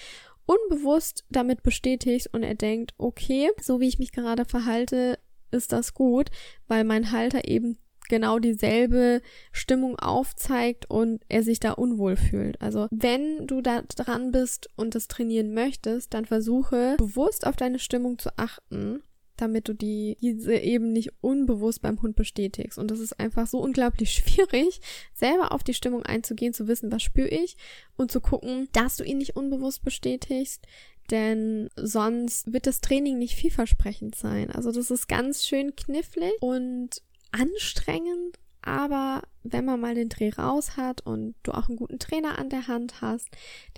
unbewusst 0.45 1.25
damit 1.29 1.63
bestätigst 1.63 2.33
und 2.33 2.43
er 2.43 2.55
denkt, 2.55 2.93
okay, 2.97 3.49
so 3.61 3.79
wie 3.79 3.87
ich 3.87 3.99
mich 3.99 4.11
gerade 4.11 4.45
verhalte, 4.45 5.19
ist 5.51 5.71
das 5.71 5.93
gut, 5.93 6.29
weil 6.67 6.83
mein 6.83 7.11
Halter 7.11 7.47
eben 7.47 7.77
genau 8.11 8.39
dieselbe 8.39 9.21
Stimmung 9.53 9.97
aufzeigt 9.97 10.87
und 10.91 11.23
er 11.29 11.41
sich 11.41 11.59
da 11.59 11.71
unwohl 11.71 12.17
fühlt. 12.17 12.61
Also 12.61 12.87
wenn 12.91 13.47
du 13.47 13.61
da 13.61 13.81
dran 13.81 14.31
bist 14.31 14.69
und 14.75 14.93
das 14.93 15.07
trainieren 15.07 15.53
möchtest, 15.53 16.13
dann 16.13 16.25
versuche 16.25 16.95
bewusst 16.97 17.47
auf 17.47 17.55
deine 17.55 17.79
Stimmung 17.79 18.19
zu 18.19 18.29
achten 18.37 19.01
damit 19.37 19.67
du 19.67 19.73
die, 19.73 20.17
diese 20.21 20.55
eben 20.55 20.93
nicht 20.93 21.13
unbewusst 21.19 21.81
beim 21.81 21.99
Hund 22.03 22.15
bestätigst. 22.15 22.77
Und 22.77 22.91
das 22.91 22.99
ist 22.99 23.19
einfach 23.19 23.47
so 23.47 23.57
unglaublich 23.57 24.11
schwierig, 24.13 24.79
selber 25.15 25.51
auf 25.51 25.63
die 25.63 25.73
Stimmung 25.73 26.03
einzugehen, 26.03 26.53
zu 26.53 26.67
wissen, 26.67 26.91
was 26.91 27.01
spüre 27.01 27.27
ich 27.27 27.57
und 27.97 28.11
zu 28.11 28.21
gucken, 28.21 28.69
dass 28.71 28.97
du 28.97 29.03
ihn 29.03 29.17
nicht 29.17 29.35
unbewusst 29.35 29.83
bestätigst, 29.83 30.67
denn 31.09 31.69
sonst 31.75 32.53
wird 32.53 32.67
das 32.67 32.81
Training 32.81 33.17
nicht 33.17 33.35
vielversprechend 33.35 34.13
sein. 34.13 34.51
Also 34.51 34.71
das 34.71 34.91
ist 34.91 35.07
ganz 35.07 35.45
schön 35.45 35.75
knifflig 35.75 36.33
und 36.39 37.01
anstrengend, 37.31 38.39
aber 38.61 39.23
wenn 39.43 39.65
man 39.65 39.79
mal 39.79 39.95
den 39.95 40.09
Dreh 40.09 40.29
raus 40.29 40.77
hat 40.77 41.01
und 41.01 41.33
du 41.41 41.51
auch 41.51 41.67
einen 41.67 41.77
guten 41.77 41.97
Trainer 41.97 42.37
an 42.37 42.49
der 42.49 42.67
Hand 42.67 43.01
hast, 43.01 43.27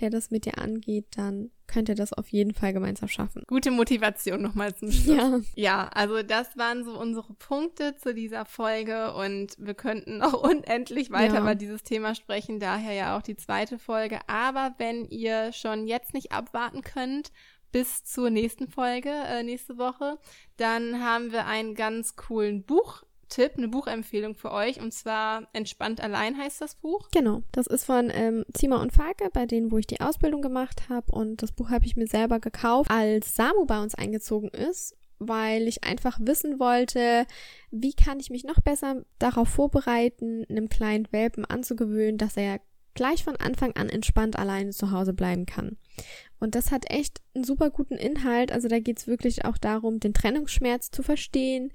der 0.00 0.10
das 0.10 0.30
mit 0.30 0.44
dir 0.44 0.58
angeht, 0.58 1.06
dann 1.16 1.50
könnt 1.66 1.88
ihr 1.88 1.94
das 1.94 2.12
auf 2.12 2.28
jeden 2.28 2.52
Fall 2.52 2.74
gemeinsam 2.74 3.08
schaffen. 3.08 3.44
Gute 3.46 3.70
Motivation 3.70 4.42
nochmal 4.42 4.74
zum 4.74 4.92
Schluss. 4.92 5.16
Ja. 5.16 5.40
ja, 5.54 5.88
also 5.88 6.22
das 6.22 6.58
waren 6.58 6.84
so 6.84 6.98
unsere 6.98 7.32
Punkte 7.32 7.96
zu 7.96 8.12
dieser 8.12 8.44
Folge 8.44 9.14
und 9.14 9.56
wir 9.58 9.72
könnten 9.72 10.18
noch 10.18 10.34
unendlich 10.42 11.10
weiter 11.10 11.36
ja. 11.36 11.40
über 11.40 11.54
dieses 11.54 11.82
Thema 11.82 12.14
sprechen, 12.14 12.60
daher 12.60 12.92
ja 12.92 13.16
auch 13.16 13.22
die 13.22 13.36
zweite 13.36 13.78
Folge. 13.78 14.18
Aber 14.26 14.74
wenn 14.76 15.06
ihr 15.06 15.52
schon 15.54 15.86
jetzt 15.86 16.12
nicht 16.12 16.32
abwarten 16.32 16.82
könnt, 16.82 17.32
bis 17.72 18.04
zur 18.04 18.30
nächsten 18.30 18.68
Folge, 18.68 19.10
äh, 19.10 19.42
nächste 19.42 19.78
Woche, 19.78 20.18
dann 20.58 21.02
haben 21.02 21.32
wir 21.32 21.46
einen 21.46 21.74
ganz 21.74 22.14
coolen 22.14 22.62
Buch 22.62 23.02
Tipp, 23.28 23.52
eine 23.56 23.68
Buchempfehlung 23.68 24.34
für 24.34 24.52
euch. 24.52 24.80
Und 24.80 24.92
zwar 24.92 25.48
Entspannt 25.52 26.00
allein 26.00 26.36
heißt 26.36 26.60
das 26.60 26.74
Buch. 26.74 27.08
Genau. 27.12 27.42
Das 27.52 27.66
ist 27.66 27.84
von 27.84 28.10
ähm, 28.12 28.44
Zima 28.52 28.80
und 28.80 28.92
Falke, 28.92 29.30
bei 29.32 29.46
denen, 29.46 29.70
wo 29.70 29.78
ich 29.78 29.86
die 29.86 30.00
Ausbildung 30.00 30.42
gemacht 30.42 30.88
habe. 30.88 31.10
Und 31.12 31.42
das 31.42 31.52
Buch 31.52 31.70
habe 31.70 31.86
ich 31.86 31.96
mir 31.96 32.06
selber 32.06 32.40
gekauft, 32.40 32.90
als 32.90 33.34
Samu 33.34 33.66
bei 33.66 33.82
uns 33.82 33.94
eingezogen 33.94 34.48
ist 34.48 34.96
weil 35.20 35.68
ich 35.68 35.84
einfach 35.84 36.18
wissen 36.20 36.58
wollte, 36.58 37.26
wie 37.70 37.92
kann 37.92 38.20
ich 38.20 38.30
mich 38.30 38.44
noch 38.44 38.60
besser 38.60 39.04
darauf 39.18 39.48
vorbereiten, 39.48 40.44
einem 40.48 40.68
kleinen 40.68 41.08
Welpen 41.12 41.44
anzugewöhnen, 41.44 42.18
dass 42.18 42.36
er 42.36 42.60
gleich 42.94 43.24
von 43.24 43.36
Anfang 43.36 43.72
an 43.76 43.88
entspannt 43.88 44.38
alleine 44.38 44.70
zu 44.70 44.90
Hause 44.90 45.12
bleiben 45.12 45.46
kann. 45.46 45.76
Und 46.40 46.54
das 46.54 46.70
hat 46.70 46.90
echt 46.90 47.20
einen 47.34 47.44
super 47.44 47.70
guten 47.70 47.96
Inhalt. 47.96 48.52
Also 48.52 48.68
da 48.68 48.78
geht 48.78 48.98
es 48.98 49.06
wirklich 49.06 49.44
auch 49.44 49.56
darum, 49.56 50.00
den 50.00 50.14
Trennungsschmerz 50.14 50.90
zu 50.90 51.02
verstehen, 51.02 51.72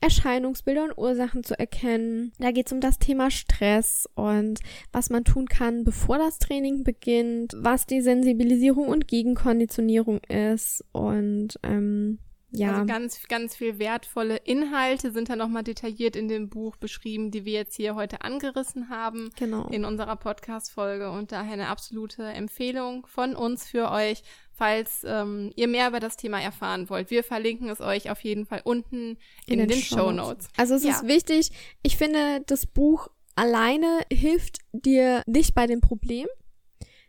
Erscheinungsbilder 0.00 0.84
und 0.84 0.98
Ursachen 0.98 1.44
zu 1.44 1.58
erkennen. 1.58 2.32
Da 2.38 2.50
geht 2.50 2.66
es 2.66 2.72
um 2.72 2.80
das 2.80 2.98
Thema 2.98 3.30
Stress 3.30 4.08
und 4.14 4.60
was 4.92 5.10
man 5.10 5.24
tun 5.24 5.46
kann, 5.46 5.84
bevor 5.84 6.18
das 6.18 6.38
Training 6.38 6.84
beginnt, 6.84 7.52
was 7.56 7.86
die 7.86 8.00
Sensibilisierung 8.00 8.88
und 8.88 9.08
Gegenkonditionierung 9.08 10.20
ist 10.24 10.84
und 10.92 11.58
ähm, 11.62 12.18
ja. 12.50 12.72
Also 12.72 12.86
ganz, 12.86 13.22
ganz 13.28 13.56
viel 13.56 13.78
wertvolle 13.78 14.36
Inhalte 14.36 15.12
sind 15.12 15.28
da 15.28 15.36
nochmal 15.36 15.64
detailliert 15.64 16.16
in 16.16 16.28
dem 16.28 16.48
Buch 16.48 16.76
beschrieben, 16.76 17.30
die 17.30 17.44
wir 17.44 17.52
jetzt 17.52 17.76
hier 17.76 17.94
heute 17.94 18.22
angerissen 18.22 18.88
haben. 18.88 19.30
Genau. 19.36 19.68
In 19.68 19.84
unserer 19.84 20.16
Podcast-Folge 20.16 21.10
und 21.10 21.32
daher 21.32 21.52
eine 21.52 21.68
absolute 21.68 22.24
Empfehlung 22.24 23.06
von 23.06 23.36
uns 23.36 23.68
für 23.68 23.90
euch, 23.90 24.22
falls 24.52 25.02
ähm, 25.04 25.52
ihr 25.56 25.68
mehr 25.68 25.88
über 25.88 26.00
das 26.00 26.16
Thema 26.16 26.40
erfahren 26.40 26.88
wollt. 26.88 27.10
Wir 27.10 27.22
verlinken 27.22 27.68
es 27.68 27.80
euch 27.80 28.10
auf 28.10 28.20
jeden 28.20 28.46
Fall 28.46 28.62
unten 28.64 29.18
in, 29.46 29.54
in 29.54 29.58
den, 29.58 29.68
den 29.68 29.82
Show 29.82 30.10
Notes. 30.10 30.48
Also 30.56 30.74
es 30.74 30.84
ja. 30.84 30.92
ist 30.92 31.06
wichtig. 31.06 31.50
Ich 31.82 31.98
finde, 31.98 32.42
das 32.46 32.66
Buch 32.66 33.08
alleine 33.34 34.00
hilft 34.10 34.58
dir 34.72 35.22
nicht 35.26 35.54
bei 35.54 35.66
dem 35.66 35.80
Problem. 35.80 36.26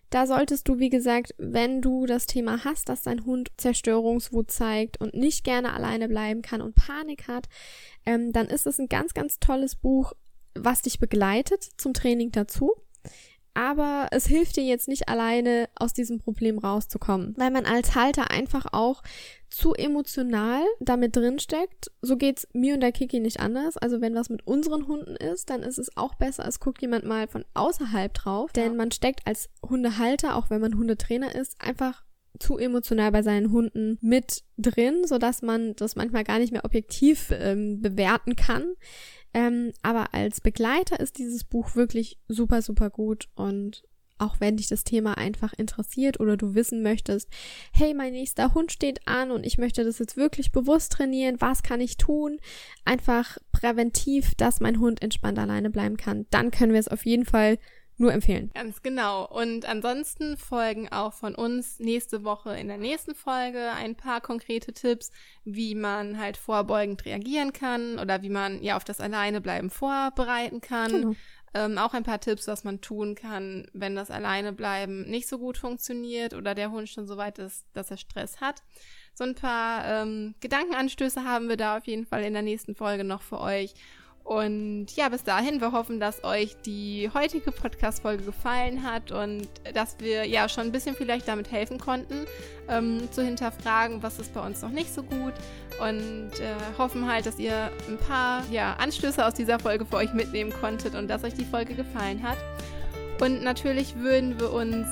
Da 0.09 0.25
solltest 0.25 0.67
du, 0.67 0.79
wie 0.79 0.89
gesagt, 0.89 1.35
wenn 1.37 1.81
du 1.81 2.05
das 2.05 2.25
Thema 2.25 2.63
hast, 2.63 2.89
dass 2.89 3.03
dein 3.03 3.25
Hund 3.25 3.49
Zerstörungswut 3.57 4.49
zeigt 4.49 4.99
und 4.99 5.13
nicht 5.13 5.43
gerne 5.43 5.73
alleine 5.73 6.07
bleiben 6.07 6.41
kann 6.41 6.61
und 6.61 6.75
Panik 6.75 7.27
hat, 7.27 7.47
ähm, 8.05 8.31
dann 8.31 8.47
ist 8.47 8.65
es 8.65 8.79
ein 8.79 8.87
ganz, 8.87 9.13
ganz 9.13 9.39
tolles 9.39 9.75
Buch, 9.75 10.13
was 10.55 10.81
dich 10.81 10.99
begleitet 10.99 11.63
zum 11.77 11.93
Training 11.93 12.31
dazu 12.31 12.73
aber 13.59 14.07
es 14.11 14.25
hilft 14.25 14.55
dir 14.55 14.63
jetzt 14.63 14.87
nicht 14.87 15.09
alleine 15.09 15.67
aus 15.75 15.91
diesem 15.91 16.17
Problem 16.17 16.59
rauszukommen, 16.59 17.33
weil 17.37 17.51
man 17.51 17.65
als 17.65 17.93
Halter 17.93 18.31
einfach 18.31 18.67
auch 18.71 19.03
zu 19.49 19.73
emotional 19.73 20.61
damit 20.79 21.17
drinsteckt. 21.17 21.91
So 22.01 22.15
geht's 22.15 22.47
mir 22.53 22.75
und 22.75 22.79
der 22.79 22.93
Kiki 22.93 23.19
nicht 23.19 23.41
anders. 23.41 23.75
Also 23.75 23.99
wenn 23.99 24.15
was 24.15 24.29
mit 24.29 24.47
unseren 24.47 24.87
Hunden 24.87 25.17
ist, 25.17 25.49
dann 25.49 25.61
ist 25.61 25.77
es 25.77 25.97
auch 25.97 26.15
besser, 26.15 26.47
es 26.47 26.61
guckt 26.61 26.81
jemand 26.81 27.03
mal 27.03 27.27
von 27.27 27.43
außerhalb 27.53 28.13
drauf, 28.13 28.53
denn 28.53 28.77
man 28.77 28.91
steckt 28.91 29.27
als 29.27 29.49
Hundehalter, 29.67 30.37
auch 30.37 30.49
wenn 30.49 30.61
man 30.61 30.77
Hundetrainer 30.77 31.35
ist, 31.35 31.57
einfach 31.59 32.05
zu 32.39 32.57
emotional 32.57 33.11
bei 33.11 33.23
seinen 33.23 33.51
Hunden 33.51 33.97
mit 33.99 34.43
drin, 34.57 35.05
so 35.05 35.17
dass 35.17 35.41
man 35.41 35.75
das 35.75 35.97
manchmal 35.97 36.23
gar 36.23 36.39
nicht 36.39 36.53
mehr 36.53 36.63
objektiv 36.63 37.33
ähm, 37.33 37.81
bewerten 37.81 38.37
kann. 38.37 38.75
Ähm, 39.33 39.73
aber 39.83 40.13
als 40.13 40.41
Begleiter 40.41 40.99
ist 40.99 41.17
dieses 41.17 41.43
Buch 41.43 41.75
wirklich 41.75 42.17
super, 42.27 42.61
super 42.61 42.89
gut 42.89 43.29
und 43.35 43.83
auch 44.19 44.39
wenn 44.39 44.57
dich 44.57 44.67
das 44.67 44.83
Thema 44.83 45.17
einfach 45.17 45.53
interessiert 45.53 46.19
oder 46.19 46.37
du 46.37 46.53
wissen 46.53 46.83
möchtest, 46.83 47.29
hey, 47.73 47.93
mein 47.93 48.11
nächster 48.11 48.53
Hund 48.53 48.71
steht 48.71 49.07
an 49.07 49.31
und 49.31 49.45
ich 49.45 49.57
möchte 49.57 49.83
das 49.83 49.97
jetzt 49.99 50.17
wirklich 50.17 50.51
bewusst 50.51 50.91
trainieren, 50.91 51.37
was 51.39 51.63
kann 51.63 51.81
ich 51.81 51.97
tun? 51.97 52.39
Einfach 52.85 53.37
präventiv, 53.51 54.35
dass 54.35 54.59
mein 54.59 54.79
Hund 54.79 55.01
entspannt 55.01 55.39
alleine 55.39 55.69
bleiben 55.69 55.97
kann. 55.97 56.25
Dann 56.29 56.51
können 56.51 56.73
wir 56.73 56.79
es 56.79 56.89
auf 56.89 57.05
jeden 57.05 57.25
Fall 57.25 57.57
nur 57.99 58.13
empfehlen. 58.13 58.49
Ganz 58.53 58.81
genau. 58.81 59.27
Und 59.27 59.65
ansonsten 59.65 60.37
folgen 60.37 60.89
auch 60.89 61.13
von 61.13 61.35
uns 61.35 61.79
nächste 61.79 62.23
Woche 62.23 62.57
in 62.57 62.69
der 62.69 62.77
nächsten 62.77 63.13
Folge 63.13 63.71
ein 63.71 63.95
paar 63.95 64.21
konkrete 64.21 64.73
Tipps, 64.73 65.11
wie 65.43 65.75
man 65.75 66.17
halt 66.17 66.37
vorbeugend 66.37 67.05
reagieren 67.05 67.51
kann 67.51 67.99
oder 67.99 68.21
wie 68.21 68.29
man 68.29 68.63
ja 68.63 68.77
auf 68.77 68.85
das 68.85 69.01
Alleinebleiben 69.01 69.69
vorbereiten 69.69 70.61
kann. 70.61 70.91
Genau. 70.91 71.15
Ähm, 71.53 71.77
auch 71.77 71.93
ein 71.93 72.03
paar 72.03 72.19
Tipps, 72.19 72.47
was 72.47 72.63
man 72.63 72.79
tun 72.79 73.15
kann, 73.15 73.67
wenn 73.73 73.95
das 73.95 74.11
Alleinebleiben 74.11 75.09
nicht 75.09 75.27
so 75.27 75.39
gut 75.39 75.57
funktioniert 75.57 76.33
oder 76.35 76.53
der 76.53 76.71
Hund 76.71 76.87
schon 76.87 77.07
so 77.07 77.17
weit 77.17 77.39
ist, 77.39 77.65
dass 77.73 77.91
er 77.91 77.97
Stress 77.97 78.39
hat. 78.39 78.61
So 79.13 79.23
ein 79.23 79.35
paar 79.35 79.83
ähm, 79.85 80.35
Gedankenanstöße 80.39 81.25
haben 81.25 81.49
wir 81.49 81.57
da 81.57 81.77
auf 81.77 81.85
jeden 81.85 82.05
Fall 82.05 82.23
in 82.23 82.33
der 82.33 82.43
nächsten 82.43 82.75
Folge 82.75 83.03
noch 83.03 83.23
für 83.23 83.41
euch. 83.41 83.73
Und 84.29 84.95
ja, 84.95 85.09
bis 85.09 85.23
dahin, 85.23 85.59
wir 85.59 85.71
hoffen, 85.71 85.99
dass 85.99 86.23
euch 86.23 86.55
die 86.63 87.09
heutige 87.15 87.51
Podcast-Folge 87.51 88.25
gefallen 88.25 88.83
hat 88.83 89.11
und 89.11 89.47
dass 89.73 89.95
wir 89.97 90.25
ja 90.25 90.47
schon 90.47 90.65
ein 90.65 90.71
bisschen 90.71 90.95
vielleicht 90.95 91.27
damit 91.27 91.51
helfen 91.51 91.79
konnten, 91.79 92.27
ähm, 92.67 93.11
zu 93.11 93.23
hinterfragen, 93.23 94.03
was 94.03 94.19
ist 94.19 94.31
bei 94.35 94.45
uns 94.45 94.61
noch 94.61 94.69
nicht 94.69 94.93
so 94.93 95.01
gut. 95.01 95.33
Und 95.81 96.29
äh, 96.41 96.77
hoffen 96.77 97.11
halt, 97.11 97.25
dass 97.25 97.39
ihr 97.39 97.71
ein 97.87 97.97
paar 97.97 98.43
ja, 98.51 98.75
Anstöße 98.75 99.25
aus 99.25 99.33
dieser 99.33 99.57
Folge 99.57 99.83
für 99.83 99.95
euch 99.95 100.13
mitnehmen 100.13 100.53
konntet 100.61 100.93
und 100.93 101.07
dass 101.07 101.23
euch 101.23 101.33
die 101.33 101.45
Folge 101.45 101.73
gefallen 101.73 102.21
hat. 102.21 102.37
Und 103.19 103.41
natürlich 103.41 103.95
würden 103.95 104.39
wir 104.39 104.53
uns 104.53 104.85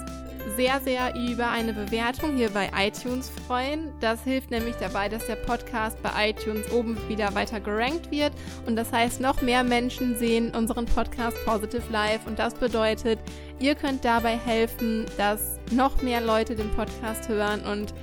sehr, 0.55 0.79
sehr 0.81 1.13
über 1.15 1.49
eine 1.49 1.73
Bewertung 1.73 2.35
hier 2.35 2.49
bei 2.49 2.69
iTunes 2.75 3.31
freuen. 3.45 3.91
Das 3.99 4.23
hilft 4.23 4.51
nämlich 4.51 4.75
dabei, 4.75 5.09
dass 5.09 5.25
der 5.25 5.35
Podcast 5.35 6.01
bei 6.01 6.29
iTunes 6.29 6.71
oben 6.71 6.97
wieder 7.07 7.33
weiter 7.35 7.59
gerankt 7.59 8.11
wird. 8.11 8.33
Und 8.65 8.75
das 8.75 8.91
heißt, 8.91 9.19
noch 9.21 9.41
mehr 9.41 9.63
Menschen 9.63 10.17
sehen 10.17 10.51
unseren 10.55 10.85
Podcast 10.85 11.37
Positive 11.45 11.83
Life. 11.91 12.27
Und 12.27 12.39
das 12.39 12.53
bedeutet, 12.53 13.19
ihr 13.59 13.75
könnt 13.75 14.05
dabei 14.05 14.37
helfen, 14.37 15.05
dass 15.17 15.59
noch 15.71 16.01
mehr 16.01 16.21
Leute 16.21 16.55
den 16.55 16.71
Podcast 16.71 17.27
hören 17.27 17.61
und 17.61 17.93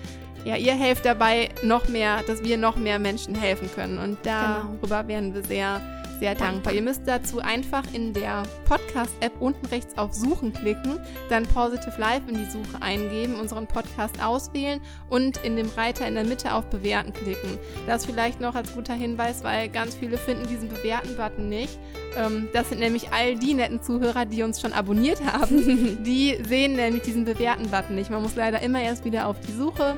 ja, 0.44 0.56
ihr 0.56 0.74
helft 0.74 1.06
dabei 1.06 1.48
noch 1.62 1.88
mehr, 1.88 2.22
dass 2.26 2.44
wir 2.44 2.58
noch 2.58 2.76
mehr 2.76 2.98
Menschen 2.98 3.34
helfen 3.34 3.70
können. 3.74 3.98
Und 3.98 4.18
darüber 4.24 5.02
genau. 5.02 5.08
wären 5.08 5.34
wir 5.34 5.42
sehr 5.42 5.80
sehr 6.18 6.34
dankbar. 6.34 6.72
Ihr 6.72 6.82
müsst 6.82 7.02
dazu 7.06 7.40
einfach 7.40 7.84
in 7.92 8.12
der 8.12 8.44
Podcast-App 8.66 9.32
unten 9.40 9.66
rechts 9.66 9.96
auf 9.98 10.12
Suchen 10.12 10.52
klicken, 10.52 10.98
dann 11.28 11.44
Positive 11.44 11.98
Life 11.98 12.22
in 12.28 12.36
die 12.36 12.50
Suche 12.50 12.80
eingeben, 12.80 13.34
unseren 13.34 13.66
Podcast 13.66 14.22
auswählen 14.22 14.80
und 15.08 15.38
in 15.38 15.56
dem 15.56 15.68
Reiter 15.76 16.06
in 16.06 16.14
der 16.14 16.24
Mitte 16.24 16.54
auf 16.54 16.66
Bewerten 16.66 17.12
klicken. 17.12 17.58
Das 17.86 18.06
vielleicht 18.06 18.40
noch 18.40 18.54
als 18.54 18.74
guter 18.74 18.94
Hinweis, 18.94 19.44
weil 19.44 19.68
ganz 19.68 19.94
viele 19.94 20.18
finden 20.18 20.46
diesen 20.46 20.68
Bewerten-Button 20.68 21.48
nicht. 21.48 21.78
Ähm, 22.16 22.48
das 22.52 22.68
sind 22.68 22.80
nämlich 22.80 23.12
all 23.12 23.36
die 23.36 23.54
netten 23.54 23.82
Zuhörer, 23.82 24.24
die 24.24 24.42
uns 24.42 24.60
schon 24.60 24.72
abonniert 24.72 25.20
haben. 25.24 26.02
die 26.04 26.38
sehen 26.46 26.76
nämlich 26.76 27.02
diesen 27.02 27.24
Bewerten-Button 27.24 27.94
nicht. 27.94 28.10
Man 28.10 28.22
muss 28.22 28.36
leider 28.36 28.60
immer 28.62 28.80
erst 28.80 29.04
wieder 29.04 29.26
auf 29.26 29.36
die 29.40 29.52
Suche 29.52 29.96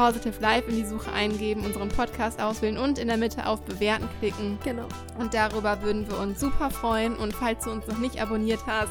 Positive 0.00 0.40
Life 0.40 0.66
in 0.70 0.76
die 0.76 0.86
Suche 0.86 1.12
eingeben, 1.12 1.62
unseren 1.62 1.90
Podcast 1.90 2.40
auswählen 2.40 2.78
und 2.78 2.98
in 2.98 3.08
der 3.08 3.18
Mitte 3.18 3.46
auf 3.46 3.60
Bewerten 3.60 4.08
klicken. 4.18 4.58
Genau. 4.64 4.86
Und 5.18 5.34
darüber 5.34 5.82
würden 5.82 6.08
wir 6.08 6.18
uns 6.18 6.40
super 6.40 6.70
freuen. 6.70 7.16
Und 7.16 7.34
falls 7.34 7.64
du 7.64 7.70
uns 7.70 7.86
noch 7.86 7.98
nicht 7.98 8.18
abonniert 8.18 8.60
hast, 8.66 8.88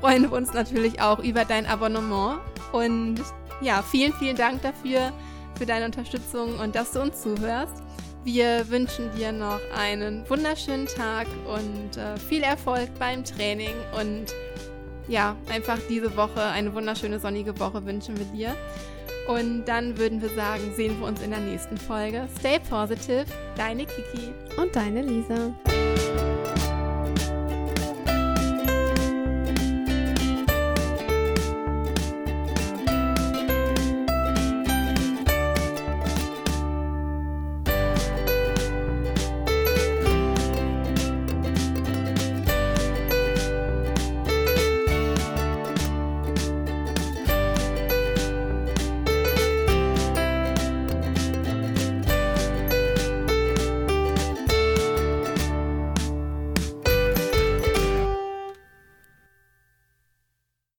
freuen 0.00 0.22
wir 0.22 0.32
uns 0.32 0.52
natürlich 0.52 1.00
auch 1.00 1.18
über 1.18 1.44
dein 1.44 1.66
Abonnement. 1.66 2.38
Und 2.70 3.16
ja, 3.60 3.82
vielen, 3.82 4.12
vielen 4.12 4.36
Dank 4.36 4.62
dafür, 4.62 5.12
für 5.58 5.66
deine 5.66 5.86
Unterstützung 5.86 6.60
und 6.60 6.76
dass 6.76 6.92
du 6.92 7.00
uns 7.00 7.22
zuhörst. 7.22 7.82
Wir 8.22 8.70
wünschen 8.70 9.10
dir 9.16 9.32
noch 9.32 9.58
einen 9.76 10.30
wunderschönen 10.30 10.86
Tag 10.86 11.26
und 11.48 11.96
äh, 11.96 12.16
viel 12.18 12.44
Erfolg 12.44 12.88
beim 13.00 13.24
Training 13.24 13.74
und 14.00 14.26
ja, 15.08 15.36
einfach 15.48 15.78
diese 15.88 16.16
Woche, 16.16 16.42
eine 16.42 16.74
wunderschöne 16.74 17.18
sonnige 17.20 17.58
Woche 17.58 17.84
wünschen 17.84 18.16
wir 18.18 18.26
dir. 18.26 18.56
Und 19.28 19.64
dann 19.66 19.98
würden 19.98 20.22
wir 20.22 20.28
sagen, 20.30 20.62
sehen 20.76 21.00
wir 21.00 21.08
uns 21.08 21.20
in 21.20 21.30
der 21.30 21.40
nächsten 21.40 21.76
Folge. 21.76 22.28
Stay 22.38 22.60
positive, 22.60 23.26
deine 23.56 23.84
Kiki 23.84 24.32
und 24.56 24.74
deine 24.74 25.02
Lisa. 25.02 25.52